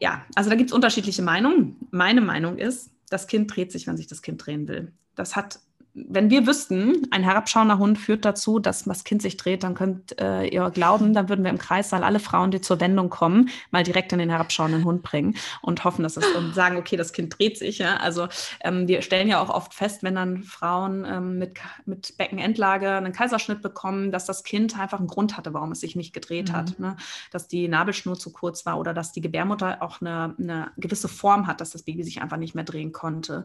Ja, 0.00 0.24
also 0.34 0.50
da 0.50 0.56
gibt 0.56 0.70
es 0.70 0.74
unterschiedliche 0.74 1.22
Meinungen. 1.22 1.76
Meine 1.90 2.20
Meinung 2.20 2.58
ist, 2.58 2.90
das 3.08 3.26
Kind 3.26 3.54
dreht 3.54 3.72
sich, 3.72 3.86
wenn 3.86 3.96
sich 3.96 4.06
das 4.06 4.22
Kind 4.22 4.44
drehen 4.44 4.68
will. 4.68 4.92
Das 5.14 5.36
hat 5.36 5.58
wenn 5.94 6.30
wir 6.30 6.46
wüssten, 6.46 7.06
ein 7.10 7.22
herabschauender 7.22 7.76
Hund 7.76 7.98
führt 7.98 8.24
dazu, 8.24 8.58
dass 8.58 8.84
das 8.84 9.04
Kind 9.04 9.20
sich 9.20 9.36
dreht, 9.36 9.62
dann 9.62 9.74
könnt 9.74 10.18
äh, 10.18 10.46
ihr 10.46 10.70
glauben, 10.70 11.12
dann 11.12 11.28
würden 11.28 11.44
wir 11.44 11.50
im 11.50 11.58
Kreissaal 11.58 12.02
alle 12.02 12.18
Frauen, 12.18 12.50
die 12.50 12.62
zur 12.62 12.80
Wendung 12.80 13.10
kommen, 13.10 13.50
mal 13.70 13.82
direkt 13.82 14.10
in 14.14 14.18
den 14.18 14.30
herabschauenden 14.30 14.84
Hund 14.84 15.02
bringen 15.02 15.36
und 15.60 15.84
hoffen, 15.84 16.02
dass 16.02 16.16
es 16.16 16.24
und 16.34 16.54
sagen, 16.54 16.78
okay, 16.78 16.96
das 16.96 17.12
Kind 17.12 17.38
dreht 17.38 17.58
sich. 17.58 17.78
Ja? 17.78 17.98
Also 17.98 18.28
ähm, 18.60 18.88
wir 18.88 19.02
stellen 19.02 19.28
ja 19.28 19.42
auch 19.42 19.50
oft 19.50 19.74
fest, 19.74 20.02
wenn 20.02 20.14
dann 20.14 20.44
Frauen 20.44 21.04
ähm, 21.04 21.38
mit, 21.38 21.58
mit 21.84 22.16
Beckenendlage 22.16 22.90
einen 22.90 23.12
Kaiserschnitt 23.12 23.60
bekommen, 23.60 24.12
dass 24.12 24.24
das 24.24 24.44
Kind 24.44 24.78
einfach 24.78 24.98
einen 24.98 25.08
Grund 25.08 25.36
hatte, 25.36 25.52
warum 25.52 25.72
es 25.72 25.80
sich 25.80 25.94
nicht 25.94 26.14
gedreht 26.14 26.48
mhm. 26.48 26.52
hat. 26.54 26.78
Ne? 26.78 26.96
Dass 27.32 27.48
die 27.48 27.68
Nabelschnur 27.68 28.18
zu 28.18 28.32
kurz 28.32 28.64
war 28.64 28.78
oder 28.78 28.94
dass 28.94 29.12
die 29.12 29.20
Gebärmutter 29.20 29.82
auch 29.82 30.00
eine, 30.00 30.34
eine 30.38 30.70
gewisse 30.78 31.08
Form 31.08 31.46
hat, 31.46 31.60
dass 31.60 31.70
das 31.70 31.82
Baby 31.82 32.02
sich 32.02 32.22
einfach 32.22 32.38
nicht 32.38 32.54
mehr 32.54 32.64
drehen 32.64 32.92
konnte. 32.92 33.44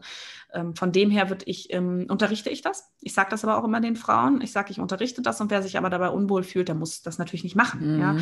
Ähm, 0.54 0.74
von 0.74 0.92
dem 0.92 1.10
her 1.10 1.28
würde 1.28 1.44
ich 1.44 1.70
ähm, 1.74 2.06
unterrichten 2.08 2.37
unterrichte 2.38 2.50
ich 2.50 2.62
das. 2.62 2.92
Ich 3.00 3.14
sage 3.14 3.30
das 3.30 3.44
aber 3.44 3.58
auch 3.58 3.64
immer 3.64 3.80
den 3.80 3.96
Frauen. 3.96 4.40
Ich 4.40 4.52
sage, 4.52 4.70
ich 4.70 4.80
unterrichte 4.80 5.22
das 5.22 5.40
und 5.40 5.50
wer 5.50 5.62
sich 5.62 5.76
aber 5.76 5.90
dabei 5.90 6.10
unwohl 6.10 6.42
fühlt, 6.42 6.68
der 6.68 6.74
muss 6.74 7.02
das 7.02 7.18
natürlich 7.18 7.44
nicht 7.44 7.56
machen. 7.56 7.94
Mhm. 7.94 8.00
Ja? 8.00 8.16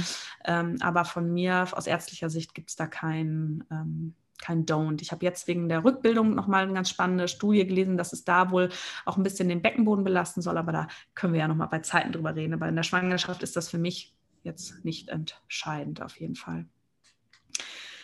Ähm, 0.45 0.77
aber 0.81 1.05
von 1.05 1.33
mir 1.33 1.67
aus 1.73 1.87
ärztlicher 1.87 2.31
Sicht 2.31 2.55
gibt 2.55 2.71
es 2.71 2.77
da 2.77 2.87
kein, 2.87 3.65
ähm, 3.71 4.15
kein 4.39 4.65
Don't. 4.65 5.03
Ich 5.03 5.13
habe 5.13 5.25
jetzt 5.25 5.49
wegen 5.49 5.69
der 5.69 5.85
Rückbildung 5.85 6.35
nochmal 6.35 6.65
eine 6.65 6.73
ganz 6.73 6.89
spannende 6.89 7.29
Studie 7.29 7.67
gelesen, 7.67 7.97
dass 7.97 8.13
es 8.13 8.25
da 8.25 8.51
wohl 8.51 8.71
auch 9.05 9.17
ein 9.17 9.23
bisschen 9.23 9.49
den 9.49 9.63
Beckenboden 9.63 10.05
belasten 10.05 10.43
soll, 10.43 10.57
aber 10.57 10.73
da 10.73 10.89
können 11.15 11.33
wir 11.33 11.41
ja 11.41 11.49
nochmal 11.49 11.69
bei 11.69 11.81
Zeiten 11.81 12.13
drüber 12.13 12.35
reden. 12.35 12.55
Aber 12.55 12.69
in 12.69 12.77
der 12.77 12.83
Schwangerschaft 12.83 13.43
ist 13.43 13.57
das 13.57 13.69
für 13.69 13.79
mich 13.79 14.15
jetzt 14.43 14.85
nicht 14.85 15.09
entscheidend 15.09 16.03
auf 16.03 16.19
jeden 16.19 16.37
Fall. 16.37 16.67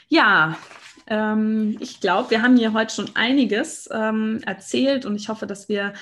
Ja, 0.08 0.58
ich 1.80 2.00
glaube, 2.00 2.30
wir 2.30 2.42
haben 2.42 2.56
hier 2.56 2.72
heute 2.72 2.94
schon 2.94 3.10
einiges 3.14 3.88
ähm, 3.92 4.40
erzählt 4.46 5.04
und 5.04 5.16
ich 5.16 5.28
hoffe, 5.28 5.46
dass 5.46 5.68
wir 5.68 5.92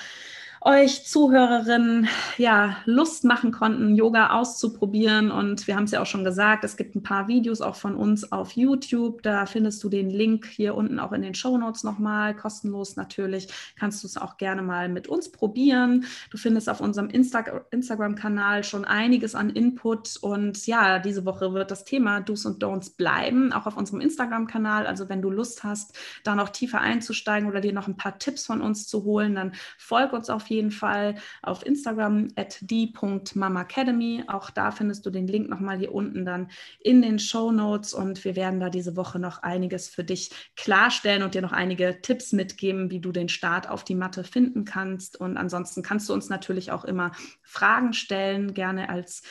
euch 0.63 1.05
Zuhörerinnen 1.05 2.07
ja 2.37 2.77
Lust 2.85 3.23
machen 3.23 3.51
konnten, 3.51 3.95
Yoga 3.95 4.29
auszuprobieren. 4.29 5.31
Und 5.31 5.65
wir 5.65 5.75
haben 5.75 5.85
es 5.85 5.91
ja 5.91 6.01
auch 6.01 6.05
schon 6.05 6.23
gesagt, 6.23 6.63
es 6.63 6.77
gibt 6.77 6.95
ein 6.95 7.01
paar 7.01 7.27
Videos 7.27 7.61
auch 7.61 7.75
von 7.75 7.95
uns 7.95 8.31
auf 8.31 8.51
YouTube. 8.51 9.23
Da 9.23 9.47
findest 9.47 9.83
du 9.83 9.89
den 9.89 10.11
Link 10.11 10.45
hier 10.45 10.75
unten 10.75 10.99
auch 10.99 11.13
in 11.13 11.23
den 11.23 11.33
Show 11.33 11.57
Notes 11.57 11.83
nochmal, 11.83 12.35
kostenlos 12.35 12.95
natürlich. 12.95 13.47
Kannst 13.79 14.03
du 14.03 14.07
es 14.07 14.17
auch 14.17 14.37
gerne 14.37 14.61
mal 14.61 14.87
mit 14.87 15.07
uns 15.07 15.31
probieren. 15.31 16.05
Du 16.29 16.37
findest 16.37 16.69
auf 16.69 16.79
unserem 16.79 17.09
Insta 17.09 17.39
Instagram-Kanal 17.71 18.63
schon 18.63 18.85
einiges 18.85 19.33
an 19.33 19.49
Input. 19.49 20.17
Und 20.21 20.67
ja, 20.67 20.99
diese 20.99 21.25
Woche 21.25 21.53
wird 21.53 21.71
das 21.71 21.85
Thema 21.85 22.21
Do's 22.21 22.45
und 22.45 22.63
Don'ts 22.63 22.95
bleiben, 22.95 23.51
auch 23.51 23.65
auf 23.65 23.77
unserem 23.77 23.99
Instagram-Kanal. 23.99 24.85
Also 24.85 25.09
wenn 25.09 25.23
du 25.23 25.31
Lust 25.31 25.63
hast, 25.63 25.97
da 26.23 26.35
noch 26.35 26.49
tiefer 26.49 26.81
einzusteigen 26.81 27.49
oder 27.49 27.61
dir 27.61 27.73
noch 27.73 27.87
ein 27.87 27.97
paar 27.97 28.19
Tipps 28.19 28.45
von 28.45 28.61
uns 28.61 28.87
zu 28.87 29.03
holen, 29.05 29.33
dann 29.33 29.53
folg 29.79 30.13
uns 30.13 30.29
auf 30.29 30.50
jeden 30.51 30.69
Fall 30.69 31.15
auf 31.41 31.65
Instagram 31.65 32.27
at 32.35 32.59
die.mamacademy. 32.61 34.25
Auch 34.27 34.51
da 34.51 34.69
findest 34.71 35.05
du 35.05 35.09
den 35.09 35.27
Link 35.27 35.49
nochmal 35.49 35.79
hier 35.79 35.93
unten 35.93 36.25
dann 36.25 36.49
in 36.79 37.01
den 37.01 37.17
Show 37.17 37.51
Notes 37.51 37.93
und 37.93 38.23
wir 38.23 38.35
werden 38.35 38.59
da 38.59 38.69
diese 38.69 38.95
Woche 38.95 39.17
noch 39.17 39.41
einiges 39.41 39.87
für 39.87 40.03
dich 40.03 40.29
klarstellen 40.55 41.23
und 41.23 41.33
dir 41.33 41.41
noch 41.41 41.53
einige 41.53 42.01
Tipps 42.01 42.33
mitgeben, 42.33 42.91
wie 42.91 42.99
du 42.99 43.11
den 43.11 43.29
Start 43.29 43.69
auf 43.69 43.83
die 43.83 43.95
Matte 43.95 44.23
finden 44.23 44.65
kannst. 44.65 45.19
Und 45.19 45.37
ansonsten 45.37 45.81
kannst 45.81 46.07
du 46.09 46.13
uns 46.13 46.29
natürlich 46.29 46.71
auch 46.71 46.85
immer 46.85 47.11
Fragen 47.41 47.93
stellen, 47.93 48.53
gerne 48.53 48.89
als 48.89 49.23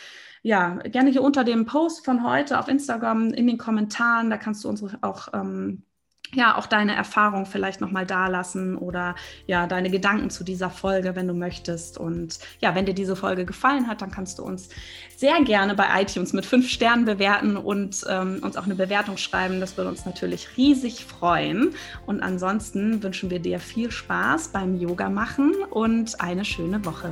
ja, 0.43 0.77
gerne 0.77 1.11
hier 1.11 1.23
unter 1.23 1.45
dem 1.45 1.67
Post 1.67 2.05
von 2.05 2.25
heute 2.25 2.59
auf 2.59 2.69
Instagram 2.69 3.35
in 3.35 3.47
den 3.47 3.59
Kommentaren. 3.59 4.31
Da 4.31 4.39
kannst 4.39 4.65
du 4.65 4.69
unsere 4.69 4.99
auch 5.03 5.29
ähm, 5.35 5.83
ja, 6.35 6.57
auch 6.57 6.67
deine 6.67 6.95
Erfahrung 6.95 7.47
vielleicht 7.47 7.81
nochmal 7.81 8.07
da 8.07 8.29
lassen 8.29 8.77
oder 8.77 9.15
ja, 9.47 9.67
deine 9.67 9.91
Gedanken 9.91 10.31
zu 10.31 10.45
dieser 10.45 10.71
Folge, 10.71 11.17
wenn 11.17 11.27
du 11.27 11.35
möchtest. 11.35 11.99
Und 11.99 12.39
ja, 12.61 12.75
wenn 12.75 12.87
dir 12.87 12.95
diese 12.95 13.17
Folge 13.17 13.45
gefallen 13.45 13.89
hat, 13.89 14.03
dann 14.03 14.11
kannst 14.11 14.39
du 14.39 14.45
uns 14.45 14.69
sehr 15.17 15.43
gerne 15.43 15.75
bei 15.75 16.03
iTunes 16.03 16.33
mit 16.33 16.47
fünf 16.47 16.69
Sternen 16.69 17.05
bewerten 17.05 17.57
und 17.57 18.05
ähm, 18.09 18.39
uns 18.43 18.57
auch 18.57 18.65
eine 18.65 18.77
Bewertung 18.77 19.17
schreiben. 19.17 19.61
Das 19.61 19.77
würde 19.77 19.91
uns 19.91 20.07
natürlich 20.07 20.57
riesig 20.57 21.05
freuen. 21.05 21.75
Und 22.07 22.23
ansonsten 22.23 23.03
wünschen 23.03 23.31
wir 23.31 23.41
dir 23.41 23.59
viel 23.59 23.91
Spaß 23.91 24.49
beim 24.49 24.79
Yoga 24.79 25.11
machen 25.11 25.55
und 25.71 26.21
eine 26.21 26.45
schöne 26.45 26.85
Woche. 26.85 27.11